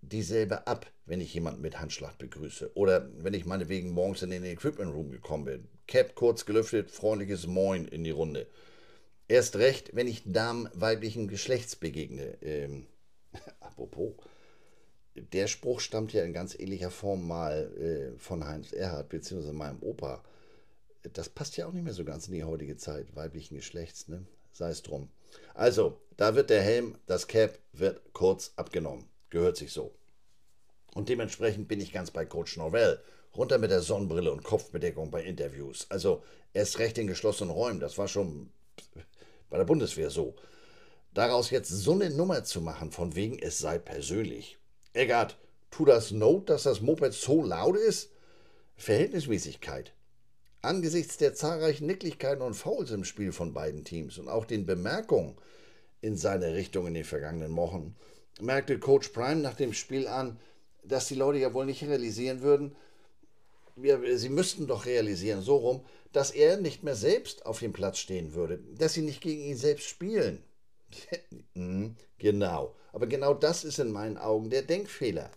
[0.00, 2.70] dieselbe ab, wenn ich jemanden mit Handschlag begrüße.
[2.74, 5.68] Oder wenn ich meinetwegen morgens in den Equipment Room gekommen bin.
[5.86, 8.46] Cap kurz gelüftet, freundliches Moin in die Runde.
[9.28, 12.38] Erst recht, wenn ich Damen weiblichen Geschlechts begegne.
[12.40, 12.86] Ähm,
[13.60, 14.14] apropos,
[15.32, 19.82] der Spruch stammt ja in ganz ähnlicher Form mal äh, von Heinz Erhard, beziehungsweise meinem
[19.82, 20.22] Opa.
[21.12, 24.26] Das passt ja auch nicht mehr so ganz in die heutige Zeit, weiblichen Geschlechts, ne?
[24.52, 25.08] Sei es drum.
[25.54, 29.06] Also, da wird der Helm, das Cap wird kurz abgenommen.
[29.30, 29.94] Gehört sich so.
[30.94, 33.00] Und dementsprechend bin ich ganz bei Coach Norvell.
[33.36, 35.86] Runter mit der Sonnenbrille und Kopfbedeckung bei Interviews.
[35.90, 36.22] Also
[36.54, 37.80] erst recht in geschlossenen Räumen.
[37.80, 38.50] Das war schon
[39.50, 40.36] bei der Bundeswehr so.
[41.12, 44.58] Daraus jetzt so eine Nummer zu machen, von wegen es sei persönlich.
[44.96, 45.36] Eggert,
[45.70, 48.10] tu das Not, dass das Moped so laut ist?
[48.76, 49.92] Verhältnismäßigkeit.
[50.62, 55.36] Angesichts der zahlreichen Nicklichkeiten und Fouls im Spiel von beiden Teams und auch den Bemerkungen
[56.00, 57.94] in seine Richtung in den vergangenen Wochen,
[58.40, 60.40] merkte Coach Prime nach dem Spiel an,
[60.82, 62.74] dass die Leute ja wohl nicht realisieren würden,
[63.76, 67.98] wir, sie müssten doch realisieren, so rum, dass er nicht mehr selbst auf dem Platz
[67.98, 70.42] stehen würde, dass sie nicht gegen ihn selbst spielen.
[71.54, 75.30] Mhm, genau, aber genau das ist in meinen Augen der Denkfehler.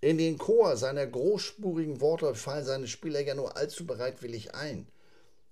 [0.00, 4.88] In den Chor seiner großspurigen Worte fallen seine Spieler ja nur allzu bereitwillig ein.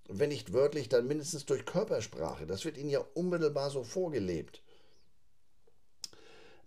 [0.09, 2.45] Wenn nicht wörtlich, dann mindestens durch Körpersprache.
[2.45, 4.65] Das wird ihnen ja unmittelbar so vorgelebt.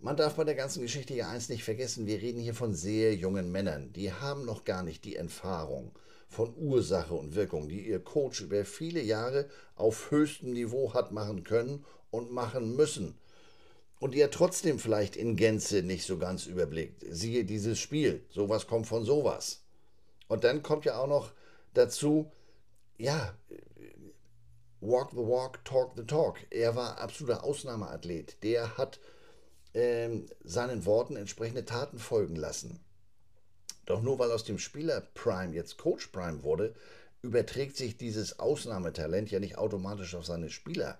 [0.00, 3.14] Man darf bei der ganzen Geschichte ja eins nicht vergessen, wir reden hier von sehr
[3.14, 5.92] jungen Männern, die haben noch gar nicht die Erfahrung
[6.30, 11.44] von Ursache und Wirkung, die ihr Coach über viele Jahre auf höchstem Niveau hat machen
[11.44, 13.18] können und machen müssen.
[14.06, 17.04] Und er trotzdem vielleicht in Gänze nicht so ganz überblickt.
[17.10, 19.62] Siehe dieses Spiel, sowas kommt von sowas.
[20.28, 21.32] Und dann kommt ja auch noch
[21.74, 22.30] dazu,
[22.98, 23.36] ja,
[24.80, 26.38] walk the walk, talk the talk.
[26.50, 28.40] Er war absoluter Ausnahmeathlet.
[28.44, 29.00] Der hat
[29.74, 32.78] ähm, seinen Worten entsprechende Taten folgen lassen.
[33.86, 36.76] Doch nur weil aus dem Spieler Prime jetzt Coach Prime wurde,
[37.22, 40.96] überträgt sich dieses Ausnahmetalent ja nicht automatisch auf seine Spieler.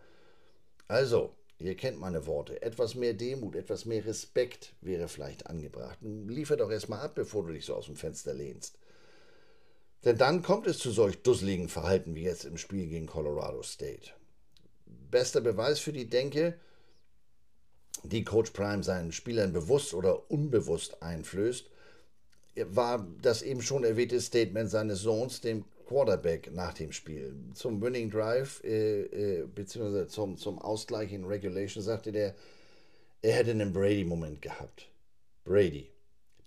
[0.88, 5.98] Also, ihr kennt meine Worte, etwas mehr Demut, etwas mehr Respekt wäre vielleicht angebracht.
[6.02, 8.78] Liefer doch erstmal ab, bevor du dich so aus dem Fenster lehnst.
[10.04, 14.12] Denn dann kommt es zu solch dusseligen Verhalten wie jetzt im Spiel gegen Colorado State.
[15.10, 16.58] Bester Beweis für die Denke,
[18.04, 21.70] die Coach Prime seinen Spielern bewusst oder unbewusst einflößt,
[22.66, 27.34] war das eben schon erwähnte Statement seines Sohns, dem Quarterback, nach dem Spiel.
[27.54, 32.34] Zum Winning Drive, äh, äh, beziehungsweise zum, zum Ausgleich in Regulation, sagte der,
[33.22, 34.88] er hätte einen Brady-Moment gehabt.
[35.44, 35.90] Brady,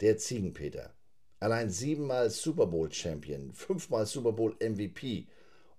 [0.02, 0.94] der Ziegenpeter.
[1.40, 5.28] Allein siebenmal Super Bowl Champion, fünfmal Super Bowl MVP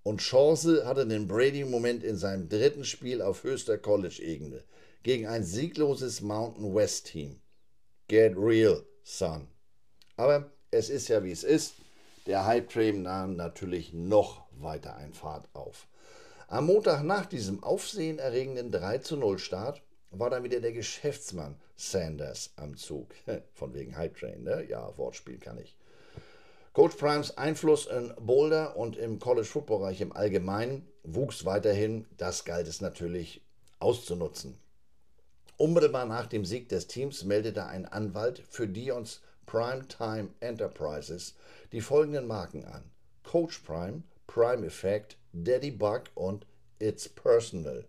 [0.02, 4.64] und Chance hatte einen Brady-Moment in seinem dritten Spiel auf höchster College-Ebene
[5.02, 7.40] gegen ein siegloses Mountain West Team.
[8.08, 9.48] Get real, son.
[10.16, 11.74] Aber es ist ja wie es ist.
[12.30, 15.88] Der Hype-Train nahm natürlich noch weiter ein Fahrt auf.
[16.46, 19.82] Am Montag nach diesem aufsehenerregenden 3 0 Start
[20.12, 23.08] war dann wieder der Geschäftsmann Sanders am Zug.
[23.52, 24.64] Von wegen Hype Train, ne?
[24.68, 25.76] Ja, Wortspiel kann ich.
[26.72, 32.06] Coach Primes Einfluss in Boulder und im College Football Bereich im Allgemeinen wuchs weiterhin.
[32.16, 33.42] Das galt es natürlich
[33.80, 34.56] auszunutzen.
[35.56, 39.20] Unmittelbar nach dem Sieg des Teams meldete ein Anwalt für Dions
[39.50, 41.34] Primetime Enterprises
[41.72, 42.84] die folgenden Marken an:
[43.24, 46.46] Coach Prime, Prime Effect, Daddy Bug und
[46.78, 47.84] It's Personal.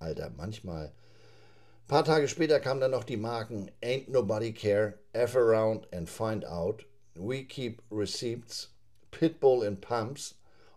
[0.00, 0.88] Alter, manchmal.
[0.88, 6.10] Ein paar Tage später kamen dann noch die Marken Ain't Nobody Care, F Around and
[6.10, 8.68] Find Out We Keep Receipts,
[9.10, 10.34] Pitbull in Pumps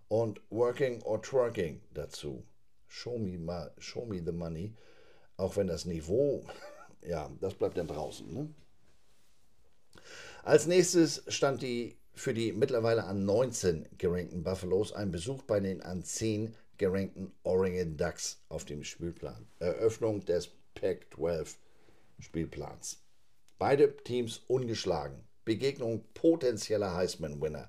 [0.08, 2.46] und Working or Twerking dazu.
[2.88, 4.76] Show me, ma, show me the money.
[5.36, 6.46] Auch wenn das Niveau,
[7.02, 8.34] ja, das bleibt dann draußen.
[8.34, 8.54] Ne?
[10.46, 15.82] Als nächstes stand die für die mittlerweile an 19 gerankten Buffaloes ein Besuch bei den
[15.82, 19.48] an 10 gerankten Oregon Ducks auf dem Spielplan.
[19.58, 21.56] Eröffnung des Pac-12
[22.20, 23.00] Spielplans.
[23.58, 25.24] Beide Teams ungeschlagen.
[25.46, 27.68] Begegnung potenzieller Heisman-Winner.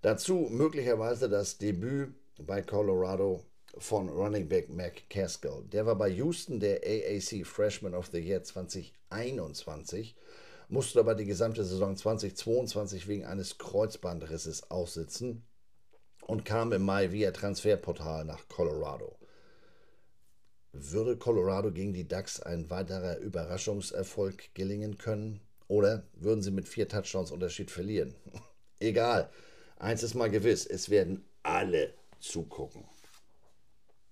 [0.00, 3.42] Dazu möglicherweise das Debüt bei Colorado
[3.78, 5.64] von Running Back Mac Caskill.
[5.72, 10.14] Der war bei Houston der AAC Freshman of the Year 2021,
[10.70, 15.44] musste aber die gesamte Saison 2022 wegen eines Kreuzbandrisses aussitzen
[16.26, 19.16] und kam im Mai via Transferportal nach Colorado.
[20.72, 25.40] Würde Colorado gegen die Ducks ein weiterer Überraschungserfolg gelingen können?
[25.66, 28.14] Oder würden sie mit vier Touchdowns Unterschied verlieren?
[28.78, 29.30] Egal.
[29.78, 32.84] Eins ist mal gewiss, es werden alle zugucken.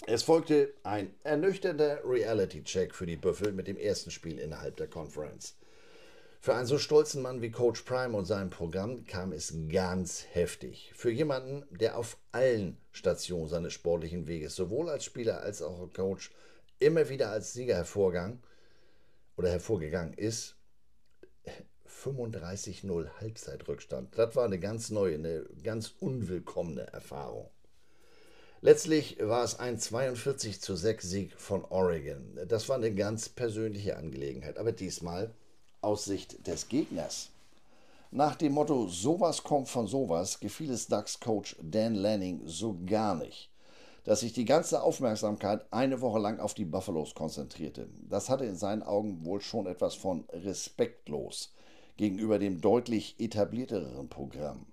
[0.07, 5.55] Es folgte ein ernüchternder Reality-Check für die Büffel mit dem ersten Spiel innerhalb der Conference.
[6.41, 10.93] Für einen so stolzen Mann wie Coach Prime und sein Programm kam es ganz heftig.
[10.95, 15.95] Für jemanden, der auf allen Stationen seines sportlichen Weges, sowohl als Spieler als auch als
[15.95, 16.31] Coach,
[16.79, 18.41] immer wieder als Sieger hervorgang
[19.37, 20.55] oder hervorgegangen ist,
[21.89, 24.17] 35-0 Halbzeitrückstand.
[24.17, 27.51] Das war eine ganz neue, eine ganz unwillkommene Erfahrung.
[28.61, 32.39] Letztlich war es ein 42 zu 6 Sieg von Oregon.
[32.47, 35.35] Das war eine ganz persönliche Angelegenheit, aber diesmal
[35.81, 37.31] aus Sicht des Gegners.
[38.11, 43.15] Nach dem Motto sowas kommt von sowas gefiel es Ducks Coach Dan Lanning so gar
[43.15, 43.51] nicht,
[44.05, 47.89] dass sich die ganze Aufmerksamkeit eine Woche lang auf die Buffaloes konzentrierte.
[48.09, 51.53] Das hatte in seinen Augen wohl schon etwas von respektlos
[51.99, 54.65] gegenüber dem deutlich etablierteren Programm.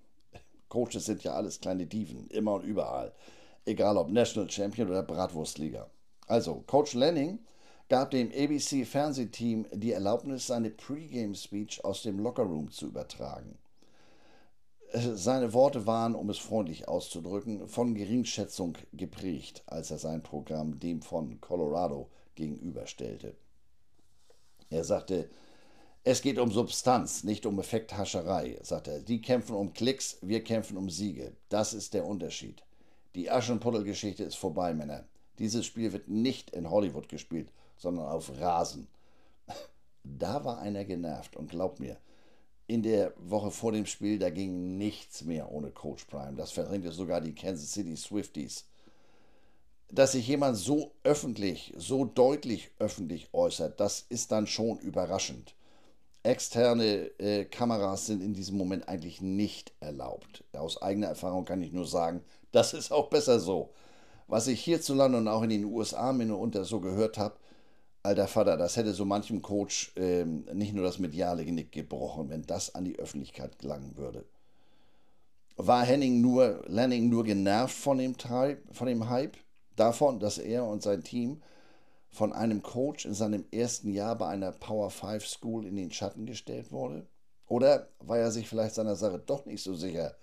[0.70, 3.14] Coaches sind ja alles kleine Dieven, immer und überall.
[3.66, 5.90] Egal ob National Champion oder Bratwurstliga.
[6.28, 7.40] Also, Coach Lanning
[7.90, 13.58] gab dem ABC-Fernsehteam die Erlaubnis, seine Pre-Game-Speech aus dem Lockerroom zu übertragen.
[14.94, 21.02] Seine Worte waren, um es freundlich auszudrücken, von Geringschätzung geprägt, als er sein Programm dem
[21.02, 23.36] von Colorado gegenüberstellte.
[24.70, 25.30] Er sagte,
[26.04, 29.00] es geht um Substanz, nicht um Effekthascherei, sagt er.
[29.00, 31.34] Die kämpfen um Klicks, wir kämpfen um Siege.
[31.50, 32.64] Das ist der Unterschied.
[33.16, 35.06] Die Aschenputtel-Geschichte ist vorbei, Männer.
[35.40, 38.88] Dieses Spiel wird nicht in Hollywood gespielt, sondern auf Rasen.
[40.04, 41.98] Da war einer genervt und glaubt mir,
[42.68, 46.36] in der Woche vor dem Spiel, da ging nichts mehr ohne Coach Prime.
[46.36, 48.66] Das verdrängte sogar die Kansas City Swifties.
[49.92, 55.54] Dass sich jemand so öffentlich, so deutlich öffentlich äußert, das ist dann schon überraschend.
[56.24, 60.44] Externe äh, Kameras sind in diesem Moment eigentlich nicht erlaubt.
[60.54, 63.70] Aus eigener Erfahrung kann ich nur sagen, das ist auch besser so.
[64.28, 67.36] Was ich hierzulande und auch in den USA mitunter so gehört habe,
[68.06, 72.44] alter Vater, das hätte so manchem Coach ähm, nicht nur das mediale Genick gebrochen, wenn
[72.44, 74.26] das an die Öffentlichkeit gelangen würde.
[75.58, 78.16] War Henning nur, Lanning nur genervt von dem,
[78.72, 79.38] von dem Hype?
[79.76, 81.42] Davon, dass er und sein Team
[82.10, 86.26] von einem Coach in seinem ersten Jahr bei einer Power 5 School in den Schatten
[86.26, 87.08] gestellt wurde?
[87.48, 90.16] Oder war er sich vielleicht seiner Sache doch nicht so sicher,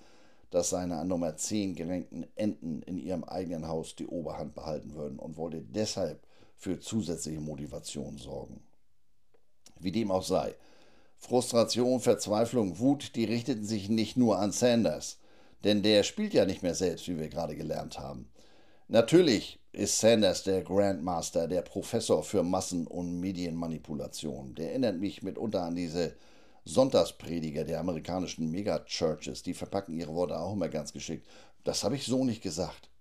[0.50, 5.18] dass seine an Nummer 10 gerankten Enten in ihrem eigenen Haus die Oberhand behalten würden
[5.18, 6.26] und wollte deshalb
[6.62, 8.62] für zusätzliche Motivation sorgen?
[9.80, 10.55] Wie dem auch sei,
[11.18, 15.18] Frustration, Verzweiflung, Wut, die richteten sich nicht nur an Sanders,
[15.64, 18.30] denn der spielt ja nicht mehr selbst, wie wir gerade gelernt haben.
[18.86, 24.55] Natürlich ist Sanders der Grandmaster, der Professor für Massen- und Medienmanipulation.
[24.55, 26.14] Der erinnert mich mitunter an diese
[26.64, 29.43] Sonntagsprediger der amerikanischen Megachurches.
[29.43, 31.26] Die verpacken ihre Worte auch immer ganz geschickt.
[31.64, 32.91] Das habe ich so nicht gesagt.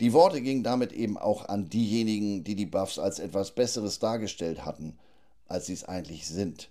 [0.00, 4.64] Die Worte gingen damit eben auch an diejenigen, die die Buffs als etwas Besseres dargestellt
[4.64, 4.98] hatten,
[5.46, 6.68] als sie es eigentlich sind.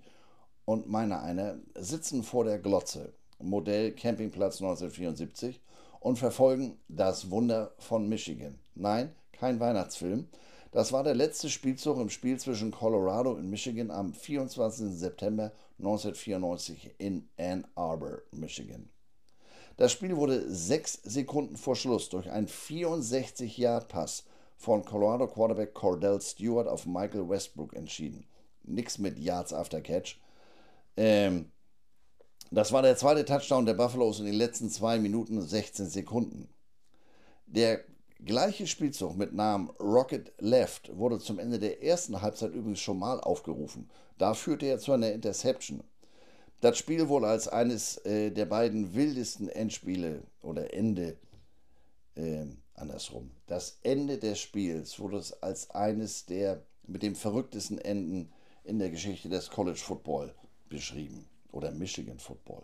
[0.64, 5.60] und meiner einer sitzen vor der Glotze Modell Campingplatz 1974
[6.00, 8.58] und verfolgen das Wunder von Michigan.
[8.74, 10.28] Nein, kein Weihnachtsfilm.
[10.72, 14.90] Das war der letzte Spielzug im Spiel zwischen Colorado und Michigan am 24.
[14.90, 18.88] September 1994 in Ann Arbor, Michigan.
[19.76, 24.24] Das Spiel wurde sechs Sekunden vor Schluss durch einen 64-Yard-Pass
[24.56, 28.24] von Colorado Quarterback Cordell Stewart auf Michael Westbrook entschieden.
[28.62, 30.20] Nix mit Yards after Catch.
[30.96, 31.50] Ähm,
[32.50, 36.48] das war der zweite Touchdown der Buffaloes in den letzten zwei Minuten und 16 Sekunden.
[37.46, 37.84] Der
[38.24, 43.20] gleiche Spielzug mit Namen Rocket Left wurde zum Ende der ersten Halbzeit übrigens schon mal
[43.20, 43.90] aufgerufen.
[44.18, 45.82] Da führte er zu einer Interception.
[46.60, 51.16] Das Spiel wurde als eines äh, der beiden wildesten Endspiele oder Ende
[52.14, 53.30] äh, andersrum.
[53.46, 58.32] Das Ende des Spiels wurde als eines der mit dem verrücktesten Enden
[58.64, 60.34] in der Geschichte des College Football
[60.68, 62.62] beschrieben oder Michigan Football.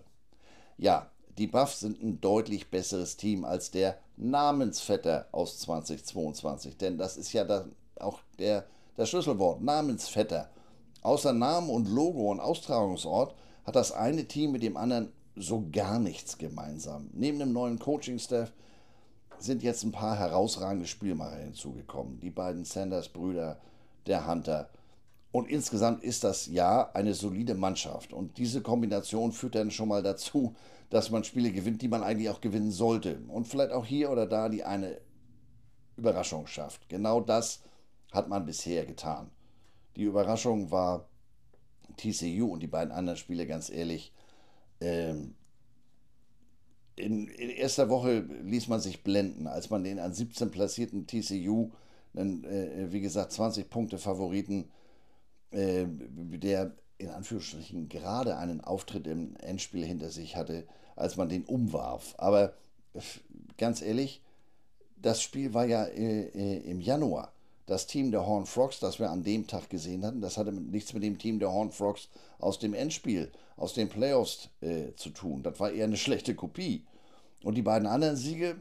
[0.77, 7.17] Ja, die Buffs sind ein deutlich besseres Team als der Namensvetter aus 2022, denn das
[7.17, 8.67] ist ja dann auch der,
[8.97, 10.51] das Schlüsselwort, Namensvetter.
[11.03, 13.35] Außer Namen und Logo und Austragungsort
[13.65, 17.09] hat das eine Team mit dem anderen so gar nichts gemeinsam.
[17.13, 18.53] Neben dem neuen Coaching-Staff
[19.39, 22.19] sind jetzt ein paar herausragende Spielmacher hinzugekommen.
[22.21, 23.61] Die beiden Sanders-Brüder,
[24.07, 24.69] der Hunter,
[25.31, 28.13] und insgesamt ist das ja eine solide Mannschaft.
[28.13, 30.55] Und diese Kombination führt dann schon mal dazu,
[30.91, 33.21] dass man Spiele gewinnt, die man eigentlich auch gewinnen sollte.
[33.29, 34.99] Und vielleicht auch hier oder da die eine
[35.97, 36.89] Überraschung schafft.
[36.89, 37.61] Genau das
[38.11, 39.31] hat man bisher getan.
[39.97, 41.09] Die Überraschung war
[41.99, 44.15] TCU und die beiden anderen Spiele, ganz ehrlich.
[44.81, 45.35] Ähm,
[46.97, 51.71] in, in, erster Woche ließ man sich blenden, als man den an 17 platzierten TCU,
[52.15, 54.71] dann, äh, wie gesagt, 20 Punkte Favoriten,
[55.51, 60.65] äh, der in Anführungsstrichen gerade einen Auftritt im Endspiel hinter sich hatte,
[60.97, 62.15] als man den umwarf.
[62.19, 62.55] Aber
[63.57, 64.21] ganz ehrlich,
[64.97, 67.33] das Spiel war ja äh, äh, im Januar.
[67.67, 70.95] Das Team der Horn Frogs, das wir an dem Tag gesehen hatten, das hatte nichts
[70.95, 72.09] mit dem Team der Horn Frogs
[72.39, 75.43] aus dem Endspiel, aus den Playoffs äh, zu tun.
[75.43, 76.85] Das war eher eine schlechte Kopie.
[77.45, 78.57] Und die beiden anderen Siege,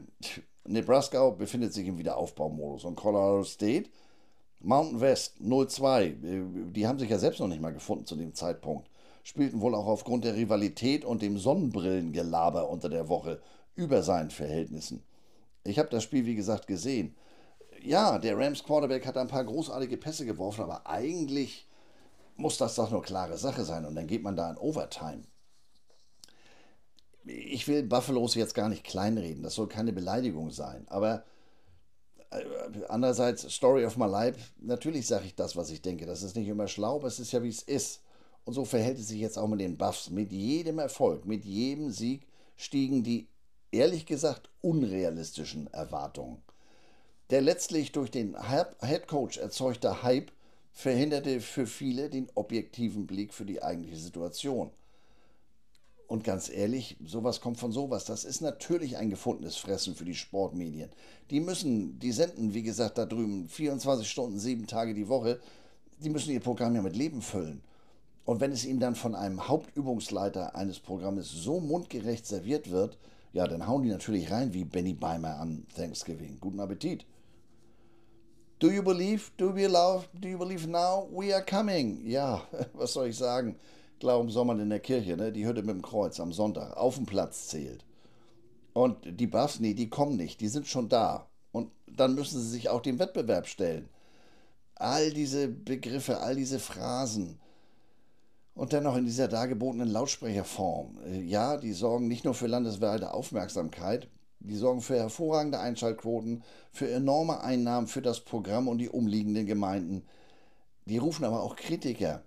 [0.64, 3.88] Nebraska befindet sich im Wiederaufbaumodus und Colorado State
[4.60, 6.14] Mountain West 02, äh,
[6.72, 8.88] die haben sich ja selbst noch nicht mal gefunden zu dem Zeitpunkt,
[9.22, 13.40] spielten wohl auch aufgrund der Rivalität und dem Sonnenbrillengelaber unter der Woche
[13.74, 15.02] über seinen Verhältnissen.
[15.64, 17.14] Ich habe das Spiel, wie gesagt, gesehen.
[17.82, 21.68] Ja, der Rams Quarterback hat ein paar großartige Pässe geworfen, aber eigentlich
[22.36, 25.22] muss das doch nur klare Sache sein und dann geht man da in Overtime.
[27.24, 31.24] Ich will Buffaloes jetzt gar nicht kleinreden, das soll keine Beleidigung sein, aber
[32.88, 36.06] andererseits, Story of my life, natürlich sage ich das, was ich denke.
[36.06, 38.00] Das ist nicht immer schlau, aber es ist ja, wie es ist.
[38.44, 40.10] Und so verhält es sich jetzt auch mit den Buffs.
[40.10, 42.26] Mit jedem Erfolg, mit jedem Sieg
[42.56, 43.28] stiegen die,
[43.72, 46.42] ehrlich gesagt, unrealistischen Erwartungen.
[47.30, 50.30] Der letztlich durch den Headcoach erzeugte Hype
[50.72, 54.70] verhinderte für viele den objektiven Blick für die eigentliche Situation.
[56.08, 58.06] Und ganz ehrlich, sowas kommt von sowas.
[58.06, 60.88] Das ist natürlich ein gefundenes Fressen für die Sportmedien.
[61.30, 65.38] Die müssen, die senden, wie gesagt, da drüben 24 Stunden, sieben Tage die Woche.
[66.02, 67.60] Die müssen ihr Programm ja mit Leben füllen.
[68.24, 72.96] Und wenn es ihm dann von einem Hauptübungsleiter eines Programmes so mundgerecht serviert wird,
[73.34, 76.38] ja, dann hauen die natürlich rein wie Benny Beimer an Thanksgiving.
[76.40, 77.04] Guten Appetit.
[78.58, 79.30] Do you believe?
[79.36, 80.08] Do you love?
[80.14, 81.06] Do you believe now?
[81.12, 82.06] We are coming.
[82.06, 83.56] Ja, was soll ich sagen?
[84.00, 85.32] Glauben soll man in der Kirche, ne?
[85.32, 87.84] Die Hütte mit dem Kreuz am Sonntag auf dem Platz zählt.
[88.72, 91.26] Und die Buffs, nee, die kommen nicht, die sind schon da.
[91.52, 93.88] Und dann müssen sie sich auch dem Wettbewerb stellen.
[94.76, 97.40] All diese Begriffe, all diese Phrasen,
[98.58, 100.98] und dennoch in dieser dargebotenen Lautsprecherform.
[101.06, 104.08] Äh, ja, die sorgen nicht nur für landesweite Aufmerksamkeit,
[104.40, 106.42] die sorgen für hervorragende Einschaltquoten,
[106.72, 110.02] für enorme Einnahmen für das Programm und die umliegenden Gemeinden.
[110.86, 112.24] Die rufen aber auch Kritiker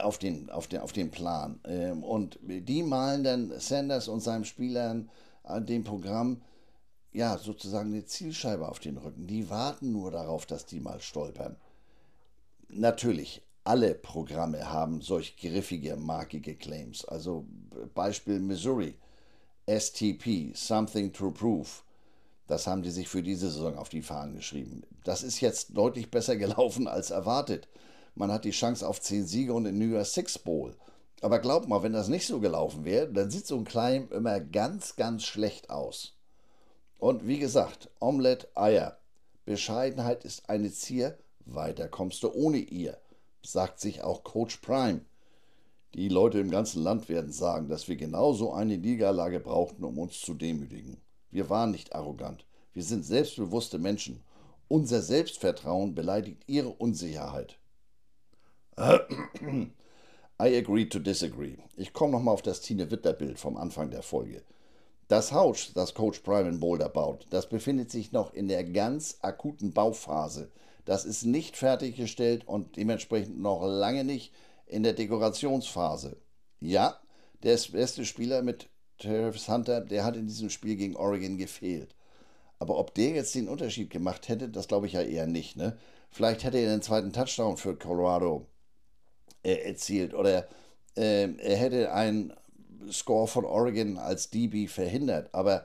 [0.00, 1.60] auf, den, auf, den, auf den Plan.
[1.64, 5.10] Ähm, und die malen dann Sanders und seinen Spielern
[5.42, 6.42] an dem Programm
[7.12, 9.26] ja sozusagen eine Zielscheibe auf den Rücken.
[9.26, 11.56] Die warten nur darauf, dass die mal stolpern.
[12.68, 17.04] Natürlich, alle Programme haben solch griffige, markige Claims.
[17.04, 17.46] Also
[17.94, 18.94] Beispiel Missouri,
[19.66, 21.68] STP, Something to Prove.
[22.46, 24.82] Das haben die sich für diese Saison auf die Fahnen geschrieben.
[25.04, 27.68] Das ist jetzt deutlich besser gelaufen als erwartet.
[28.14, 30.76] Man hat die Chance auf 10 Siege und den New Year's Six Bowl.
[31.22, 34.40] Aber glaubt mal, wenn das nicht so gelaufen wäre, dann sieht so ein Claim immer
[34.40, 36.16] ganz, ganz schlecht aus.
[36.98, 38.98] Und wie gesagt, Omelette, Eier.
[39.44, 42.98] Bescheidenheit ist eine Zier, weiter kommst du ohne ihr
[43.42, 45.02] sagt sich auch Coach Prime.
[45.94, 50.20] Die Leute im ganzen Land werden sagen, dass wir genauso eine Niederlage brauchten, um uns
[50.20, 51.00] zu demütigen.
[51.30, 52.46] Wir waren nicht arrogant.
[52.72, 54.22] Wir sind selbstbewusste Menschen.
[54.68, 57.58] Unser Selbstvertrauen beleidigt ihre Unsicherheit.
[60.40, 61.58] I agree to disagree.
[61.76, 64.42] Ich komme nochmal auf das Tine Witter-Bild vom Anfang der Folge.
[65.06, 69.74] Das Haus, das Coach Prime Boulder baut, das befindet sich noch in der ganz akuten
[69.74, 70.50] Bauphase.
[70.86, 74.32] Das ist nicht fertiggestellt und dementsprechend noch lange nicht
[74.66, 76.16] in der Dekorationsphase.
[76.60, 76.98] Ja,
[77.42, 81.94] der beste Spieler mit Travis Hunter, der hat in diesem Spiel gegen Oregon gefehlt.
[82.58, 85.56] Aber ob der jetzt den Unterschied gemacht hätte, das glaube ich ja eher nicht.
[85.56, 85.76] Ne?
[86.10, 88.46] Vielleicht hätte er den zweiten Touchdown für Colorado
[89.42, 90.48] äh, erzielt oder
[90.96, 92.32] äh, er hätte einen
[92.90, 95.34] Score von Oregon als DB verhindert.
[95.34, 95.64] Aber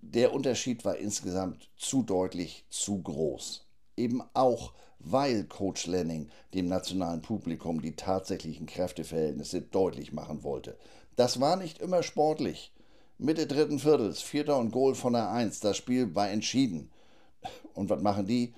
[0.00, 3.68] der Unterschied war insgesamt zu deutlich, zu groß
[3.98, 10.78] eben auch, weil Coach Lenning dem nationalen Publikum die tatsächlichen Kräfteverhältnisse deutlich machen wollte.
[11.16, 12.72] Das war nicht immer sportlich.
[13.18, 16.90] Mitte dritten Viertels, vierter und Goal von der Eins, das Spiel war entschieden.
[17.74, 18.54] Und was machen die?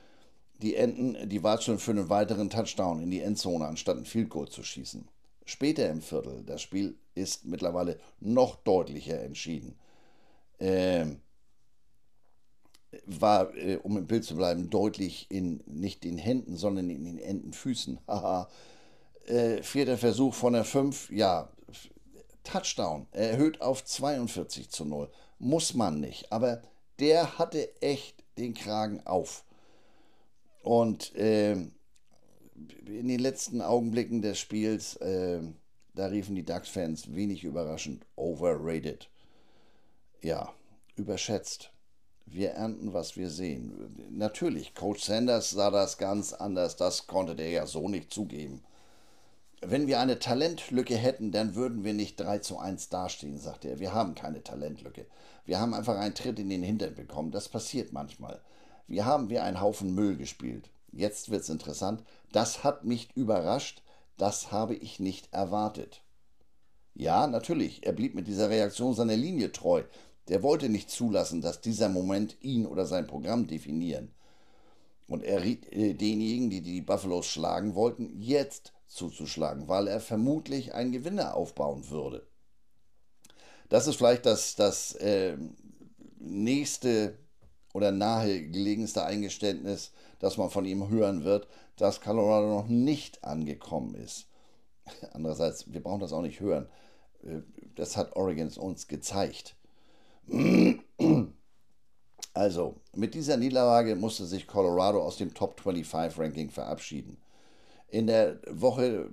[0.63, 4.49] Die Enten, die watscheln für einen weiteren Touchdown in die Endzone, anstatt ein Field Goal
[4.49, 5.09] zu schießen.
[5.47, 9.75] Später im Viertel, das Spiel ist mittlerweile noch deutlicher entschieden.
[10.59, 11.21] Ähm,
[13.07, 17.19] war, äh, um im Bild zu bleiben, deutlich in nicht den Händen, sondern in den
[17.19, 17.99] Entenfüßen.
[19.27, 21.51] Äh, vierter Versuch von der 5, ja,
[22.43, 25.09] Touchdown, erhöht auf 42 zu 0.
[25.39, 26.63] Muss man nicht, aber
[26.99, 29.45] der hatte echt den Kragen auf.
[30.63, 35.41] Und äh, in den letzten Augenblicken des Spiels, äh,
[35.95, 39.09] da riefen die Ducks-Fans wenig überraschend overrated.
[40.23, 40.53] Ja,
[40.97, 41.73] überschätzt
[42.33, 44.09] wir ernten, was wir sehen.
[44.11, 48.63] Natürlich, Coach Sanders sah das ganz anders, das konnte der ja so nicht zugeben.
[49.63, 53.79] Wenn wir eine Talentlücke hätten, dann würden wir nicht 3 zu 1 dastehen, sagt er.
[53.79, 55.07] Wir haben keine Talentlücke.
[55.45, 57.31] Wir haben einfach einen Tritt in den Hintern bekommen.
[57.31, 58.41] Das passiert manchmal.
[58.91, 60.69] Wir haben wie einen Haufen Müll gespielt.
[60.91, 62.03] Jetzt wird's interessant.
[62.33, 63.83] Das hat mich überrascht.
[64.19, 66.03] Das habe ich nicht erwartet.
[66.95, 69.85] Ja, natürlich, er blieb mit dieser Reaktion seiner Linie treu.
[70.27, 74.13] Der wollte nicht zulassen, dass dieser Moment ihn oder sein Programm definieren.
[75.07, 80.75] Und er riet äh, denjenigen, die die Buffaloes schlagen wollten, jetzt zuzuschlagen, weil er vermutlich
[80.75, 82.27] einen Gewinner aufbauen würde.
[83.69, 85.37] Das ist vielleicht das, das äh,
[86.19, 87.17] nächste
[87.73, 94.27] oder nahegelegenste Eingeständnis, das man von ihm hören wird, dass Colorado noch nicht angekommen ist.
[95.13, 96.69] Andererseits, wir brauchen das auch nicht hören.
[97.23, 97.41] Äh,
[97.75, 99.57] das hat Oregon uns gezeigt.
[102.33, 107.17] Also, mit dieser Niederlage musste sich Colorado aus dem Top 25 Ranking verabschieden.
[107.91, 109.11] In der Woche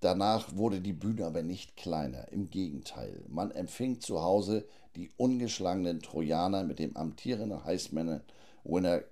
[0.00, 2.30] danach wurde die Bühne aber nicht kleiner.
[2.30, 4.66] Im Gegenteil, man empfing zu Hause
[4.96, 9.02] die ungeschlagenen Trojaner mit dem amtierenden Heisman-Winner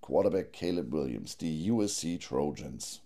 [0.00, 3.02] Quarterback Caleb Williams, die USC Trojans.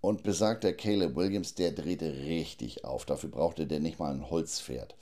[0.00, 3.04] Und besagter Caleb Williams, der drehte richtig auf.
[3.04, 4.96] Dafür brauchte der nicht mal ein Holzpferd.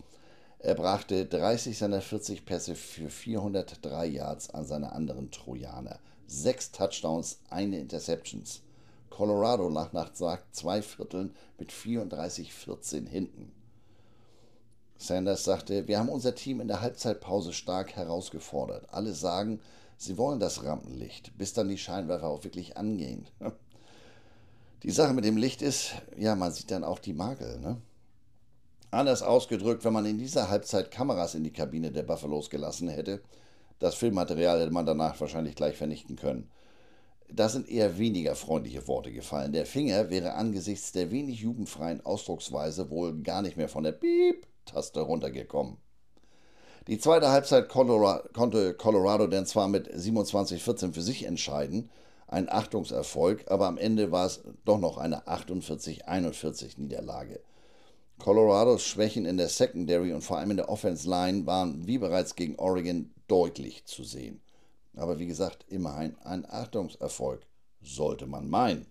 [0.59, 6.01] Er brachte 30 seiner 40 Pässe für 403 Yards an seine anderen Trojaner.
[6.27, 8.63] Sechs Touchdowns, eine Interceptions.
[9.13, 13.53] Colorado nach zwei Vierteln mit 34-14 hinten.
[14.97, 18.87] Sanders sagte, wir haben unser Team in der Halbzeitpause stark herausgefordert.
[18.91, 19.61] Alle sagen,
[19.99, 23.27] sie wollen das Rampenlicht, bis dann die Scheinwerfer auch wirklich angehen.
[24.83, 27.61] Die Sache mit dem Licht ist, ja, man sieht dann auch die Makel.
[27.61, 27.81] Ne?
[28.91, 33.23] Anders ausgedrückt, wenn man in dieser Halbzeit Kameras in die Kabine der Buffalos gelassen hätte,
[33.79, 36.51] das Filmmaterial hätte man danach wahrscheinlich gleich vernichten können.
[37.35, 39.53] Da sind eher weniger freundliche Worte gefallen.
[39.53, 45.01] Der Finger wäre angesichts der wenig jugendfreien Ausdrucksweise wohl gar nicht mehr von der Piep-Taste
[45.01, 45.79] runtergekommen.
[46.89, 51.91] Die zweite Halbzeit konnte Colorado denn zwar mit 27-14 für sich entscheiden,
[52.27, 57.41] ein Achtungserfolg, aber am Ende war es doch noch eine 48-41 Niederlage.
[58.19, 62.37] Colorados Schwächen in der Secondary und vor allem in der Offense Line waren wie bereits
[62.37, 64.41] gegen Oregon deutlich zu sehen.
[64.94, 67.47] Aber wie gesagt, immerhin ein Achtungserfolg,
[67.81, 68.86] sollte man meinen.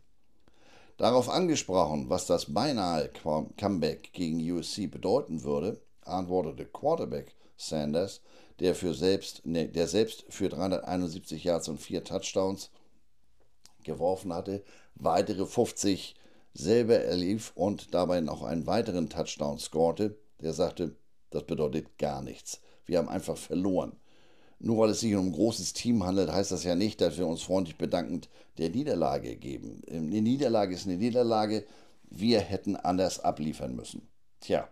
[0.97, 3.09] Darauf angesprochen, was das beinahe
[3.57, 8.21] Comeback gegen USC bedeuten würde, antwortete Quarterback Sanders,
[8.59, 12.69] der, für selbst, ne, der selbst für 371 Yards und vier Touchdowns
[13.83, 14.63] geworfen hatte,
[14.95, 16.15] weitere 50
[16.53, 20.95] selber erlief und dabei noch einen weiteren Touchdown scorte, der sagte,
[21.29, 22.61] das bedeutet gar nichts.
[22.85, 23.95] Wir haben einfach verloren.
[24.63, 27.25] Nur weil es sich um ein großes Team handelt, heißt das ja nicht, dass wir
[27.25, 28.29] uns freundlich bedankend
[28.59, 29.81] der Niederlage geben.
[29.89, 31.65] Eine Niederlage ist eine Niederlage.
[32.11, 34.07] Wir hätten anders abliefern müssen.
[34.39, 34.69] Tja.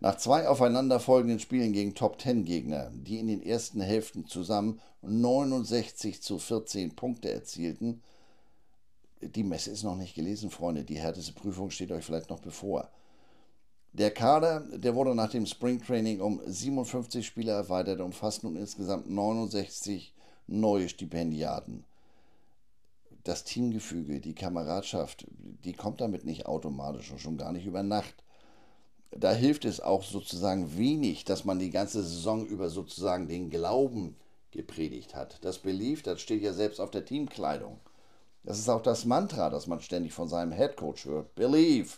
[0.00, 6.96] Nach zwei aufeinanderfolgenden Spielen gegen Top-10-Gegner, die in den ersten Hälften zusammen 69 zu 14
[6.96, 8.02] Punkte erzielten,
[9.20, 10.82] die Messe ist noch nicht gelesen, Freunde.
[10.82, 12.90] Die härteste Prüfung steht euch vielleicht noch bevor.
[13.94, 19.10] Der Kader, der wurde nach dem Springtraining um 57 Spieler erweitert und umfasst nun insgesamt
[19.10, 20.14] 69
[20.46, 21.84] neue Stipendiaten.
[23.24, 25.26] Das Teamgefüge, die Kameradschaft,
[25.64, 28.14] die kommt damit nicht automatisch und schon gar nicht über Nacht.
[29.10, 34.16] Da hilft es auch sozusagen wenig, dass man die ganze Saison über sozusagen den Glauben
[34.52, 35.38] gepredigt hat.
[35.44, 37.78] Das Belief, das steht ja selbst auf der Teamkleidung.
[38.42, 41.34] Das ist auch das Mantra, das man ständig von seinem Headcoach hört.
[41.34, 41.90] Believe.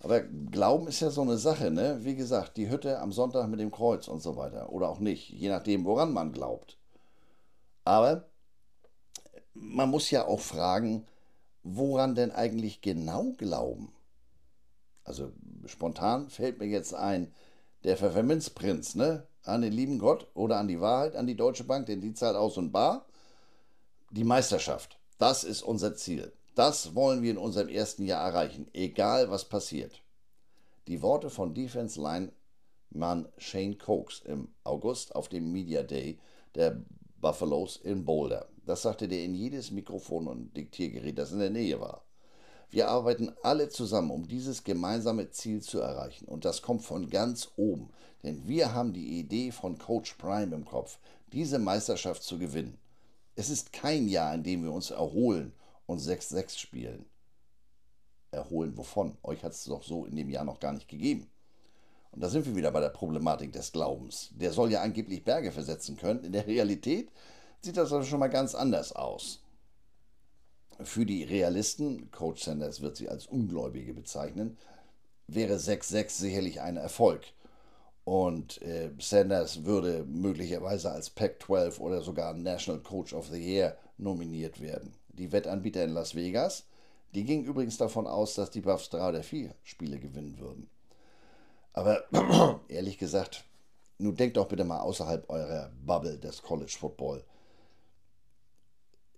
[0.00, 1.98] Aber Glauben ist ja so eine Sache, ne?
[2.02, 4.72] Wie gesagt, die Hütte am Sonntag mit dem Kreuz und so weiter.
[4.72, 6.78] Oder auch nicht, je nachdem, woran man glaubt.
[7.84, 8.24] Aber
[9.52, 11.06] man muss ja auch fragen,
[11.62, 13.92] woran denn eigentlich genau glauben?
[15.04, 15.32] Also
[15.66, 17.32] spontan fällt mir jetzt ein,
[17.84, 19.26] der Pfefferminzprinz, ne?
[19.42, 22.36] An den lieben Gott oder an die Wahrheit, an die Deutsche Bank, denn die zahlt
[22.36, 23.06] aus und bar.
[24.10, 24.98] Die Meisterschaft.
[25.18, 26.32] Das ist unser Ziel.
[26.54, 30.02] Das wollen wir in unserem ersten Jahr erreichen, egal was passiert.
[30.88, 32.32] Die Worte von Defense Line
[32.90, 36.18] Mann Shane Cokes im August auf dem Media Day
[36.56, 36.82] der
[37.20, 38.48] Buffaloes in Boulder.
[38.66, 42.04] Das sagte der in jedes Mikrofon und Diktiergerät, das in der Nähe war.
[42.68, 46.26] Wir arbeiten alle zusammen, um dieses gemeinsame Ziel zu erreichen.
[46.26, 47.90] Und das kommt von ganz oben.
[48.22, 50.98] Denn wir haben die Idee von Coach Prime im Kopf,
[51.32, 52.78] diese Meisterschaft zu gewinnen.
[53.36, 55.52] Es ist kein Jahr, in dem wir uns erholen
[55.90, 57.04] und 6-6 spielen.
[58.30, 59.18] Erholen wovon?
[59.24, 61.26] Euch hat es doch so in dem Jahr noch gar nicht gegeben.
[62.12, 64.30] Und da sind wir wieder bei der Problematik des Glaubens.
[64.32, 66.22] Der soll ja angeblich Berge versetzen können.
[66.22, 67.10] In der Realität
[67.60, 69.42] sieht das also schon mal ganz anders aus.
[70.82, 74.58] Für die Realisten, Coach Sanders wird sie als Ungläubige bezeichnen,
[75.26, 77.22] wäre 6-6 sicherlich ein Erfolg.
[78.04, 84.60] Und äh, Sanders würde möglicherweise als Pac-12 oder sogar National Coach of the Year nominiert
[84.60, 84.94] werden.
[85.20, 86.64] Die Wettanbieter in Las Vegas,
[87.14, 90.70] die gingen übrigens davon aus, dass die Buffs drei oder vier Spiele gewinnen würden.
[91.74, 92.04] Aber
[92.68, 93.44] ehrlich gesagt,
[93.98, 97.22] nun denkt doch bitte mal außerhalb eurer Bubble des College Football.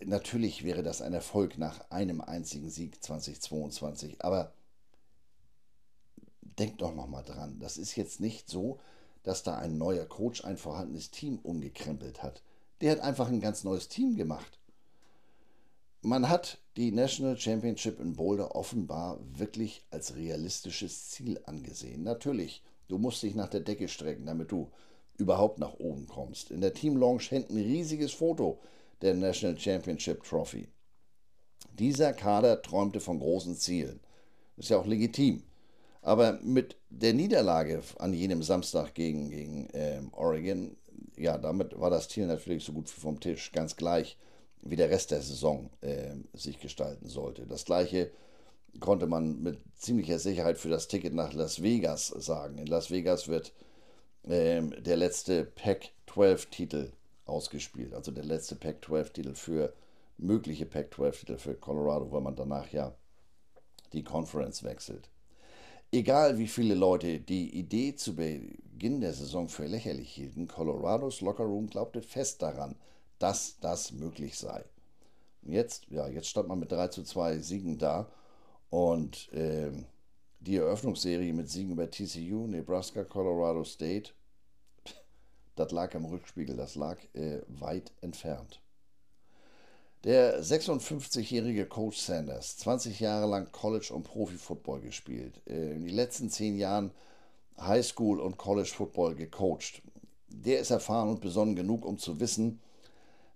[0.04, 4.52] Natürlich wäre das ein Erfolg nach einem einzigen Sieg 2022, aber
[6.40, 8.80] denkt doch nochmal dran, das ist jetzt nicht so,
[9.22, 12.42] dass da ein neuer Coach ein vorhandenes Team umgekrempelt hat.
[12.80, 14.58] Der hat einfach ein ganz neues Team gemacht.
[16.04, 22.02] Man hat die National Championship in Boulder offenbar wirklich als realistisches Ziel angesehen.
[22.02, 24.68] Natürlich, du musst dich nach der Decke strecken, damit du
[25.16, 26.50] überhaupt nach oben kommst.
[26.50, 28.58] In der Team Lounge hängt ein riesiges Foto
[29.00, 30.68] der National Championship Trophy.
[31.78, 34.00] Dieser Kader träumte von großen Zielen.
[34.56, 35.44] Ist ja auch legitim.
[36.00, 40.76] Aber mit der Niederlage an jenem Samstag gegen, gegen ähm, Oregon,
[41.16, 44.18] ja, damit war das Ziel natürlich so gut wie vom Tisch, ganz gleich,
[44.62, 47.46] wie der Rest der Saison äh, sich gestalten sollte.
[47.46, 48.10] Das gleiche
[48.80, 52.58] konnte man mit ziemlicher Sicherheit für das Ticket nach Las Vegas sagen.
[52.58, 53.52] In Las Vegas wird
[54.24, 56.92] ähm, der letzte Pac-12-Titel
[57.26, 59.74] ausgespielt, also der letzte Pac-12-Titel für
[60.16, 62.94] mögliche Pac-12-Titel für Colorado, weil man danach ja
[63.92, 65.10] die Conference wechselt.
[65.90, 71.66] Egal wie viele Leute die Idee zu Beginn der Saison für lächerlich hielten, Colorados Lockerroom
[71.66, 72.76] glaubte fest daran,
[73.22, 74.64] dass das möglich sei.
[75.42, 78.10] Jetzt, ja, jetzt stand man mit 3 zu 2 Siegen da
[78.68, 79.70] und äh,
[80.40, 84.10] die Eröffnungsserie mit Siegen über TCU, Nebraska, Colorado State,
[85.56, 88.60] das lag am Rückspiegel, das lag äh, weit entfernt.
[90.02, 96.28] Der 56-jährige Coach Sanders, 20 Jahre lang College- und Profi-Football gespielt, äh, in den letzten
[96.28, 96.90] 10 Jahren
[97.56, 99.80] Highschool- und College-Football gecoacht.
[100.26, 102.58] Der ist erfahren und besonnen genug, um zu wissen,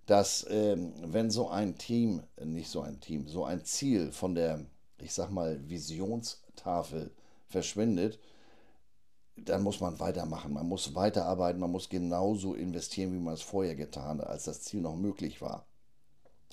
[0.07, 4.65] dass ähm, wenn so ein Team, nicht so ein Team, so ein Ziel von der,
[4.99, 7.11] ich sag mal, Visionstafel
[7.45, 8.17] verschwindet,
[9.35, 13.75] dann muss man weitermachen, man muss weiterarbeiten, man muss genauso investieren, wie man es vorher
[13.75, 15.65] getan hat, als das Ziel noch möglich war.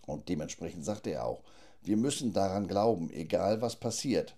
[0.06, 1.43] Und dementsprechend sagte er auch,
[1.81, 4.35] wir müssen daran glauben, egal was passiert.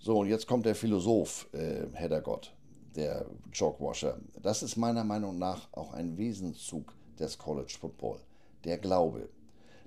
[0.00, 2.52] So, und jetzt kommt der Philosoph, äh, Heddergott,
[2.96, 4.18] der Chalkwasher.
[4.42, 8.18] Das ist meiner Meinung nach auch ein Wesenszug des College Football.
[8.64, 9.28] Der Glaube.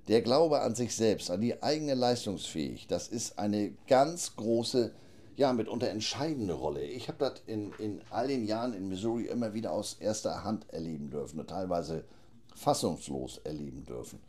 [0.07, 4.93] Der Glaube an sich selbst, an die eigene Leistungsfähigkeit, das ist eine ganz große,
[5.35, 6.83] ja, mitunter entscheidende Rolle.
[6.83, 10.65] Ich habe das in, in all den Jahren in Missouri immer wieder aus erster Hand
[10.73, 12.05] erleben dürfen und teilweise
[12.55, 14.19] fassungslos erleben dürfen.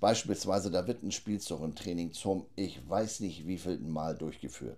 [0.00, 4.76] Beispielsweise, da wird ein Spielzug im Training zum, ich weiß nicht wievielten Mal durchgeführt.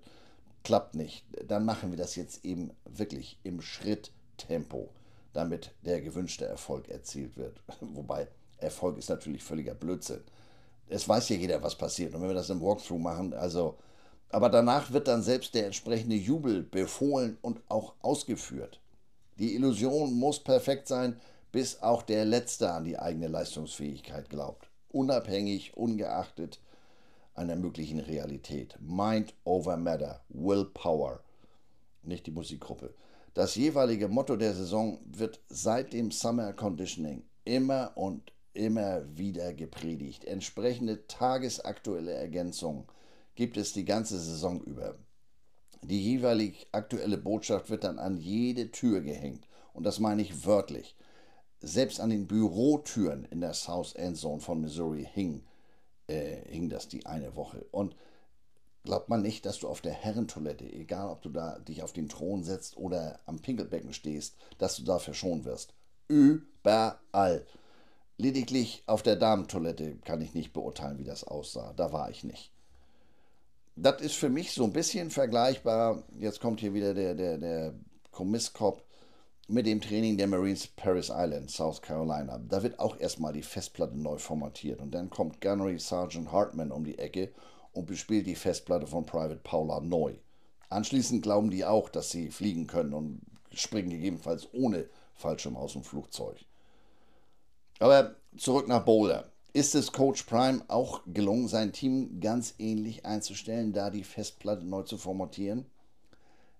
[0.65, 1.25] Klappt nicht.
[1.49, 4.91] Dann machen wir das jetzt eben wirklich im Schritttempo,
[5.35, 7.61] damit der gewünschte Erfolg erzielt wird.
[7.81, 8.29] Wobei
[8.59, 10.23] Erfolg ist natürlich völliger Blödsinn.
[10.89, 12.15] Es weiß ja jeder, was passiert.
[12.15, 13.77] Und wenn wir das im Walkthrough machen, also.
[14.31, 18.81] Aber danach wird dann selbst der entsprechende Jubel befohlen und auch ausgeführt.
[19.39, 21.21] Die Illusion muss perfekt sein,
[21.53, 26.61] bis auch der Letzte an die eigene Leistungsfähigkeit glaubt unabhängig, ungeachtet
[27.35, 28.79] einer möglichen Realität.
[28.81, 31.21] Mind over Matter, Willpower,
[32.03, 32.95] nicht die Musikgruppe.
[33.35, 40.25] Das jeweilige Motto der Saison wird seit dem Summer Conditioning immer und immer wieder gepredigt.
[40.25, 42.85] Entsprechende tagesaktuelle Ergänzungen
[43.35, 44.95] gibt es die ganze Saison über.
[45.83, 49.49] Die jeweilig aktuelle Botschaft wird dann an jede Tür gehängt.
[49.73, 50.97] Und das meine ich wörtlich
[51.61, 55.43] selbst an den Bürotüren in der South End Zone von Missouri hing,
[56.07, 57.67] äh, hing das die eine Woche.
[57.71, 57.97] Und
[58.85, 62.09] glaubt man nicht, dass du auf der Herrentoilette, egal ob du da dich auf den
[62.09, 65.75] Thron setzt oder am Pinkelbecken stehst, dass du da verschont wirst.
[66.09, 67.47] Überall.
[68.17, 71.73] Lediglich auf der Damentoilette kann ich nicht beurteilen, wie das aussah.
[71.77, 72.53] Da war ich nicht.
[73.75, 76.05] Das ist für mich so ein bisschen vergleichbar.
[76.21, 77.75] Jetzt kommt hier wieder der, der, der
[78.13, 78.81] Kommisskopf
[79.49, 82.39] mit dem Training der Marines Paris Island, South Carolina.
[82.49, 86.85] Da wird auch erstmal die Festplatte neu formatiert und dann kommt Gunnery Sergeant Hartman um
[86.85, 87.33] die Ecke
[87.75, 90.15] und bespielt die Festplatte von Private Paula neu.
[90.71, 93.21] Anschließend glauben die auch, dass sie fliegen können und
[93.53, 96.39] springen gegebenenfalls ohne Fallschirm aus dem Flugzeug.
[97.79, 99.31] Aber zurück nach Boulder.
[99.53, 104.83] Ist es Coach Prime auch gelungen, sein Team ganz ähnlich einzustellen, da die Festplatte neu
[104.83, 105.67] zu formatieren?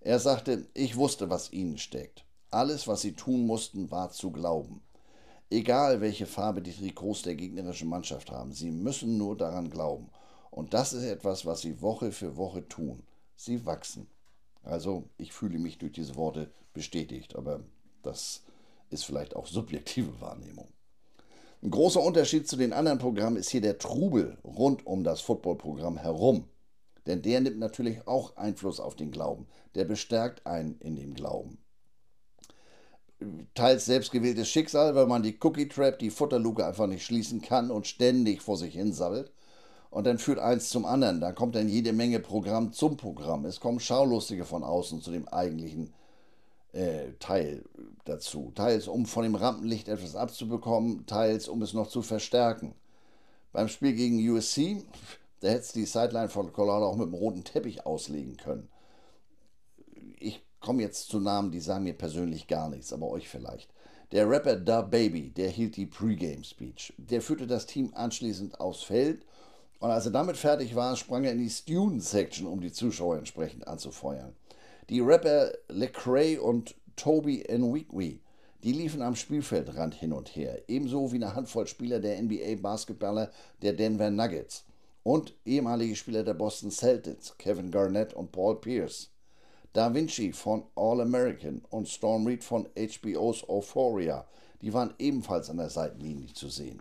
[0.01, 2.25] Er sagte, ich wusste, was ihnen steckt.
[2.51, 4.81] Alles, was sie tun mussten, war zu glauben.
[5.51, 10.11] Egal, welche Farbe die Trikots der gegnerischen Mannschaft haben, sie müssen nur daran glauben.
[10.55, 13.03] Und das ist etwas, was sie Woche für Woche tun.
[13.35, 14.07] Sie wachsen.
[14.63, 17.65] Also, ich fühle mich durch diese Worte bestätigt, aber
[18.05, 18.43] das
[18.89, 20.69] ist vielleicht auch subjektive Wahrnehmung.
[21.61, 25.97] Ein großer Unterschied zu den anderen Programmen ist hier der Trubel rund um das Footballprogramm
[25.97, 26.45] herum.
[27.07, 29.49] Denn der nimmt natürlich auch Einfluss auf den Glauben.
[29.75, 31.59] Der bestärkt einen in dem Glauben
[33.55, 37.87] teils selbstgewähltes Schicksal, weil man die Cookie Trap, die Futterluke einfach nicht schließen kann und
[37.87, 39.33] ständig vor sich hin sabbelt.
[39.95, 41.21] Und dann führt eins zum anderen.
[41.21, 43.45] Da kommt dann jede Menge Programm zum Programm.
[43.45, 45.95] Es kommen Schaulustige von außen zu dem eigentlichen
[46.73, 47.63] äh, Teil
[48.05, 48.51] dazu.
[48.57, 52.75] Teils um von dem Rampenlicht etwas abzubekommen, teils um es noch zu verstärken.
[53.53, 54.83] Beim Spiel gegen USC,
[55.41, 58.69] da hätte es die Sideline von Colorado auch mit dem roten Teppich auslegen können.
[60.19, 63.71] Ich komme jetzt zu Namen, die sagen mir persönlich gar nichts, aber euch vielleicht.
[64.11, 66.95] Der Rapper Da Baby, der hielt die Pre-Game-Speech.
[66.99, 69.25] Der führte das Team anschließend aufs Feld
[69.81, 73.67] und als er damit fertig war, sprang er in die Student-Section, um die Zuschauer entsprechend
[73.67, 74.35] anzufeuern.
[74.89, 78.19] Die Rapper Lecrae und Toby Nwigwe,
[78.63, 83.31] die liefen am Spielfeldrand hin und her, ebenso wie eine Handvoll Spieler der NBA-Basketballer
[83.63, 84.65] der Denver Nuggets
[85.03, 89.11] und ehemalige Spieler der Boston Celtics, Kevin Garnett und Paul Pierce.
[89.75, 94.25] Da Vinci von All American und Storm Reed von HBO's Euphoria,
[94.63, 96.81] die waren ebenfalls an der Seitenlinie zu sehen.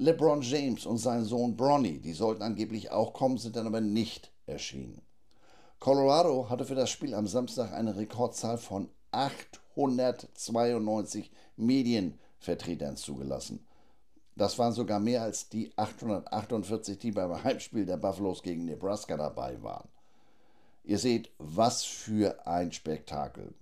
[0.00, 4.30] LeBron James und sein Sohn Bronny, die sollten angeblich auch kommen, sind dann aber nicht
[4.46, 5.02] erschienen.
[5.80, 13.66] Colorado hatte für das Spiel am Samstag eine Rekordzahl von 892 Medienvertretern zugelassen.
[14.36, 19.60] Das waren sogar mehr als die 848, die beim Heimspiel der Buffaloes gegen Nebraska dabei
[19.64, 19.88] waren.
[20.84, 23.52] Ihr seht, was für ein Spektakel.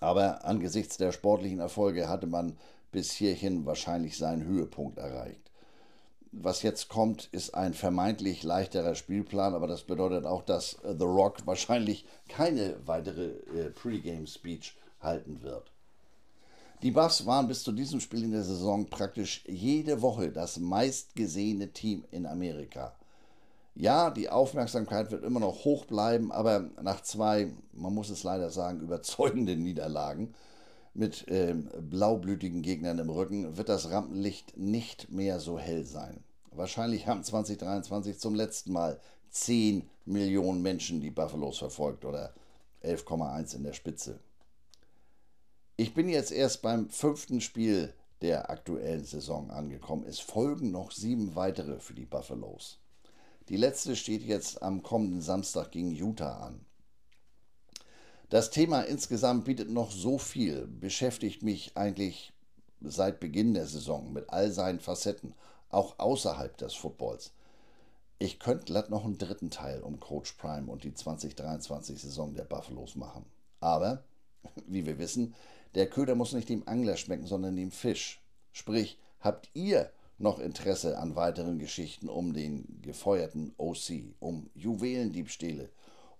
[0.00, 2.56] Aber angesichts der sportlichen Erfolge hatte man
[2.90, 5.41] bis hierhin wahrscheinlich seinen Höhepunkt erreicht.
[6.34, 11.46] Was jetzt kommt, ist ein vermeintlich leichterer Spielplan, aber das bedeutet auch, dass The Rock
[11.46, 15.70] wahrscheinlich keine weitere äh, Pre-Game-Speech halten wird.
[16.80, 21.68] Die Buffs waren bis zu diesem Spiel in der Saison praktisch jede Woche das meistgesehene
[21.72, 22.94] Team in Amerika.
[23.74, 28.50] Ja, die Aufmerksamkeit wird immer noch hoch bleiben, aber nach zwei, man muss es leider
[28.50, 30.34] sagen, überzeugenden Niederlagen
[30.94, 36.22] mit äh, blaublütigen Gegnern im Rücken wird das Rampenlicht nicht mehr so hell sein.
[36.50, 39.00] Wahrscheinlich haben 2023 zum letzten Mal
[39.30, 42.34] 10 Millionen Menschen die Buffalos verfolgt oder
[42.82, 44.18] 11,1 in der Spitze.
[45.76, 50.04] Ich bin jetzt erst beim fünften Spiel der aktuellen Saison angekommen.
[50.06, 52.78] Es folgen noch sieben weitere für die Buffaloes.
[53.48, 56.64] Die letzte steht jetzt am kommenden Samstag gegen Utah an.
[58.32, 62.32] Das Thema insgesamt bietet noch so viel, beschäftigt mich eigentlich
[62.80, 65.34] seit Beginn der Saison mit all seinen Facetten,
[65.68, 67.32] auch außerhalb des Footballs.
[68.18, 72.96] Ich könnte glatt noch einen dritten Teil um Coach Prime und die 2023-Saison der Buffaloes
[72.96, 73.26] machen.
[73.60, 74.02] Aber,
[74.66, 75.34] wie wir wissen,
[75.74, 78.22] der Köder muss nicht dem Angler schmecken, sondern dem Fisch.
[78.52, 85.68] Sprich, habt ihr noch Interesse an weiteren Geschichten um den gefeuerten OC, um Juwelendiebstähle,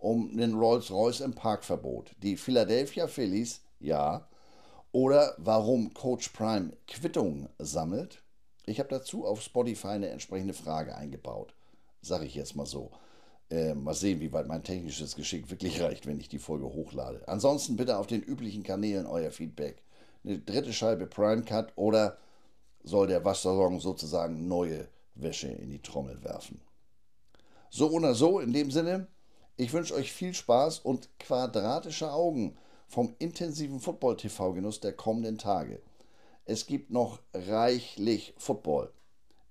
[0.02, 4.28] um den Rolls-Royce im Parkverbot, die Philadelphia Phillies, ja,
[4.90, 8.22] oder warum Coach Prime Quittungen sammelt?
[8.66, 11.54] Ich habe dazu auf Spotify eine entsprechende Frage eingebaut.
[12.02, 12.90] Sage ich jetzt mal so.
[13.50, 17.22] Äh, mal sehen, wie weit mein technisches Geschick wirklich reicht, wenn ich die Folge hochlade.
[17.26, 19.82] Ansonsten bitte auf den üblichen Kanälen euer Feedback.
[20.24, 22.18] Eine dritte Scheibe Prime Cut oder
[22.84, 26.60] soll der Waschsalon sozusagen neue Wäsche in die Trommel werfen.
[27.70, 29.06] So oder so, in dem Sinne,
[29.56, 32.56] ich wünsche euch viel Spaß und quadratische Augen
[32.88, 35.80] vom intensiven Football-TV-Genuss der kommenden Tage.
[36.44, 38.92] Es gibt noch reichlich Football.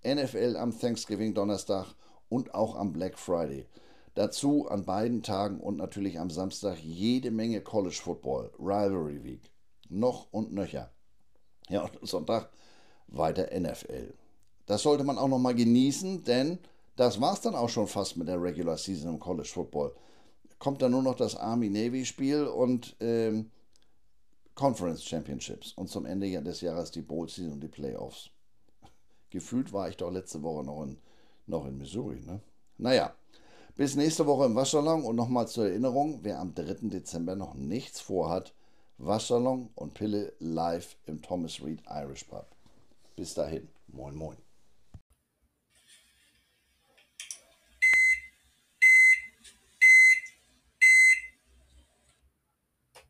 [0.05, 1.87] NFL am Thanksgiving Donnerstag
[2.29, 3.67] und auch am Black Friday.
[4.15, 9.51] Dazu an beiden Tagen und natürlich am Samstag jede Menge College Football, Rivalry Week.
[9.89, 10.91] Noch und nöcher.
[11.69, 12.49] Ja, und Sonntag
[13.07, 14.13] weiter NFL.
[14.65, 16.59] Das sollte man auch noch mal genießen, denn
[17.01, 19.91] das war es dann auch schon fast mit der Regular Season im College Football.
[20.59, 23.49] Kommt dann nur noch das Army-Navy-Spiel und ähm,
[24.53, 28.29] Conference Championships und zum Ende des Jahres die Bowl Season und die Playoffs.
[29.31, 30.99] Gefühlt war ich doch letzte Woche noch in,
[31.47, 32.21] noch in Missouri.
[32.23, 32.39] Ne?
[32.77, 33.15] Naja,
[33.75, 36.89] bis nächste Woche im Waschsalon und nochmal zur Erinnerung, wer am 3.
[36.89, 38.53] Dezember noch nichts vorhat,
[38.99, 42.45] Waschsalon und Pille live im Thomas Reed Irish Pub.
[43.15, 44.50] Bis dahin, moin moin.